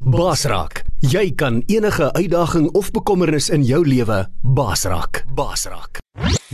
Basraak, 0.00 0.80
jy 1.04 1.26
kan 1.36 1.58
enige 1.68 2.06
uitdaging 2.16 2.70
of 2.72 2.88
bekommernis 2.90 3.50
in 3.52 3.60
jou 3.68 3.82
lewe 3.84 4.22
basraak. 4.40 5.26
Basraak. 5.36 6.00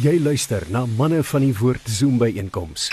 Jy 0.02 0.16
luister 0.18 0.66
na 0.74 0.82
manne 0.98 1.22
van 1.22 1.46
die 1.46 1.52
woord 1.54 1.86
Zoom 1.86 2.18
by 2.18 2.32
einkoms 2.42 2.88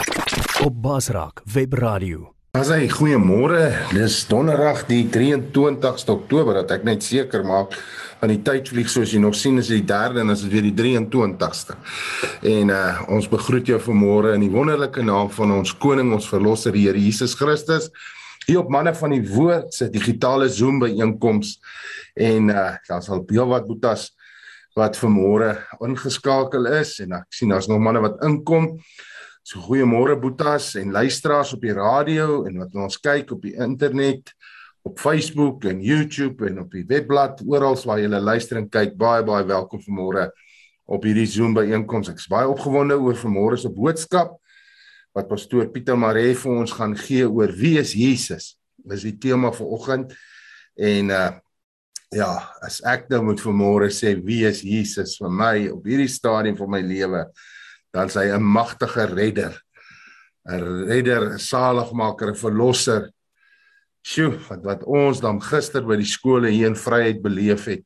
op 0.62 0.78
Basraak 0.78 1.42
Webradio. 1.50 2.29
As 2.54 2.70
hy 2.70 2.86
goeiemôre, 2.86 3.89
dis 3.97 4.20
donderdag 4.29 4.86
die 4.94 5.02
23ste 5.10 6.13
Oktober 6.13 6.62
dat 6.62 6.78
ek 6.78 6.86
net 6.86 7.02
seker 7.02 7.42
maak 7.42 7.74
aan 8.22 8.30
die 8.30 8.44
tyd 8.46 8.70
vlieg 8.70 8.94
soos 8.94 9.10
jy 9.10 9.26
nog 9.26 9.34
sien 9.34 9.58
is 9.58 9.74
dit 9.74 9.82
die 9.82 9.90
3de 9.90 10.22
en 10.22 10.38
as 10.38 10.46
dit 10.46 10.54
weer 10.54 10.70
die 10.70 10.78
23ste. 10.78 11.82
En 12.46 12.70
uh 12.70 13.08
ons 13.10 13.26
begroet 13.26 13.74
jou 13.74 13.82
vanmôre 13.82 14.38
in 14.38 14.46
die 14.46 14.54
wonderlike 14.54 15.02
naam 15.02 15.34
van 15.34 15.58
ons 15.64 15.74
koning 15.74 16.14
ons 16.14 16.30
verlosser 16.30 16.78
die 16.78 16.86
Here 16.86 17.10
Jesus 17.10 17.34
Christus 17.42 17.90
hier 18.48 18.60
op 18.60 18.71
manne 18.71 18.94
van 18.96 19.14
die 19.16 19.23
woord 19.28 19.73
se 19.73 19.89
digitale 19.91 20.50
Zoom 20.50 20.82
byeenkoms 20.84 21.57
en 22.16 22.52
uh 22.54 22.74
daar 22.88 23.04
sal 23.04 23.24
baie 23.28 23.47
wat 23.47 23.68
boetas 23.68 24.11
wat 24.78 24.97
vanmôre 24.97 25.54
ingeskakel 25.86 26.68
is 26.79 26.97
en 27.04 27.19
ek 27.19 27.36
sien 27.36 27.54
daar's 27.54 27.69
nog 27.69 27.82
manne 27.83 28.02
wat 28.04 28.21
inkom. 28.25 28.74
So 29.43 29.60
goeiemôre 29.60 30.16
boetas 30.19 30.74
en 30.79 30.93
luisteraars 30.96 31.54
op 31.54 31.61
die 31.61 31.75
radio 31.75 32.45
en 32.47 32.61
wat 32.64 32.75
ons 32.80 32.97
kyk 32.97 33.36
op 33.36 33.44
die 33.44 33.53
internet 33.59 34.33
op 34.83 35.00
Facebook 35.00 35.66
en 35.69 35.81
YouTube 35.83 36.47
en 36.47 36.64
op 36.64 36.72
die 36.72 36.86
webblad 36.88 37.44
oral 37.47 37.78
waar 37.86 38.02
jy 38.02 38.09
luister 38.11 38.59
en 38.59 38.69
kyk 38.69 38.97
baie 39.00 39.23
baie 39.23 39.45
welkom 39.47 39.83
vanmôre 39.83 40.30
op 40.86 41.05
hierdie 41.08 41.28
Zoom 41.30 41.53
byeenkoms. 41.55 42.09
Ek 42.11 42.19
is 42.19 42.28
baie 42.31 42.47
opgewonde 42.50 42.97
oor 43.00 43.16
vanmôre 43.16 43.59
se 43.59 43.72
boodskap 43.72 44.36
wat 45.14 45.30
pastoor 45.30 45.70
Pieter 45.72 45.98
Maree 45.98 46.34
vir 46.36 46.52
ons 46.52 46.73
gaan 46.73 46.95
gee 46.98 47.26
oor 47.30 47.52
wie 47.53 47.78
is 47.80 47.94
Jesus. 47.94 48.56
Dis 48.78 49.06
die 49.06 49.17
tema 49.22 49.52
vir 49.53 49.73
oggend. 49.78 50.14
En 50.78 51.09
uh 51.14 51.31
ja, 52.14 52.30
as 52.62 52.76
ek 52.86 53.08
nou 53.09 53.23
moet 53.26 53.42
vanmôre 53.42 53.88
sê 53.89 54.12
wie 54.22 54.44
is 54.45 54.59
Jesus 54.61 55.16
vir 55.17 55.31
my 55.33 55.55
op 55.73 55.88
hierdie 55.89 56.11
stadium 56.11 56.53
van 56.59 56.70
my 56.70 56.81
lewe, 56.86 57.23
dan 57.89 58.05
is 58.05 58.17
hy 58.20 58.28
'n 58.30 58.44
magtige 58.44 59.08
redder. 59.09 59.58
'n 60.45 60.86
Redder, 60.88 61.33
'n 61.33 61.39
saligmaker, 61.39 62.30
'n 62.30 62.36
verlosser. 62.36 63.09
Sjoe, 64.03 64.38
wat 64.50 64.64
wat 64.64 64.83
ons 64.83 65.22
dan 65.22 65.42
gister 65.42 65.81
by 65.81 65.95
die 65.95 66.05
skole 66.05 66.50
hier 66.50 66.67
in 66.67 66.75
Vryheid 66.75 67.22
beleef 67.23 67.66
het, 67.66 67.86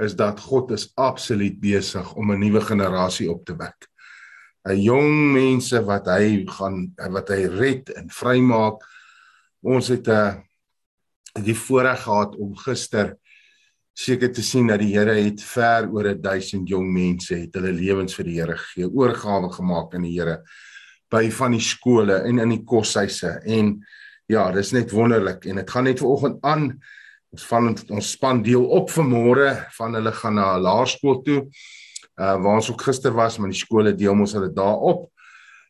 is 0.00 0.16
dat 0.16 0.40
God 0.40 0.72
is 0.72 0.90
absoluut 0.96 1.60
besig 1.60 2.14
om 2.14 2.32
'n 2.32 2.40
nuwe 2.40 2.60
generasie 2.60 3.30
op 3.30 3.44
te 3.44 3.54
wek. 3.56 3.91
'n 4.68 4.78
jong 4.78 5.32
mense 5.34 5.78
wat 5.84 6.06
hy 6.06 6.44
gaan 6.46 6.94
wat 7.10 7.28
hy 7.34 7.46
red 7.50 7.90
en 7.98 8.08
vrymaak. 8.08 8.78
Ons 9.62 9.88
het 9.88 10.06
'n 10.06 10.10
uh, 10.10 11.42
die 11.42 11.56
voorreg 11.56 12.02
gehad 12.02 12.36
om 12.36 12.54
gister 12.56 13.16
seker 13.94 14.32
te 14.32 14.42
sien 14.42 14.66
dat 14.66 14.80
die 14.80 14.92
Here 14.94 15.14
het 15.14 15.42
ver 15.42 15.88
oor 15.92 16.14
1000 16.14 16.68
jong 16.68 16.88
mense 16.92 17.34
het 17.34 17.54
hulle 17.54 17.72
lewens 17.72 18.14
vir 18.14 18.24
die 18.24 18.38
Here 18.40 18.56
gegee, 18.56 18.88
oorgawe 18.88 19.50
gemaak 19.52 19.94
aan 19.94 20.06
die 20.06 20.16
Here 20.18 20.42
by 21.10 21.28
van 21.30 21.52
die 21.52 21.60
skole 21.60 22.22
en 22.24 22.38
in 22.38 22.54
die 22.54 22.64
koshuise. 22.64 23.40
En 23.44 23.84
ja, 24.28 24.50
dis 24.52 24.72
net 24.72 24.92
wonderlik 24.92 25.44
en 25.44 25.56
dit 25.60 25.70
gaan 25.70 25.84
net 25.84 26.00
vanoggend 26.00 26.38
aan. 26.42 26.80
Ons 27.32 27.44
van 27.48 27.68
ons 27.72 28.10
span 28.10 28.42
deel 28.42 28.64
op 28.64 28.90
vanmôre 28.92 29.66
van 29.76 29.94
hulle 29.94 30.12
gaan 30.12 30.34
na 30.34 30.56
'n 30.56 30.62
laerskool 30.62 31.22
toe 31.22 31.48
uh 32.20 32.36
waar 32.42 32.58
ons 32.60 32.70
ook 32.70 32.82
gister 32.82 33.12
was 33.12 33.38
met 33.38 33.50
die 33.50 33.60
skole 33.60 33.94
deel 33.94 34.12
ons 34.12 34.32
hulle 34.32 34.52
daarop 34.52 35.08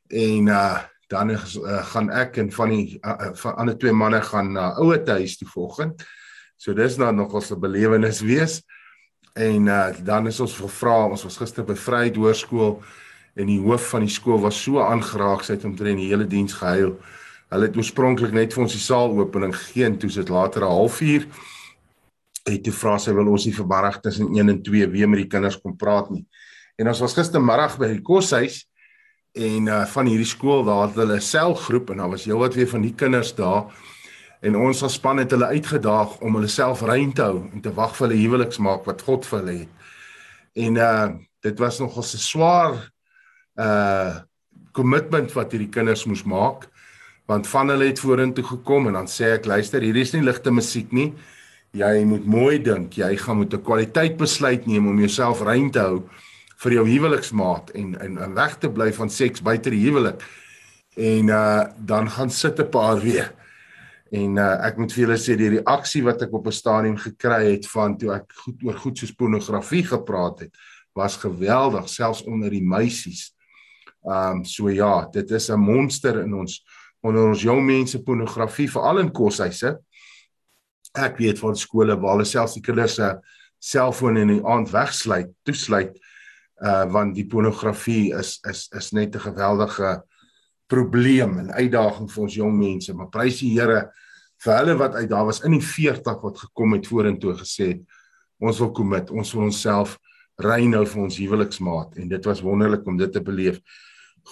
en 0.09 0.49
uh 0.49 0.81
dan 1.13 1.31
uh, 1.31 1.85
gaan 1.93 2.09
ek 2.11 2.39
en 2.41 2.49
van 2.53 2.71
die 2.73 2.99
uh, 3.05 3.33
van 3.37 3.57
ander 3.61 3.77
twee 3.79 3.93
manne 3.93 4.23
gaan 4.25 4.53
na 4.57 4.71
uh, 4.71 4.79
ouer 4.81 5.03
huis 5.05 5.37
toe 5.37 5.49
volgend. 5.49 6.05
So 6.57 6.73
dis 6.75 6.97
nou 6.97 7.13
nog 7.13 7.35
ons 7.35 7.51
'n 7.53 7.61
belewenis 7.61 8.21
wees. 8.21 8.63
En 9.35 9.67
uh 9.67 9.93
dan 10.05 10.27
is 10.27 10.41
ons 10.41 10.57
gevra, 10.57 11.07
ons 11.07 11.23
was 11.23 11.37
gister 11.37 11.65
by 11.65 11.75
Vryheid 11.75 12.17
Hoërskool 12.17 12.83
en 13.35 13.47
die 13.47 13.61
hoof 13.61 13.89
van 13.89 14.01
die 14.01 14.13
skool 14.13 14.41
was 14.41 14.63
so 14.63 14.81
aangeraak 14.81 15.45
sy 15.45 15.53
het 15.53 15.65
omtrent 15.65 15.99
die 15.99 16.09
hele 16.09 16.27
diens 16.27 16.53
gehuil. 16.53 16.97
Hulle 17.49 17.67
het 17.67 17.77
oorspronklik 17.77 18.33
net 18.33 18.53
vir 18.53 18.63
ons 18.63 18.73
die 18.73 18.81
saal 18.81 19.13
opening 19.19 19.55
gegee 19.55 19.85
en 19.85 19.99
toe 19.99 20.11
sit 20.11 20.29
later 20.29 20.63
'n 20.65 20.73
halfuur 20.73 21.27
het 22.49 22.63
toe 22.65 22.75
vra 22.75 22.97
sy 22.99 23.15
wil 23.15 23.31
ons 23.33 23.47
nie 23.47 23.55
verbarg 23.55 24.01
tussen 24.03 24.33
1 24.35 24.49
en 24.49 24.61
2 24.63 24.89
weer 24.91 25.09
met 25.11 25.23
die 25.23 25.31
kinders 25.31 25.61
kom 25.61 25.77
praat 25.79 26.11
nie. 26.11 26.25
En 26.81 26.89
ons 26.91 27.03
was 27.05 27.15
gistermiddag 27.15 27.77
by 27.79 27.93
die 27.95 28.05
koshuis 28.05 28.65
en 29.33 29.69
uh 29.71 29.85
van 29.89 30.09
hierdie 30.11 30.29
skool 30.29 30.65
daar 30.67 30.89
het 30.89 30.99
hulle 30.99 31.17
'n 31.17 31.21
selgroep 31.21 31.91
en 31.91 32.03
daar 32.03 32.11
was 32.11 32.25
heelwat 32.25 32.55
weer 32.55 32.69
van 32.69 32.83
die 32.83 32.95
kinders 32.95 33.35
daar 33.35 33.71
en 34.43 34.57
ons 34.57 34.83
as 34.83 34.95
span 34.99 35.19
het 35.19 35.31
hulle 35.31 35.47
uitgedaag 35.47 36.21
om 36.21 36.35
hulle 36.35 36.49
self 36.49 36.83
rein 36.83 37.13
te 37.13 37.23
hou 37.23 37.49
en 37.53 37.61
te 37.61 37.73
wag 37.73 37.97
vir 37.97 38.09
hulle 38.09 38.23
huweliksmaak 38.23 38.85
wat 38.85 39.03
God 39.03 39.27
vir 39.27 39.39
hulle 39.39 39.59
het. 39.59 39.73
En 40.55 40.77
uh 40.77 41.09
dit 41.43 41.59
was 41.59 41.79
nogal 41.79 42.03
'n 42.03 42.19
swaar 42.19 42.93
uh 43.57 44.21
kommitment 44.73 45.33
wat 45.33 45.53
hierdie 45.53 45.71
kinders 45.71 46.05
moes 46.05 46.25
maak 46.25 46.69
want 47.27 47.47
van 47.47 47.69
hulle 47.69 47.87
het 47.87 48.01
vorentoe 48.01 48.45
gekom 48.45 48.87
en 48.87 48.93
dan 48.93 49.07
sê 49.07 49.37
ek 49.37 49.47
luister 49.47 49.81
hierdie 49.81 50.03
is 50.03 50.13
nie 50.13 50.23
ligte 50.23 50.51
musiek 50.51 50.93
nie 50.93 51.13
jy 51.73 52.05
moet 52.05 52.25
mooi 52.29 52.59
dink, 52.61 52.99
jy 53.01 53.17
gaan 53.17 53.39
moet 53.41 53.55
'n 53.55 53.65
kwaliteit 53.65 54.17
besluit 54.17 54.67
neem 54.67 54.87
om 54.89 54.99
jouself 54.99 55.41
rein 55.41 55.71
te 55.71 55.81
hou 55.81 56.03
vir 56.63 56.73
jou 56.73 56.87
huweliksmaat 56.87 57.71
en 57.75 57.99
en, 58.01 58.19
en 58.19 58.35
weg 58.35 58.59
te 58.59 58.69
bly 58.69 58.93
van 58.93 59.11
seks 59.11 59.43
buite 59.43 59.71
die 59.71 59.85
huwelik. 59.87 60.23
En 60.97 61.29
uh 61.29 61.65
dan 61.79 62.11
gaan 62.11 62.31
sit 62.31 62.59
'n 62.61 62.69
paar 62.69 63.01
weer. 63.01 63.33
En 64.13 64.37
uh 64.37 64.67
ek 64.69 64.77
moet 64.77 64.93
vir 64.93 65.05
julle 65.07 65.19
sê 65.19 65.37
die 65.37 65.59
reaksie 65.59 66.03
wat 66.05 66.23
ek 66.23 66.33
op 66.33 66.47
'n 66.47 66.53
stadium 66.53 66.97
gekry 66.97 67.53
het 67.53 67.67
van 67.67 67.97
toe 67.97 68.13
ek 68.13 68.33
goed 68.45 68.63
oor 68.65 68.79
goed 68.79 68.99
soos 68.99 69.15
pornografie 69.15 69.85
gepraat 69.85 70.41
het, 70.41 70.53
was 70.95 71.17
geweldig, 71.17 71.89
selfs 71.89 72.23
onder 72.23 72.51
die 72.51 72.63
meisies. 72.65 73.33
Um 74.05 74.45
so 74.45 74.69
ja, 74.69 75.09
dit 75.13 75.31
is 75.31 75.49
'n 75.49 75.59
monster 75.59 76.21
in 76.21 76.35
ons 76.35 76.65
onder 77.01 77.29
ons 77.29 77.43
jong 77.43 77.65
mense 77.65 78.03
pornografie 78.03 78.71
veral 78.71 78.99
in 78.99 79.11
koshuise 79.11 79.81
ek 80.99 81.19
weet 81.19 81.41
van 81.41 81.57
skole 81.57 81.97
waar 81.97 82.17
hulle 82.17 82.29
selfs 82.29 82.59
die 82.59 82.65
kinders 82.65 82.99
se 83.01 83.15
selfoon 83.63 84.19
in 84.19 84.29
die 84.35 84.43
aand 84.45 84.73
wegsluit, 84.73 85.31
toesluit 85.47 85.99
uh 86.63 86.85
want 86.95 87.17
die 87.17 87.27
pornografie 87.27 88.13
is 88.15 88.39
is 88.49 88.69
is 88.77 88.93
net 88.93 89.17
'n 89.17 89.27
geweldige 89.29 90.03
probleem 90.67 91.39
en 91.39 91.53
uitdaging 91.53 92.11
vir 92.11 92.23
ons 92.23 92.35
jong 92.35 92.55
mense, 92.59 92.95
maar 92.95 93.11
prys 93.11 93.41
die 93.41 93.59
Here 93.59 93.91
vir 94.43 94.57
hulle 94.59 94.77
wat 94.79 94.95
uit 94.95 95.09
daar 95.11 95.27
was 95.27 95.43
in 95.45 95.53
die 95.53 95.65
40 95.65 96.23
wat 96.23 96.39
gekom 96.39 96.73
het 96.73 96.87
vorentoe 96.87 97.35
gesê 97.35 97.67
het 97.75 97.83
ons 98.43 98.59
wil 98.59 98.73
commit, 98.73 99.11
ons 99.11 99.33
wil 99.35 99.45
onsself 99.45 99.99
rein 100.43 100.75
hou 100.75 100.85
vir 100.87 101.03
ons 101.03 101.19
huweliksmaat 101.19 101.97
en 101.97 102.09
dit 102.09 102.25
was 102.25 102.43
wonderlik 102.43 102.87
om 102.87 102.97
dit 102.99 103.13
te 103.13 103.21
beleef. 103.21 103.61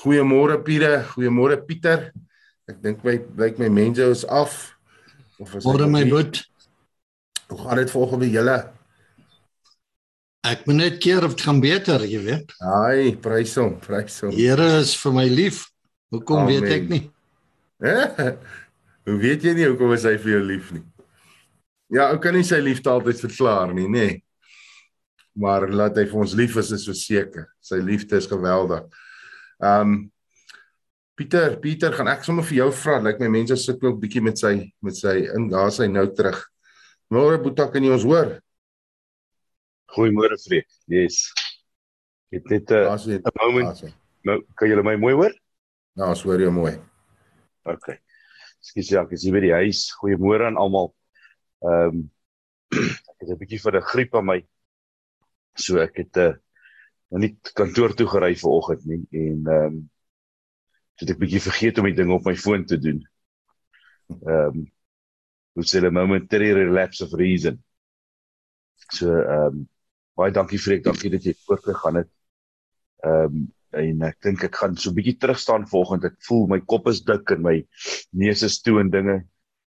Goeiemôre 0.02 0.58
Pieter, 0.62 1.04
goeiemôre 1.14 1.60
Pieter. 1.66 2.10
Ek 2.68 2.82
dink 2.82 3.04
my 3.04 3.20
lyk 3.38 3.58
my 3.58 3.68
mense 3.68 4.02
is 4.02 4.24
af. 4.26 4.76
Of 5.38 5.54
is 5.54 5.66
Môre 5.66 5.88
my 5.90 6.04
boet. 6.08 6.49
Hoe 7.50 7.58
gaan 7.58 7.80
dit 7.82 7.90
volgens 7.90 8.26
julle? 8.30 8.58
Ek 10.46 10.62
moet 10.66 10.78
net 10.78 11.00
keer 11.02 11.24
of 11.26 11.34
dit 11.34 11.42
gaan 11.44 11.58
beter, 11.60 12.04
jy 12.08 12.20
weet. 12.24 12.52
Ai, 12.64 13.16
prys 13.20 13.52
hom, 13.60 13.74
prys 13.82 14.20
hom. 14.24 14.32
Here 14.32 14.68
is 14.78 14.94
vir 14.96 15.12
my 15.18 15.26
lief. 15.28 15.66
Hoekom 16.14 16.44
Amen. 16.46 16.62
weet 16.62 16.76
ek 16.78 16.86
nie? 16.90 17.02
hoe 19.10 19.18
weet 19.20 19.44
jy 19.44 19.52
nie 19.58 19.66
hoekom 19.68 19.92
is 19.96 20.06
hy 20.08 20.14
vir 20.22 20.36
jou 20.36 20.42
lief 20.46 20.70
nie? 20.76 20.84
Ja, 21.90 22.06
ou 22.12 22.20
kan 22.22 22.36
nie 22.38 22.46
sy 22.46 22.60
liefde 22.62 22.90
altyd 22.92 23.20
verklaar 23.20 23.74
nie, 23.74 23.88
nê. 23.90 24.06
Nee. 24.06 24.20
Maar 25.40 25.68
laat 25.74 25.98
hy 25.98 26.06
vir 26.10 26.22
ons 26.22 26.36
lief 26.38 26.56
is, 26.60 26.70
is 26.74 26.86
so 26.86 26.94
seker. 26.96 27.48
Sy 27.62 27.80
liefde 27.82 28.18
is 28.18 28.30
geweldig. 28.30 28.86
Um 29.58 30.08
Pieter, 31.20 31.58
Pieter, 31.60 31.92
gaan 31.92 32.08
ek 32.08 32.22
sommer 32.24 32.46
vir 32.48 32.62
jou 32.62 32.70
vra. 32.72 32.96
Lyk 32.96 33.18
like 33.18 33.26
my 33.26 33.28
mense 33.34 33.58
sit 33.60 33.82
ook 33.84 33.98
bietjie 34.00 34.22
met 34.24 34.40
sy 34.40 34.54
met 34.80 34.96
sy 34.96 35.18
in 35.34 35.50
daar 35.52 35.68
sy 35.74 35.90
nou 35.90 36.06
terug. 36.16 36.38
Môre 37.10 37.40
Boeta 37.42 37.66
kan 37.66 37.82
jy 37.82 37.90
ons 37.90 38.06
hoor? 38.06 38.36
Goeiemôre 39.90 40.36
Fred. 40.38 40.68
Yes. 40.86 41.24
Ek 42.30 42.46
het 42.46 42.70
net 42.70 42.70
'n 42.70 43.34
moment. 43.34 43.82
Nou 44.22 44.36
kan 44.54 44.68
julle 44.68 44.84
my 44.86 44.94
mooi 44.94 45.14
hoor? 45.14 45.34
Ja, 45.98 46.08
ons 46.08 46.22
hoor 46.22 46.38
jou 46.38 46.52
mooi. 46.54 46.78
OK. 47.66 47.98
Skus 48.60 48.92
ja, 48.92 49.02
ek 49.02 49.12
is 49.12 49.24
hier 49.24 49.34
by 49.34 49.40
die 49.40 49.52
huis. 49.52 49.90
Goeiemôre 49.98 50.46
aan 50.46 50.56
almal. 50.56 50.94
Ehm 51.66 51.98
um, 51.98 52.10
ek 52.70 53.18
het 53.18 53.28
'n 53.28 53.40
bietjie 53.42 53.58
vir 53.58 53.76
'n 53.76 53.88
griep 53.90 54.14
aan 54.14 54.26
my. 54.26 54.40
So 55.58 55.82
ek 55.82 55.96
het 55.96 56.16
'n 56.16 56.20
uh, 56.20 56.34
nou 57.10 57.20
nie 57.20 57.34
kantoor 57.54 57.94
toe 57.94 58.06
gery 58.06 58.36
vanoggend 58.36 58.84
nie 58.86 59.02
en 59.10 59.46
ehm 59.46 59.66
um, 59.66 59.90
het 61.00 61.10
ek 61.10 61.18
bietjie 61.18 61.42
vergeet 61.42 61.78
om 61.78 61.90
die 61.90 61.98
ding 61.98 62.12
op 62.12 62.24
my 62.24 62.36
foon 62.36 62.64
te 62.64 62.78
doen. 62.78 63.02
Ehm 64.22 64.54
um, 64.54 64.70
hoe 65.54 65.66
sê 65.66 65.78
hulle 65.80 65.92
momentary 65.94 66.52
relapse 66.56 67.04
of 67.04 67.14
reason. 67.18 67.60
So 68.90 69.12
ehm 69.20 69.46
um, 69.46 69.64
baie 70.18 70.34
dankie 70.36 70.60
Freek, 70.60 70.84
dankie 70.84 71.10
dat 71.12 71.24
jy 71.24 71.34
voortgegaan 71.46 72.02
het. 72.02 72.10
Ehm 73.06 73.40
um, 73.40 73.48
en 73.80 74.02
ek 74.02 74.16
dink 74.26 74.42
ek 74.42 74.56
gaan 74.58 74.74
so 74.74 74.90
bietjie 74.90 75.14
terug 75.22 75.38
staan 75.38 75.68
volgende. 75.70 76.10
Ek 76.10 76.18
voel 76.26 76.48
my 76.50 76.58
kop 76.72 76.88
is 76.90 77.04
dik 77.06 77.30
en 77.36 77.44
my 77.44 77.56
neus 78.18 78.42
is 78.42 78.58
toe 78.66 78.80
en 78.82 78.90
dinge. 78.90 79.20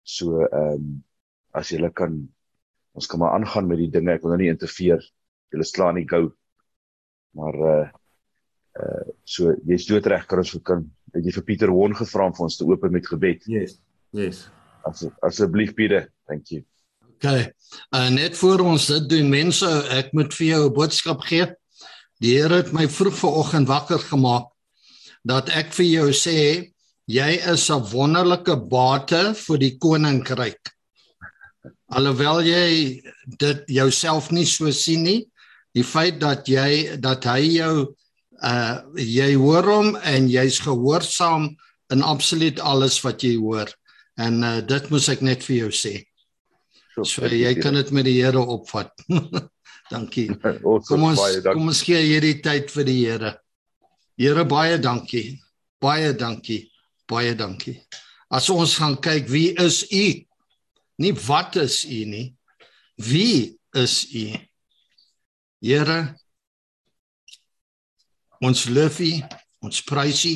So 0.04 0.44
ehm 0.50 0.80
um, 0.80 0.94
as 1.54 1.72
julle 1.72 1.92
kan 1.94 2.18
ons 2.94 3.08
kan 3.10 3.22
maar 3.22 3.36
aangaan 3.38 3.68
met 3.70 3.80
die 3.82 3.92
dinge. 3.94 4.14
Ek 4.14 4.24
wil 4.26 4.36
nou 4.36 4.42
nie 4.44 4.52
interfereer. 4.54 5.04
Julle 5.54 5.68
slaan 5.68 5.98
nie 6.00 6.08
gou. 6.10 6.28
Maar 7.38 7.62
uh 7.74 7.86
uh 8.84 9.06
so 9.24 9.54
jy's 9.70 9.88
doodreg 9.90 10.28
kan 10.28 10.42
ons 10.42 10.58
kan 10.66 10.84
het 11.14 11.26
jy 11.26 11.34
vir 11.38 11.48
Pieter 11.48 11.72
Won 11.74 11.96
gevra 11.98 12.28
om 12.28 12.36
vir 12.36 12.48
ons 12.50 12.58
te 12.58 12.68
open 12.68 12.94
met 12.94 13.08
gebed. 13.08 13.48
Yes. 13.50 13.80
Yes. 14.12 14.48
As 14.86 15.06
asseblief 15.24 15.74
Pieter. 15.76 16.10
You. 16.50 16.64
Okay. 17.16 17.52
Uh 17.92 18.10
net 18.10 18.38
voor 18.38 18.60
ons 18.60 18.86
dit 18.88 19.10
doen 19.10 19.30
mense, 19.30 19.68
ek 19.96 20.12
moet 20.14 20.34
vir 20.34 20.48
jou 20.48 20.62
'n 20.68 20.74
boodskap 20.74 21.22
gee. 21.28 21.48
Die 22.20 22.36
Here 22.36 22.62
het 22.62 22.74
my 22.74 22.88
vroeg 22.88 23.16
vanoggend 23.16 23.68
wakker 23.68 24.00
gemaak 24.00 24.52
dat 25.24 25.50
ek 25.50 25.72
vir 25.74 25.86
jou 25.86 26.10
sê 26.12 26.72
jy 27.08 27.32
is 27.54 27.70
'n 27.70 27.84
wonderlike 27.92 28.56
bate 28.70 29.34
vir 29.36 29.58
die 29.58 29.78
koninkryk. 29.78 30.60
Alhoewel 31.92 32.42
jy 32.44 33.02
dit 33.40 33.64
jouself 33.68 34.32
nie 34.32 34.46
so 34.46 34.72
sien 34.72 35.04
nie, 35.04 35.28
die 35.74 35.84
feit 35.84 36.20
dat 36.20 36.48
jy 36.48 36.98
dat 36.98 37.24
hy 37.24 37.60
jou 37.60 37.96
uh 38.44 38.84
jy 38.96 39.36
hoor 39.36 39.64
hom 39.64 39.96
en 39.96 40.28
jy's 40.28 40.60
gehoorsaam 40.60 41.56
in 41.92 42.02
absoluut 42.02 42.60
alles 42.60 43.00
wat 43.04 43.24
jy 43.24 43.36
hoor. 43.38 43.70
En 44.21 44.44
uh 44.44 44.60
dit 44.62 44.89
moet 44.89 45.07
ek 45.13 45.24
net 45.25 45.45
vir 45.45 45.56
jou 45.63 45.71
sê. 45.74 45.94
So, 46.94 47.04
so 47.10 47.25
jy 47.25 47.56
kan 47.57 47.74
dit 47.74 47.89
met 47.92 48.06
die 48.06 48.19
Here 48.21 48.42
opvat. 48.42 48.94
dankie. 49.94 50.27
Kom 50.89 51.07
ons 51.10 51.21
kom 51.48 51.71
ons 51.71 51.81
gee 51.86 52.01
hierdie 52.06 52.38
tyd 52.45 52.69
vir 52.74 52.88
die 52.88 53.00
Here. 53.01 53.33
Here 54.19 54.45
baie 54.45 54.77
dankie. 54.77 55.39
Baie 55.81 56.13
dankie. 56.13 56.68
Baie 57.10 57.33
dankie. 57.36 57.80
As 58.33 58.50
ons 58.54 58.77
gaan 58.80 58.95
kyk 59.01 59.27
wie 59.30 59.51
is 59.62 59.83
u? 59.89 60.06
Nie 61.01 61.13
wat 61.25 61.57
is 61.62 61.83
u 61.86 62.04
nie. 62.10 62.27
Wie 63.01 63.57
is 63.74 64.04
u? 64.13 64.27
Here 65.63 66.13
ons 68.44 68.65
loof 68.68 69.00
u, 69.00 69.12
ons 69.63 69.81
prys 69.88 70.25
u. 70.27 70.36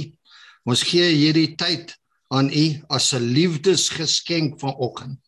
Ons 0.67 0.83
gee 0.87 1.07
hierdie 1.11 1.53
tyd 1.59 1.93
aan 2.27 2.49
u 2.49 2.83
as 2.87 3.13
'n 3.13 3.23
liefdesgeskenk 3.37 4.59
vanoggend. 4.59 5.19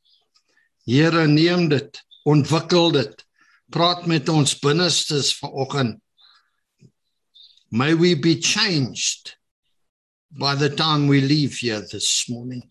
Here 0.86 1.28
neem 1.28 1.70
dit, 1.70 2.06
ontwikkel 2.24 2.92
dit. 2.92 3.26
Praat 3.70 4.06
met 4.06 4.30
ons 4.30 4.60
binnestes 4.60 5.38
vanoggend. 5.38 6.02
May 7.70 7.94
we 7.96 8.20
be 8.20 8.36
changed 8.42 9.38
by 10.30 10.56
the 10.56 10.74
time 10.74 11.08
we 11.08 11.22
leave 11.22 11.58
here 11.60 11.86
this 11.86 12.26
morning. 12.28 12.64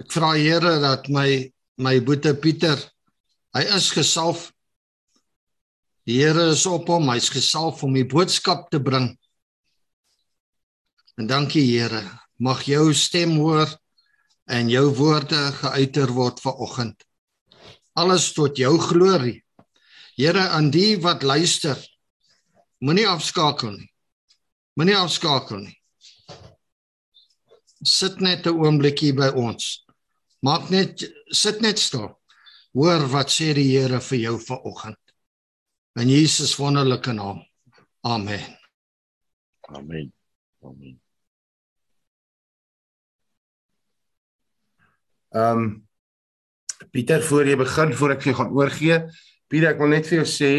Ek 0.00 0.12
vra 0.12 0.34
Here 0.36 0.80
dat 0.80 1.08
my 1.08 1.52
my 1.76 1.98
boete 2.00 2.34
Pieter 2.38 2.78
hy 3.54 3.62
is 3.76 3.90
gesalf. 3.94 4.50
Die 6.04 6.20
Here 6.20 6.50
is 6.52 6.66
op 6.66 6.88
hom, 6.92 7.08
hy's 7.08 7.30
gesalf 7.32 7.82
om 7.86 7.94
die 7.96 8.04
boodskap 8.04 8.68
te 8.70 8.80
bring. 8.82 9.14
En 11.16 11.30
dankie 11.30 11.64
Here, 11.64 12.02
mag 12.36 12.62
jou 12.66 12.92
stem 12.94 13.36
hoor 13.38 13.68
en 14.46 14.68
jou 14.68 14.88
woorde 14.94 15.52
geuiter 15.60 16.12
word 16.12 16.40
vanoggend. 16.40 17.04
Alles 17.94 18.32
tot 18.32 18.58
jou 18.58 18.78
glorie. 18.78 19.40
Here 20.16 20.48
aan 20.54 20.70
die 20.70 20.96
wat 21.02 21.22
luister, 21.22 21.78
moenie 22.78 23.06
afskakel 23.08 23.72
nie. 23.74 23.90
Moenie 24.74 24.98
afskakel 24.98 25.62
nie 25.62 25.78
sit 27.84 28.20
net 28.20 28.46
'n 28.46 28.56
oombliekie 28.56 29.12
by 29.12 29.28
ons. 29.36 29.84
Maak 30.40 30.70
net 30.70 31.04
sit 31.28 31.60
net 31.60 31.78
stil. 31.78 32.08
Hoor 32.72 33.06
wat 33.08 33.28
sê 33.30 33.54
die 33.54 33.70
Here 33.76 34.00
vir 34.00 34.18
jou 34.18 34.38
vanoggend. 34.38 34.98
In 35.96 36.08
Jesus 36.08 36.58
wonderlike 36.58 37.12
naam. 37.12 37.46
Amen. 38.02 38.58
Amen. 39.68 40.12
Amen. 40.62 41.03
Ehm 45.34 45.58
um, 45.58 45.82
Pieter 46.92 47.22
voor 47.22 47.46
jy 47.48 47.54
begin 47.56 47.92
voor 47.96 48.12
ek 48.12 48.22
vir 48.22 48.30
jou 48.30 48.38
gaan 48.38 48.54
oorgee. 48.54 48.96
Pieter, 49.48 49.70
ek 49.72 49.78
wil 49.80 49.92
net 49.94 50.08
vir 50.10 50.20
jou 50.20 50.26
sê 50.28 50.54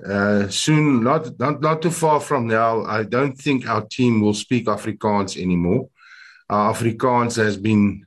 uh 0.00 0.48
soon 0.48 1.02
not 1.04 1.28
not 1.38 1.60
not 1.60 1.82
too 1.82 1.92
far 1.92 2.20
from 2.24 2.46
now 2.48 2.86
I 2.88 3.04
don't 3.04 3.36
think 3.36 3.68
our 3.68 3.84
team 3.84 4.22
will 4.22 4.34
speak 4.34 4.70
Afrikaans 4.70 5.36
anymore 5.36 5.90
uh, 6.50 6.72
Afrikaans 6.72 7.36
has 7.36 7.56
been 7.56 8.04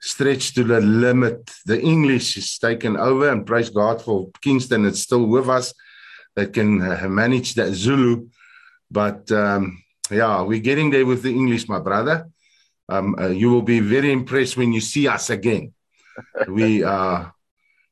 stretched 0.00 0.54
to 0.54 0.64
the 0.64 0.80
limit. 0.80 1.50
The 1.66 1.80
English 1.80 2.36
is 2.36 2.58
taken 2.58 2.96
over, 2.96 3.28
and 3.30 3.46
praise 3.46 3.70
God 3.70 4.00
for 4.00 4.30
Kingston. 4.40 4.86
It's 4.86 5.00
still 5.00 5.26
with 5.26 5.48
us 5.48 5.74
that 6.34 6.52
can 6.52 6.80
uh, 6.80 7.06
manage 7.08 7.54
that 7.54 7.74
Zulu. 7.74 8.28
But 8.90 9.30
um, 9.30 9.82
yeah, 10.10 10.42
we're 10.42 10.60
getting 10.60 10.90
there 10.90 11.04
with 11.04 11.22
the 11.22 11.30
English, 11.30 11.68
my 11.68 11.80
brother. 11.80 12.28
Um, 12.88 13.16
uh, 13.18 13.28
you 13.28 13.50
will 13.50 13.62
be 13.62 13.80
very 13.80 14.12
impressed 14.12 14.56
when 14.56 14.72
you 14.72 14.80
see 14.80 15.08
us 15.08 15.30
again. 15.30 15.72
we 16.48 16.82
are. 16.96 17.32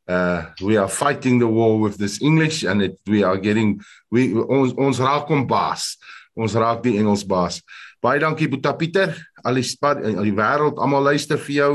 Uh, 0.06 0.52
we 0.60 0.76
are 0.76 0.86
fighting 0.86 1.38
the 1.38 1.48
war 1.48 1.80
with 1.80 1.96
this 1.96 2.20
English 2.20 2.62
and 2.62 2.82
it, 2.82 3.00
we 3.06 3.22
are 3.22 3.38
getting 3.38 3.80
we 4.10 4.36
ons 4.36 4.74
ons 4.76 5.00
raak 5.00 5.24
kom 5.24 5.46
baas 5.48 5.96
ons 6.36 6.52
raak 6.52 6.82
die 6.84 6.98
Engels 7.00 7.24
baas 7.24 7.62
baie 8.04 8.20
dankie 8.20 8.50
Boeta 8.52 8.74
Pieter 8.76 9.16
al 9.44 9.60
die 9.60 9.66
spad 9.66 10.00
en 10.04 10.18
al 10.18 10.28
die 10.28 10.36
wêreld 10.36 10.80
almal 10.80 11.04
luister 11.10 11.40
vir 11.46 11.56
jou. 11.56 11.72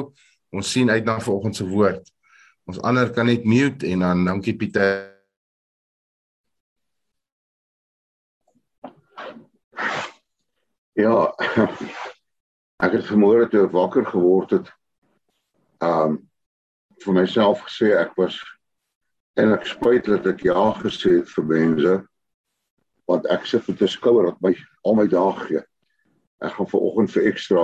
Ons 0.50 0.72
sien 0.74 0.90
uit 0.90 1.06
na 1.06 1.20
vanoggend 1.22 1.56
se 1.56 1.68
woord. 1.70 2.10
Ons 2.70 2.82
ander 2.86 3.12
kan 3.14 3.30
net 3.30 3.46
mute 3.46 3.86
en 3.90 4.06
dan 4.06 4.26
dankie 4.26 4.58
Pieter. 4.58 5.06
Ja. 10.98 11.30
Ek 12.80 12.96
het 12.96 13.08
vermoere 13.08 13.48
toe 13.50 13.66
ek 13.66 13.76
wakker 13.76 14.06
geword 14.08 14.56
het. 14.56 14.70
Um 15.84 16.22
vir 17.00 17.16
myself 17.16 17.62
gesê 17.64 17.94
ek 17.96 18.16
was 18.20 18.36
en 19.40 19.54
ek 19.56 19.68
spyt 19.68 20.10
dat 20.12 20.26
ek 20.28 20.44
ja 20.44 20.64
gesê 20.82 21.20
het 21.22 21.30
vir 21.32 21.46
mense 21.48 21.94
want 23.08 23.28
ek 23.32 23.46
sit 23.48 23.68
met 23.68 23.82
'n 23.82 23.88
skouer 23.88 24.28
wat 24.28 24.42
my 24.44 24.52
al 24.84 24.96
my 25.00 25.08
dae 25.08 25.32
gee 25.46 25.64
ek 26.40 26.56
gaan 26.56 26.70
ver 26.72 26.80
oggend 26.80 27.12
vir 27.12 27.28
ekstra. 27.32 27.64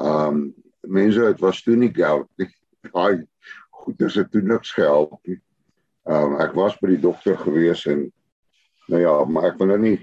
Ehm 0.00 0.28
um, 0.28 0.54
mense 0.88 1.20
het 1.20 1.40
was 1.40 1.62
toe 1.62 1.76
nie 1.76 1.92
geld 1.92 2.28
nie. 2.38 2.48
Daai 2.94 3.26
goed 3.70 4.00
is 4.06 4.14
dit 4.14 4.30
toe 4.32 4.42
niks 4.42 4.72
gehelp 4.72 5.18
nie. 5.28 5.40
Ehm 6.08 6.34
um, 6.34 6.38
ek 6.40 6.54
was 6.56 6.76
by 6.80 6.94
die 6.94 7.02
dokter 7.02 7.36
gewees 7.36 7.84
en 7.86 8.06
nou 8.88 9.00
ja, 9.02 9.16
maar 9.24 9.50
ek 9.50 9.58
wil 9.60 9.72
nou 9.74 9.80
nie 9.82 9.98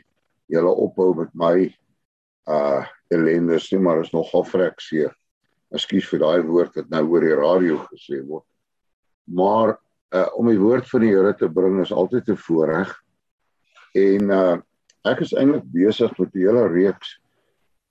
julle 0.52 0.74
ophou 0.86 1.14
met 1.18 1.32
my 1.34 1.56
uh 2.46 2.86
ellende 3.14 3.60
nie, 3.72 3.80
maar 3.80 4.02
is 4.02 4.14
nogal 4.14 4.44
vrek 4.44 4.80
seer. 4.82 5.14
Ekskuus 5.74 6.08
vir 6.10 6.20
daai 6.20 6.42
woord 6.46 6.76
wat 6.76 6.90
nou 6.90 7.04
oor 7.10 7.26
die 7.26 7.36
radio 7.36 7.80
gesê 7.90 8.22
word. 8.26 8.46
Maar 9.26 9.78
uh 10.16 10.30
om 10.40 10.48
die 10.48 10.62
woord 10.62 10.88
van 10.90 11.02
die 11.02 11.12
Here 11.12 11.34
te 11.34 11.50
bring 11.50 11.82
is 11.82 11.92
altyd 11.92 12.30
'n 12.30 12.38
voorreg. 12.38 12.94
En 13.96 14.32
uh 14.32 14.58
ek 15.06 15.22
is 15.22 15.34
eintlik 15.34 15.66
besig 15.72 16.18
met 16.20 16.34
'n 16.34 16.40
hele 16.40 16.68
reeks 16.68 17.20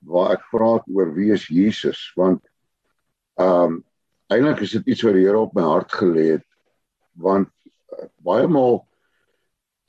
waar 0.04 0.34
ek 0.36 0.48
praat 0.50 0.84
oor 0.92 1.12
wie 1.14 1.32
is 1.32 1.48
Jesus 1.48 2.12
want 2.16 2.42
ehm 3.40 3.78
um, 3.78 3.84
eintlik 4.32 4.62
is 4.64 4.74
dit 4.76 4.86
iets 4.94 5.02
wat 5.02 5.14
die 5.14 5.24
Here 5.26 5.38
op 5.38 5.54
my 5.54 5.62
hart 5.62 5.92
gelê 5.92 6.26
het 6.36 6.46
want 7.14 7.50
uh, 7.94 8.08
baie 8.24 8.46
maal 8.48 8.82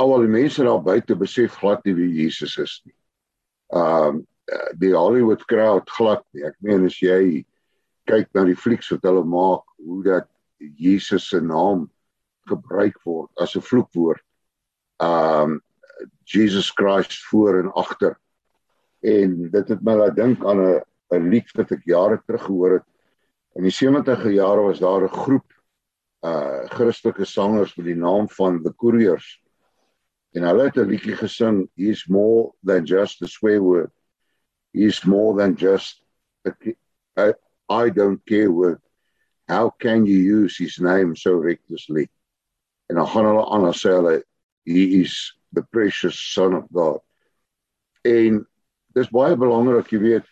al 0.02 0.20
die 0.22 0.32
mense 0.32 0.64
daar 0.64 0.84
buite 0.84 1.16
besef 1.16 1.58
glad 1.62 1.86
nie 1.86 1.96
wie 1.96 2.12
Jesus 2.22 2.58
is 2.58 2.82
nie. 2.86 2.96
Ehm 3.74 4.24
die 4.78 4.94
Hollywood 4.94 5.46
crowd 5.50 5.90
glad 5.90 6.24
nie. 6.34 6.44
Ek 6.46 6.56
meen 6.62 6.86
as 6.86 7.00
jy 7.02 7.46
kyk 8.06 8.30
na 8.34 8.46
die 8.46 8.58
flieks 8.58 8.92
wat 8.94 9.06
hulle 9.08 9.24
maak 9.26 9.66
hoe 9.82 10.04
dat 10.06 10.30
Jesus 10.78 11.30
se 11.30 11.42
naam 11.42 11.88
gebruik 12.50 12.98
word 13.06 13.32
as 13.42 13.56
'n 13.56 13.62
vloekwoord. 13.62 14.22
Um, 15.02 15.62
Jesus 16.24 16.70
Christ 16.72 17.26
voor 17.30 17.60
en 17.60 17.72
agter 17.74 18.16
en 19.02 19.50
dit 19.52 19.68
het 19.70 19.82
my 19.82 19.94
laat 19.94 20.16
dink 20.16 20.46
aan 20.46 20.62
'n 20.62 20.82
'n 21.14 21.30
lied 21.30 21.50
wat 21.56 21.72
ek 21.72 21.86
jare 21.86 22.22
terug 22.26 22.46
gehoor 22.46 22.74
het. 22.74 22.88
In 23.56 23.64
die 23.64 23.72
70e 23.72 24.34
jare 24.34 24.62
was 24.62 24.80
daar 24.80 25.04
'n 25.04 25.18
groep 25.24 25.50
uh 26.26 26.66
Christelike 26.74 27.26
sangers 27.26 27.76
met 27.76 27.86
die 27.86 27.96
naam 27.96 28.30
van 28.30 28.64
The 28.64 28.74
Couriers. 28.76 29.42
En 30.34 30.44
hulle 30.44 30.64
het 30.64 30.78
'n 30.78 30.90
liedjie 30.90 31.16
gesing, 31.16 31.70
He 31.76 31.90
is 31.90 32.08
more 32.08 32.54
than 32.64 32.84
just 32.84 33.22
a 33.22 33.28
swear 33.28 33.60
word. 33.60 33.92
Is 34.76 35.06
more 35.06 35.38
than 35.38 35.56
just 35.56 36.02
a, 36.46 36.52
a 37.16 37.34
I 37.70 37.90
don't 37.90 38.20
care 38.26 38.52
word. 38.52 38.82
How 39.48 39.70
can 39.70 40.06
you 40.06 40.18
use 40.18 40.58
his 40.58 40.80
name 40.80 41.16
so 41.16 41.32
recklessly? 41.32 42.10
En 42.90 42.98
sê 42.98 43.92
hulle 43.96 44.22
he 44.66 45.02
is 45.02 45.34
the 45.54 45.64
precious 45.64 46.20
son 46.20 46.54
of 46.54 46.66
God. 46.74 47.00
En 48.04 48.46
dis 48.94 49.10
baie 49.10 49.36
belangrik 49.36 49.92
jy 49.94 50.00
weet 50.02 50.28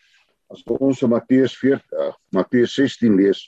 as 0.51 0.61
ons 0.67 1.01
in 1.01 1.09
Matteus 1.09 1.55
40 1.55 2.13
Matteus 2.35 2.75
16 2.75 3.17
lees 3.17 3.47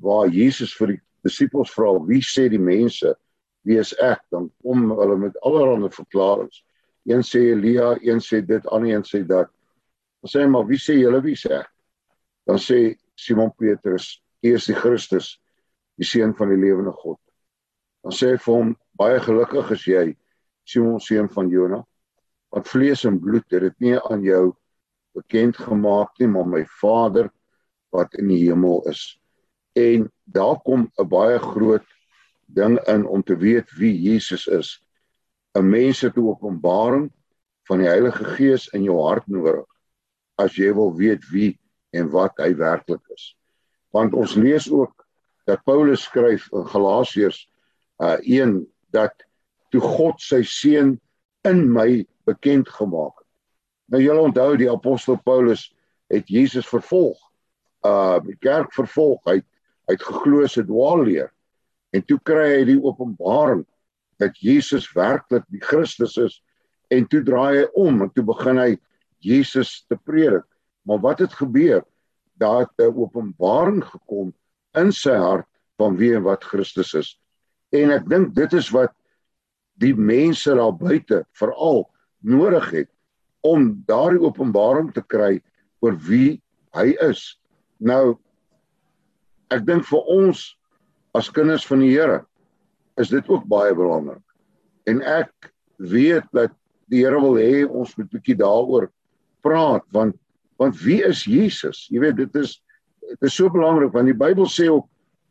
waar 0.00 0.30
Jesus 0.30 0.72
vir 0.78 0.94
die 0.94 1.00
disippels 1.26 1.74
vra 1.74 1.92
wie 2.08 2.22
sê 2.24 2.48
die 2.48 2.62
mense 2.62 3.12
wie 3.66 3.78
is 3.82 3.92
ek 4.00 4.22
dan 4.32 4.48
kom 4.62 4.88
hulle 4.94 5.18
met 5.26 5.38
allerlei 5.44 5.90
verklaringe 5.92 6.62
een 7.10 7.24
sê 7.26 7.50
Elia 7.52 7.94
een 8.02 8.22
sê 8.24 8.40
dit 8.46 8.66
ander 8.72 8.94
een 8.94 9.06
sê 9.06 9.22
dat 9.26 9.50
dan 10.20 10.28
sê 10.28 10.46
maar 10.46 10.66
wie 10.68 10.78
sê 10.78 10.98
julle 11.00 11.20
wie 11.24 11.36
sê 11.36 11.62
dan 12.46 12.58
sê 12.58 12.96
Simon 13.16 13.52
Petrus 13.56 14.20
hy 14.42 14.54
is 14.56 14.66
die 14.68 14.76
Christus 14.76 15.38
die 16.00 16.08
seun 16.08 16.32
van 16.36 16.48
die 16.48 16.60
lewende 16.60 16.92
God. 16.96 17.18
Dan 18.04 18.14
sê 18.16 18.32
hy 18.32 18.40
vir 18.40 18.54
hom 18.56 18.72
baie 18.96 19.20
gelukkig 19.20 19.72
is 19.76 19.86
jy 19.88 20.04
Simon 20.68 21.00
seun 21.00 21.28
van 21.32 21.50
Jona 21.52 21.82
want 22.50 22.66
vlees 22.66 23.04
en 23.06 23.20
bloed 23.22 23.46
het 23.52 23.62
dit 23.68 23.86
nie 23.86 23.98
aan 24.10 24.24
jou 24.26 24.50
bekend 25.14 25.58
gemaak 25.60 26.16
nie 26.18 26.30
maar 26.32 26.48
my 26.48 26.64
Vader 26.80 27.30
wat 27.94 28.14
in 28.18 28.30
die 28.30 28.40
hemel 28.44 28.84
is. 28.90 29.18
En 29.78 30.08
daar 30.24 30.58
kom 30.64 30.90
'n 30.98 31.08
baie 31.08 31.38
groot 31.38 31.86
ding 32.46 32.78
in 32.88 33.06
om 33.06 33.22
te 33.22 33.36
weet 33.36 33.70
wie 33.78 33.94
Jesus 33.94 34.46
is. 34.46 34.80
'n 35.54 35.68
mens 35.68 36.00
het 36.00 36.16
'n 36.16 36.26
openbaring 36.26 37.10
van 37.68 37.78
die 37.78 37.88
Heilige 37.88 38.24
Gees 38.24 38.68
in 38.68 38.82
jou 38.82 38.98
hart 39.06 39.26
nodig 39.26 39.69
as 40.40 40.56
jy 40.58 40.72
wil 40.76 40.94
weet 40.96 41.26
wie 41.32 41.52
en 41.96 42.10
wat 42.14 42.38
hy 42.42 42.52
werklik 42.58 43.04
is 43.14 43.34
want 43.94 44.14
ons 44.14 44.36
lees 44.38 44.68
ook 44.70 44.94
dat 45.48 45.64
Paulus 45.66 46.06
skryf 46.06 46.48
in 46.54 46.66
Galasiërs 46.70 47.42
uh 48.00 48.16
1 48.22 48.60
dat 48.94 49.14
toe 49.70 49.82
God 49.82 50.22
sy 50.22 50.42
seun 50.46 50.96
in 51.46 51.64
my 51.72 52.04
bekend 52.28 52.68
gemaak 52.68 53.14
het. 53.18 53.28
Nou 53.90 54.00
julle 54.02 54.28
onthou 54.28 54.54
die 54.60 54.70
apostel 54.70 55.18
Paulus 55.24 55.68
het 56.10 56.28
Jesus 56.30 56.68
vervolg. 56.68 57.18
Uh 57.86 58.20
die 58.24 58.38
kerk 58.38 58.72
vervolg. 58.76 59.20
Hy 59.26 59.40
hy 59.90 59.96
het 59.96 60.06
geglo 60.06 60.46
se 60.46 60.62
dwaalleer. 60.62 61.32
En 61.90 62.04
toe 62.06 62.20
kry 62.22 62.60
hy 62.60 62.64
die 62.68 62.78
openbaring 62.78 63.64
dat 64.22 64.36
Jesus 64.38 64.86
werklik 64.94 65.42
die 65.50 65.62
Christus 65.62 66.14
is 66.20 66.36
en 66.94 67.06
toe 67.10 67.24
draai 67.26 67.62
hy 67.62 67.66
om 67.78 68.04
en 68.04 68.12
toe 68.14 68.22
begin 68.26 68.60
hy 68.60 68.70
Jesus 69.20 69.84
te 69.88 69.96
predik. 69.96 70.46
Maar 70.82 71.00
wat 71.00 71.18
het 71.18 71.32
gebeur? 71.36 71.84
Daar 72.40 72.60
het 72.60 72.70
'n 72.78 72.96
openbaring 72.96 73.84
gekom 73.84 74.34
in 74.72 74.92
sy 74.92 75.14
hart 75.14 75.46
van 75.76 75.96
wie 75.96 76.14
en 76.14 76.22
wat 76.22 76.44
Christus 76.44 76.94
is. 76.94 77.20
En 77.72 77.90
ek 77.90 78.08
dink 78.08 78.34
dit 78.34 78.52
is 78.52 78.70
wat 78.70 78.92
die 79.80 79.94
mense 79.94 80.54
daar 80.54 80.76
buite 80.76 81.24
veral 81.32 81.86
nodig 82.20 82.70
het 82.70 82.90
om 83.40 83.82
daardie 83.88 84.20
openbaring 84.20 84.92
te 84.92 85.02
kry 85.02 85.40
oor 85.80 85.96
wie 85.96 86.42
hy 86.76 86.92
is. 87.08 87.40
Nou 87.78 88.18
ek 89.50 89.64
dink 89.66 89.86
vir 89.88 90.10
ons 90.12 90.44
as 91.16 91.30
kinders 91.30 91.66
van 91.66 91.80
die 91.82 91.92
Here 91.94 92.24
is 93.00 93.08
dit 93.08 93.28
ook 93.28 93.48
baie 93.48 93.74
belangrik. 93.74 94.22
En 94.86 95.00
ek 95.02 95.52
weet 95.80 96.26
dat 96.36 96.52
die 96.92 97.04
Here 97.04 97.20
wil 97.20 97.38
hê 97.40 97.64
ons 97.64 97.96
moet 97.96 98.10
bietjie 98.12 98.36
daaroor 98.38 98.90
praat 99.44 99.84
want 99.94 100.16
want 100.60 100.76
wie 100.84 101.00
is 101.04 101.24
Jesus? 101.24 101.86
Jy 101.88 102.02
weet 102.04 102.18
dit 102.20 102.34
is 102.36 102.58
dit 103.08 103.28
is 103.28 103.36
so 103.36 103.50
belangrik 103.50 103.94
want 103.96 104.10
die 104.10 104.16
Bybel 104.16 104.48
sê 104.50 104.68
ook 104.70 104.88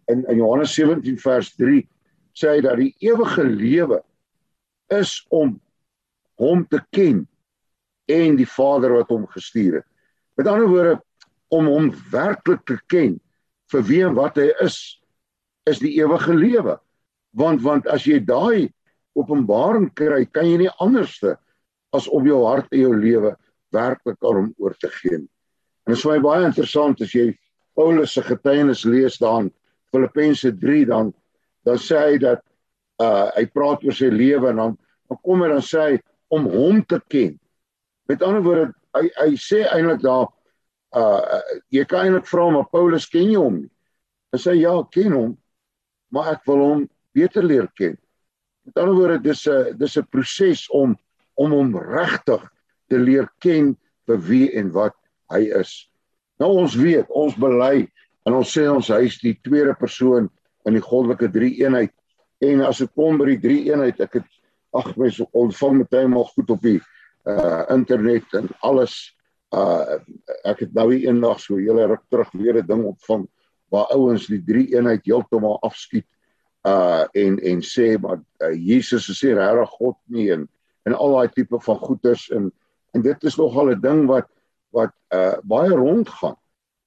in 0.09 0.25
in 0.27 0.41
Johannes 0.41 0.73
17 0.77 1.19
vers 1.21 1.51
3 1.55 1.83
sê 2.37 2.55
hy 2.55 2.61
dat 2.65 2.79
die 2.79 2.93
ewige 3.05 3.45
lewe 3.45 4.01
is 4.95 5.19
om 5.29 5.59
hom 6.39 6.63
te 6.71 6.81
ken 6.95 7.25
en 8.09 8.39
die 8.39 8.47
Vader 8.49 8.95
wat 8.95 9.11
hom 9.13 9.27
gestuur 9.29 9.81
het. 9.81 9.87
Met 10.39 10.47
ander 10.47 10.69
woorde 10.71 10.97
om 11.53 11.67
hom 11.69 11.89
werklik 12.11 12.63
te 12.65 12.79
ken 12.89 13.19
vir 13.69 13.85
wie 13.85 14.01
en 14.07 14.17
wat 14.17 14.39
hy 14.39 14.49
is 14.65 14.79
is 15.69 15.81
die 15.83 15.99
ewige 15.99 16.33
lewe. 16.33 16.79
Want 17.37 17.61
want 17.61 17.87
as 17.91 18.07
jy 18.09 18.17
daai 18.25 18.71
openbaring 19.19 19.89
kry, 19.93 20.23
kan 20.25 20.47
jy 20.47 20.63
nie 20.63 20.73
anderste 20.81 21.35
as 21.93 22.07
om 22.07 22.25
jou 22.25 22.39
hart 22.47 22.69
en 22.73 22.81
jou 22.81 22.95
lewe 22.95 23.35
werklik 23.75 24.17
aan 24.23 24.41
hom 24.41 24.49
oor 24.57 24.75
te 24.77 24.89
gee. 24.99 25.19
En 25.19 25.93
dit 25.93 25.97
is 25.97 26.05
my 26.05 26.19
baie 26.23 26.45
interessant 26.45 27.01
as 27.01 27.13
jy 27.15 27.31
Paulus 27.77 28.13
se 28.13 28.23
getuienis 28.25 28.85
lees 28.85 29.17
daan 29.21 29.49
Filippense 29.93 30.51
3 30.61 30.85
dan 30.89 31.13
dan 31.67 31.77
sê 31.81 31.99
hy 31.99 32.17
dat 32.21 32.43
uh 33.03 33.29
hy 33.35 33.45
praat 33.53 33.83
oor 33.85 33.95
sy 33.95 34.09
lewe 34.11 34.51
en 34.51 34.61
dan 34.63 34.77
dan 35.09 35.19
kom 35.25 35.43
hy 35.43 35.49
dan 35.51 35.65
sê 35.65 35.85
hy 35.85 35.95
om 36.29 36.45
hom 36.49 36.83
te 36.85 36.99
ken. 37.09 37.33
Met 38.09 38.21
ander 38.25 38.43
woorde, 38.45 38.69
hy 38.97 39.09
hy 39.17 39.31
sê 39.39 39.63
eintlik 39.69 40.03
daar 40.05 40.27
uh 40.97 41.41
jy 41.73 41.85
kan 41.85 42.07
eintlik 42.07 42.29
vra 42.29 42.49
maar 42.53 42.69
Paulus 42.71 43.09
ken 43.09 43.31
jy 43.31 43.39
hom 43.39 43.61
nie? 43.63 43.71
Hy 44.29 44.37
sê 44.37 44.53
ja, 44.59 44.75
ken 44.93 45.15
hom, 45.17 45.31
maar 46.13 46.35
ek 46.35 46.45
wil 46.45 46.59
hom 46.61 46.81
beter 47.17 47.45
leer 47.45 47.65
ken. 47.77 47.95
Met 48.67 48.77
ander 48.77 48.93
woorde, 48.93 49.23
dis 49.23 49.47
'n 49.47 49.77
dis 49.77 49.97
'n 49.97 50.05
proses 50.11 50.67
om 50.69 50.97
om 51.35 51.51
hom 51.51 51.75
regtig 51.77 52.43
te 52.89 52.99
leer 52.99 53.29
ken 53.43 53.75
vir 54.09 54.19
wie 54.27 54.47
en 54.57 54.71
wat 54.73 54.95
hy 55.33 55.45
is. 55.61 55.89
Nou 56.39 56.51
ons 56.63 56.75
weet, 56.79 57.09
ons 57.09 57.35
bely 57.37 57.87
en 58.27 58.35
ons 58.39 58.51
sê 58.57 58.65
ons 58.69 58.91
hy 58.93 59.03
is 59.07 59.19
die 59.21 59.35
tweede 59.45 59.75
persoon 59.79 60.29
in 60.67 60.75
die 60.77 60.83
goddelike 60.83 61.29
drie 61.33 61.55
eenheid. 61.61 61.93
En 62.43 62.63
as 62.65 62.81
ek 62.81 62.93
kom 62.95 63.19
by 63.19 63.33
die 63.33 63.41
drie 63.43 63.61
eenheid, 63.69 63.99
ek 64.01 64.21
het 64.21 64.27
ag 64.75 64.93
mens 64.97 65.19
ontvang 65.31 65.81
met 65.81 65.95
hom 65.97 66.17
al 66.19 66.27
goed 66.33 66.51
op 66.55 66.61
die 66.65 66.79
uh 67.27 67.65
internet 67.73 68.35
en 68.37 68.47
alles 68.65 68.93
uh 69.55 69.97
ek 70.47 70.63
het 70.65 70.73
nou 70.77 70.91
eendag 70.93 71.41
so 71.41 71.57
hele 71.57 71.87
ruk 71.89 72.05
terug 72.09 72.31
weer 72.33 72.61
'n 72.61 72.67
ding 72.67 72.85
ontvang 72.85 73.27
waar 73.69 73.91
ouens 73.93 74.27
die 74.27 74.41
drie 74.41 74.67
eenheid 74.75 75.05
heeltemal 75.05 75.59
afskiet 75.61 76.07
uh 76.67 77.05
en 77.13 77.39
en 77.39 77.61
sê 77.61 77.97
maar 77.97 78.21
uh, 78.41 78.53
Jesus 78.53 79.09
is 79.09 79.21
nie 79.23 79.33
regtig 79.33 79.69
God 79.69 79.97
nie 80.07 80.31
en 80.31 80.47
en 80.85 80.93
al 80.93 81.13
daai 81.17 81.33
tipe 81.33 81.59
van 81.59 81.77
goeters 81.77 82.29
en 82.29 82.51
en 82.93 83.01
dit 83.01 83.23
is 83.23 83.37
nogal 83.37 83.71
'n 83.71 83.81
ding 83.81 84.05
wat 84.07 84.27
wat 84.69 84.93
uh 85.13 85.37
baie 85.43 85.73
rondgaan. 85.73 86.37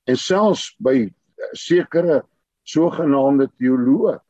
En 0.04 0.16
selfs 0.16 0.74
by 0.78 1.12
sekere 1.52 2.22
sogenaamde 2.62 3.50
teoloë 3.58 4.20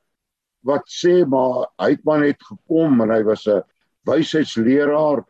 wat 0.64 0.86
sê 0.88 1.26
maar 1.26 1.68
hy 1.82 1.90
het 1.90 2.04
maar 2.04 2.20
net 2.20 2.42
gekom 2.42 3.00
en 3.02 3.10
hy 3.10 3.22
was 3.22 3.46
'n 3.46 3.62
wysheidsleraar 4.08 5.24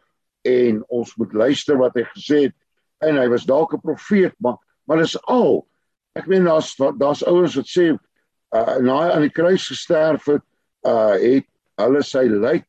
en 0.45 0.85
ons 0.89 1.17
moet 1.17 1.33
luister 1.33 1.77
wat 1.79 1.95
hy 1.95 2.05
gesê 2.15 2.39
het. 2.49 2.57
En 3.01 3.17
hy 3.17 3.29
was 3.29 3.45
dalk 3.45 3.75
'n 3.75 3.81
profeet 3.81 4.35
maar 4.39 4.59
maar 4.85 4.99
dis 4.99 5.17
al. 5.27 5.67
Ek 6.15 6.27
meen 6.27 6.45
daar's 6.45 6.77
daar's 6.99 7.25
ouens 7.25 7.55
wat 7.55 7.67
sê 7.67 7.99
uh, 8.53 8.77
na 8.81 8.99
hy 9.03 9.11
aan 9.11 9.27
die 9.27 9.33
kruis 9.35 9.67
gesterf 9.67 10.27
het 10.27 10.45
uh, 10.87 11.17
het 11.17 11.47
hulle 11.81 12.03
sy 12.03 12.27
lijk 12.29 12.69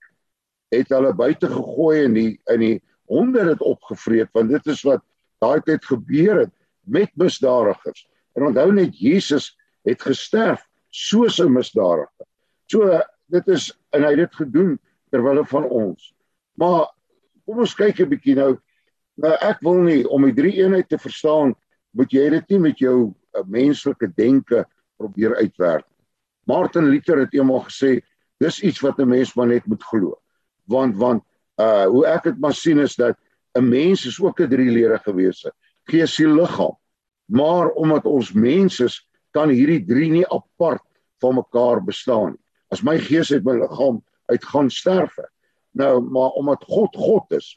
het 0.73 0.89
hulle 0.89 1.13
buite 1.13 1.47
gegooi 1.47 2.03
en 2.05 2.13
die 2.13 2.31
in 2.53 2.59
die 2.59 2.77
honde 3.07 3.43
het 3.49 3.61
opgevreet 3.61 4.29
want 4.31 4.49
dit 4.49 4.65
is 4.67 4.81
wat 4.81 5.01
daai 5.39 5.61
tyd 5.61 5.85
gebeur 5.85 6.39
het 6.45 6.53
met 6.81 7.11
misdadigers 7.15 8.07
en 8.35 8.47
onthou 8.51 8.71
net 8.73 8.97
Jesus 8.97 9.57
het 9.83 10.01
gesterf 10.01 10.63
soos 10.89 11.39
'n 11.39 11.51
misdadiger 11.53 12.09
So 12.73 12.99
dit 13.33 13.47
is 13.53 13.71
en 13.93 14.05
hy 14.05 14.13
het 14.15 14.25
dit 14.25 14.37
gedoen 14.41 14.75
terwyl 15.13 15.43
van 15.49 15.65
ons. 15.69 16.13
Maar 16.59 16.87
kom 17.45 17.63
ons 17.65 17.75
kyk 17.75 17.99
'n 18.01 18.09
bietjie 18.09 18.35
nou. 18.35 18.57
Nou 19.15 19.33
ek 19.41 19.61
wil 19.61 19.83
nie 19.85 20.07
om 20.09 20.25
die 20.25 20.33
drie 20.33 20.55
eenheid 20.57 20.89
te 20.89 20.97
verstaan, 20.97 21.53
moet 21.93 22.11
jy 22.11 22.29
dit 22.29 22.49
nie 22.49 22.59
met 22.59 22.79
jou 22.79 23.13
uh, 23.13 23.43
menslike 23.45 24.09
denke 24.17 24.65
probeer 24.97 25.35
uitwerk. 25.35 25.85
Martin 26.45 26.89
Luther 26.89 27.19
het 27.19 27.33
eendag 27.33 27.69
gesê 27.69 28.01
dis 28.39 28.61
iets 28.63 28.81
wat 28.81 28.99
'n 28.99 29.09
mens 29.09 29.35
maar 29.35 29.47
net 29.47 29.65
moet 29.65 29.83
glo. 29.83 30.17
Want 30.65 30.97
want 30.97 31.23
uh 31.61 31.85
hoe 31.85 32.05
ek 32.07 32.23
dit 32.23 32.39
maar 32.39 32.53
sien 32.53 32.79
is 32.79 32.95
dat 32.95 33.17
'n 33.57 33.69
mens 33.69 34.05
is 34.05 34.21
ook 34.21 34.39
'n 34.39 34.49
drielerige 34.49 35.13
wese, 35.13 35.53
gees, 35.83 36.15
siel, 36.15 36.35
liggaam. 36.35 36.77
Maar 37.25 37.69
omdat 37.69 38.05
ons 38.05 38.33
mens 38.33 38.79
is, 38.79 39.07
kan 39.31 39.49
hierdie 39.49 39.85
drie 39.85 40.11
nie 40.11 40.27
apart 40.27 40.83
van 41.19 41.35
mekaar 41.35 41.83
bestaan 41.83 42.31
nie 42.31 42.43
as 42.73 42.81
my 42.81 42.97
gees 42.97 43.31
uit 43.33 43.45
my 43.45 43.55
liggaam 43.59 44.01
uitgaan 44.31 44.69
sterwe. 44.73 45.27
Nou, 45.77 46.01
maar 46.01 46.33
omdat 46.39 46.65
God 46.69 46.95
God 46.97 47.37
is, 47.37 47.53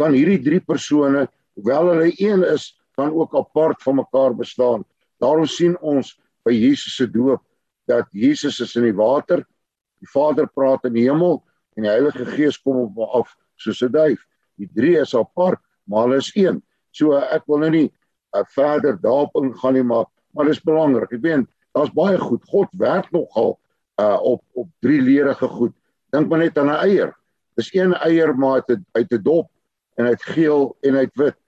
kan 0.00 0.14
hierdie 0.16 0.40
drie 0.44 0.60
persone, 0.60 1.26
hoewel 1.58 1.92
hulle 1.92 2.12
een 2.16 2.44
is, 2.48 2.72
kan 2.98 3.12
ook 3.14 3.36
apart 3.38 3.82
van 3.84 4.00
mekaar 4.00 4.34
bestaan. 4.36 4.84
Daarom 5.22 5.46
sien 5.48 5.76
ons 5.80 6.14
by 6.46 6.54
Jesus 6.54 6.96
se 6.98 7.06
doop 7.10 7.42
dat 7.88 8.08
Jesus 8.12 8.60
is 8.64 8.74
in 8.76 8.88
die 8.88 8.96
water, 8.96 9.44
die 9.98 10.10
Vader 10.10 10.48
praat 10.48 10.84
in 10.88 10.96
die 10.96 11.06
hemel 11.08 11.40
en 11.78 11.86
die 11.86 11.92
Heilige 11.92 12.26
Gees 12.26 12.58
kom 12.58 12.80
op 12.88 12.98
af 13.22 13.36
soos 13.54 13.82
'n 13.82 13.92
duif. 13.94 14.24
Die 14.58 14.70
drie 14.74 14.98
is 14.98 15.14
apart, 15.14 15.60
maar 15.86 16.08
hulle 16.08 16.16
is 16.18 16.34
een. 16.34 16.62
So 16.90 17.14
ek 17.14 17.46
wil 17.46 17.58
nou 17.58 17.70
nie 17.70 17.88
uh, 18.34 18.42
verder 18.54 18.98
daarop 19.00 19.36
ingaan 19.38 19.74
nie, 19.74 19.82
maar 19.82 20.06
maar 20.34 20.44
dit 20.44 20.54
is 20.54 20.62
belangrik. 20.62 21.12
Ek 21.12 21.22
weet 21.22 21.46
daar's 21.72 21.92
baie 21.94 22.18
goed. 22.18 22.42
God 22.50 22.68
werk 22.72 23.10
nogal 23.12 23.58
uh 24.00 24.18
op 24.22 24.42
op 24.54 24.68
drie 24.80 25.00
lerige 25.00 25.48
goed. 25.48 25.74
Dink 26.10 26.28
maar 26.28 26.38
net 26.38 26.58
aan 26.58 26.66
'n 26.66 26.82
eier. 26.82 27.14
Dis 27.54 27.74
een 27.74 27.94
eier 27.94 28.34
maar 28.34 28.62
uit 28.62 28.78
uit 28.92 29.12
'n 29.12 29.22
dop 29.22 29.50
en 29.96 30.06
uit 30.06 30.22
geel 30.22 30.76
en 30.80 30.96
uit 30.96 31.14
wit. 31.14 31.38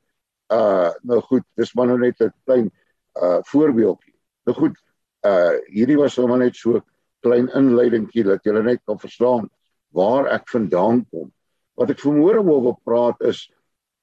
Uh 0.53 0.91
nou 1.03 1.21
goed, 1.21 1.43
dis 1.55 1.75
maar 1.75 1.87
nou 1.87 1.99
net 1.99 2.21
'n 2.21 2.33
klein 2.45 2.71
uh 3.15 3.39
voorbeeldjie. 3.43 4.15
Nou 4.45 4.57
goed, 4.57 4.79
uh 5.27 5.59
hierdie 5.67 5.99
was 5.99 6.15
sommer 6.15 6.39
net 6.39 6.57
so 6.57 6.81
klein 7.21 7.49
inleidingkie 7.49 8.25
dat 8.25 8.45
julle 8.45 8.63
net 8.63 8.81
kan 8.85 8.99
verstaan 8.99 9.51
waar 9.95 10.29
ek 10.35 10.49
vandaan 10.51 11.05
kom. 11.11 11.31
Wat 11.79 11.91
ek 11.91 12.03
vanmôre 12.03 12.43
oor 12.43 12.63
wil 12.69 12.79
praat 12.85 13.21
is 13.27 13.47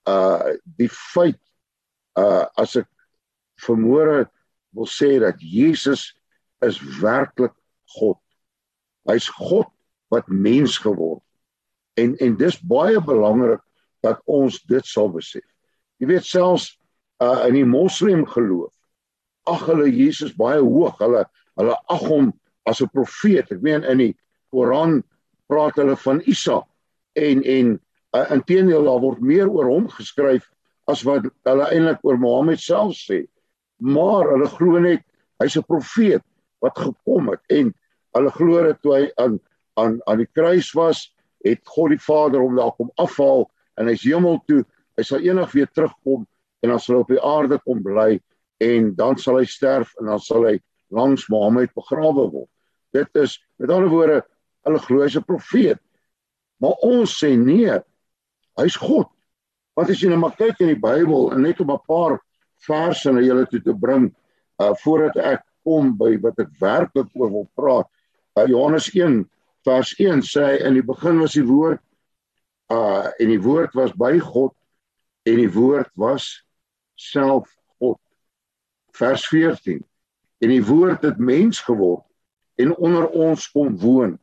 uh 0.08 0.56
die 0.79 0.89
feit 0.91 1.39
uh 2.20 2.46
as 2.58 2.77
ek 2.79 2.88
vanmôre 3.65 4.27
wil 4.75 4.89
sê 4.89 5.17
dat 5.24 5.39
Jesus 5.41 6.13
is 6.65 6.79
werklik 7.01 7.53
God. 7.98 8.20
Hy's 9.08 9.29
God 9.32 9.70
wat 10.13 10.27
mens 10.27 10.77
geword. 10.82 11.24
En 11.98 12.15
en 12.24 12.38
dis 12.39 12.60
baie 12.62 13.00
belangrik 13.01 13.63
dat 14.06 14.22
ons 14.25 14.60
dit 14.70 14.86
sal 14.86 15.10
besef. 15.12 15.46
Jy 16.00 16.12
weet 16.13 16.27
selfs 16.27 16.75
uh 17.24 17.48
in 17.48 17.58
die 17.58 17.67
moslim 17.67 18.25
geloof 18.29 18.74
ag 19.48 19.63
hulle 19.70 19.88
Jesus 19.91 20.36
baie 20.36 20.62
hoog. 20.62 20.98
Hulle 21.01 21.24
hulle 21.58 21.75
ag 21.89 22.03
hom 22.12 22.32
as 22.67 22.82
'n 22.82 22.91
profeet. 22.94 23.51
Ek 23.51 23.62
meen 23.62 23.84
in 23.84 23.98
die 23.98 24.13
Koran 24.51 25.03
praat 25.48 25.80
hulle 25.80 25.96
van 26.04 26.22
Isa 26.25 26.62
en 27.18 27.44
en 27.44 27.74
uh, 28.16 28.25
inteendeel 28.36 28.88
daar 28.88 29.01
word 29.04 29.22
meer 29.22 29.50
oor 29.50 29.70
hom 29.72 29.89
geskryf 29.92 30.48
as 30.92 31.04
wat 31.08 31.27
hulle 31.48 31.68
eintlik 31.74 32.04
oor 32.08 32.20
Mohammed 32.20 32.62
self 32.63 32.96
sê. 32.96 33.25
Maar 33.84 34.32
hulle 34.34 34.50
glo 34.56 34.80
net 34.84 35.04
hy's 35.42 35.58
'n 35.58 35.68
profeet 35.68 36.24
wat 36.63 36.77
gekom 36.77 37.30
het 37.34 37.44
en 37.54 37.74
hulle 38.18 38.32
glo 38.32 38.63
dat 38.63 38.82
toe 38.82 38.96
hy 38.96 39.06
aan 39.18 39.39
aan 39.77 40.00
aan 40.10 40.18
die 40.18 40.32
kruis 40.34 40.72
was, 40.74 41.13
het 41.46 41.62
God 41.66 41.94
die 41.94 42.01
Vader 42.01 42.42
hom 42.42 42.56
daar 42.58 42.74
kom 42.74 42.89
afhaal 42.98 43.46
en 43.77 43.88
hy's 43.88 44.04
hemel 44.04 44.42
toe. 44.48 44.63
Hy 44.98 45.04
sal 45.06 45.22
eendag 45.22 45.51
weer 45.54 45.70
terugkom 45.70 46.25
en 46.66 46.70
dan 46.70 46.80
sal 46.80 46.96
hy 46.96 47.01
op 47.01 47.12
die 47.13 47.22
aarde 47.22 47.60
kom 47.62 47.84
bly 47.86 48.18
en 48.63 48.96
dan 48.98 49.20
sal 49.22 49.38
hy 49.38 49.46
sterf 49.46 49.94
en 50.01 50.10
dan 50.10 50.20
sal 50.20 50.48
hy 50.50 50.58
langs 50.89 51.27
Mohammed 51.30 51.74
begrawe 51.77 52.25
word. 52.32 52.50
Dit 52.96 53.13
is 53.22 53.38
met 53.62 53.70
ander 53.70 53.92
woorde, 53.92 54.24
hulle 54.68 54.84
glo 54.84 55.04
hy's 55.04 55.18
'n 55.18 55.24
profeet. 55.24 55.80
Maar 56.62 56.76
ons 56.84 57.18
sê 57.20 57.36
nee. 57.38 57.80
Hy's 58.58 58.76
God. 58.76 59.10
Wat 59.78 59.90
as 59.90 60.02
jy 60.02 60.10
nou 60.10 60.20
maar 60.20 60.36
kyk 60.36 60.62
in 60.62 60.74
die 60.74 60.82
Bybel 60.82 61.32
en 61.34 61.42
net 61.42 61.60
om 61.62 61.72
'n 61.72 61.86
paar 61.88 62.20
verse 62.66 63.12
na 63.12 63.22
julle 63.22 63.46
toe 63.46 63.62
te 63.62 63.74
bring 63.74 64.10
uh 64.60 64.74
voordat 64.84 65.18
ek 65.22 65.44
kom 65.64 65.92
by 65.98 66.16
wat 66.24 66.40
ek 66.40 66.54
werklik 66.62 67.10
oor 67.14 67.32
wil 67.32 67.50
praat. 67.56 67.90
Uh 68.38 68.48
Johannes 68.50 68.90
1 68.96 69.26
vers 69.68 69.94
1 70.00 70.24
sê 70.26 70.46
hy 70.46 70.56
in 70.66 70.80
die 70.80 70.86
begin 70.86 71.22
was 71.22 71.38
die 71.38 71.46
woord 71.46 71.82
uh 72.74 73.12
en 73.20 73.30
die 73.30 73.42
woord 73.42 73.76
was 73.78 73.94
by 73.94 74.18
God 74.20 74.56
en 75.28 75.38
die 75.38 75.52
woord 75.52 75.92
was 75.96 76.42
self 76.96 77.52
God. 77.78 78.00
Vers 78.98 79.28
14 79.30 79.84
en 80.42 80.50
die 80.50 80.64
woord 80.64 81.06
het 81.06 81.22
mens 81.22 81.62
geword 81.62 82.06
en 82.58 82.74
onder 82.76 83.06
ons 83.14 83.46
kom 83.54 83.78
woon. 83.78 84.18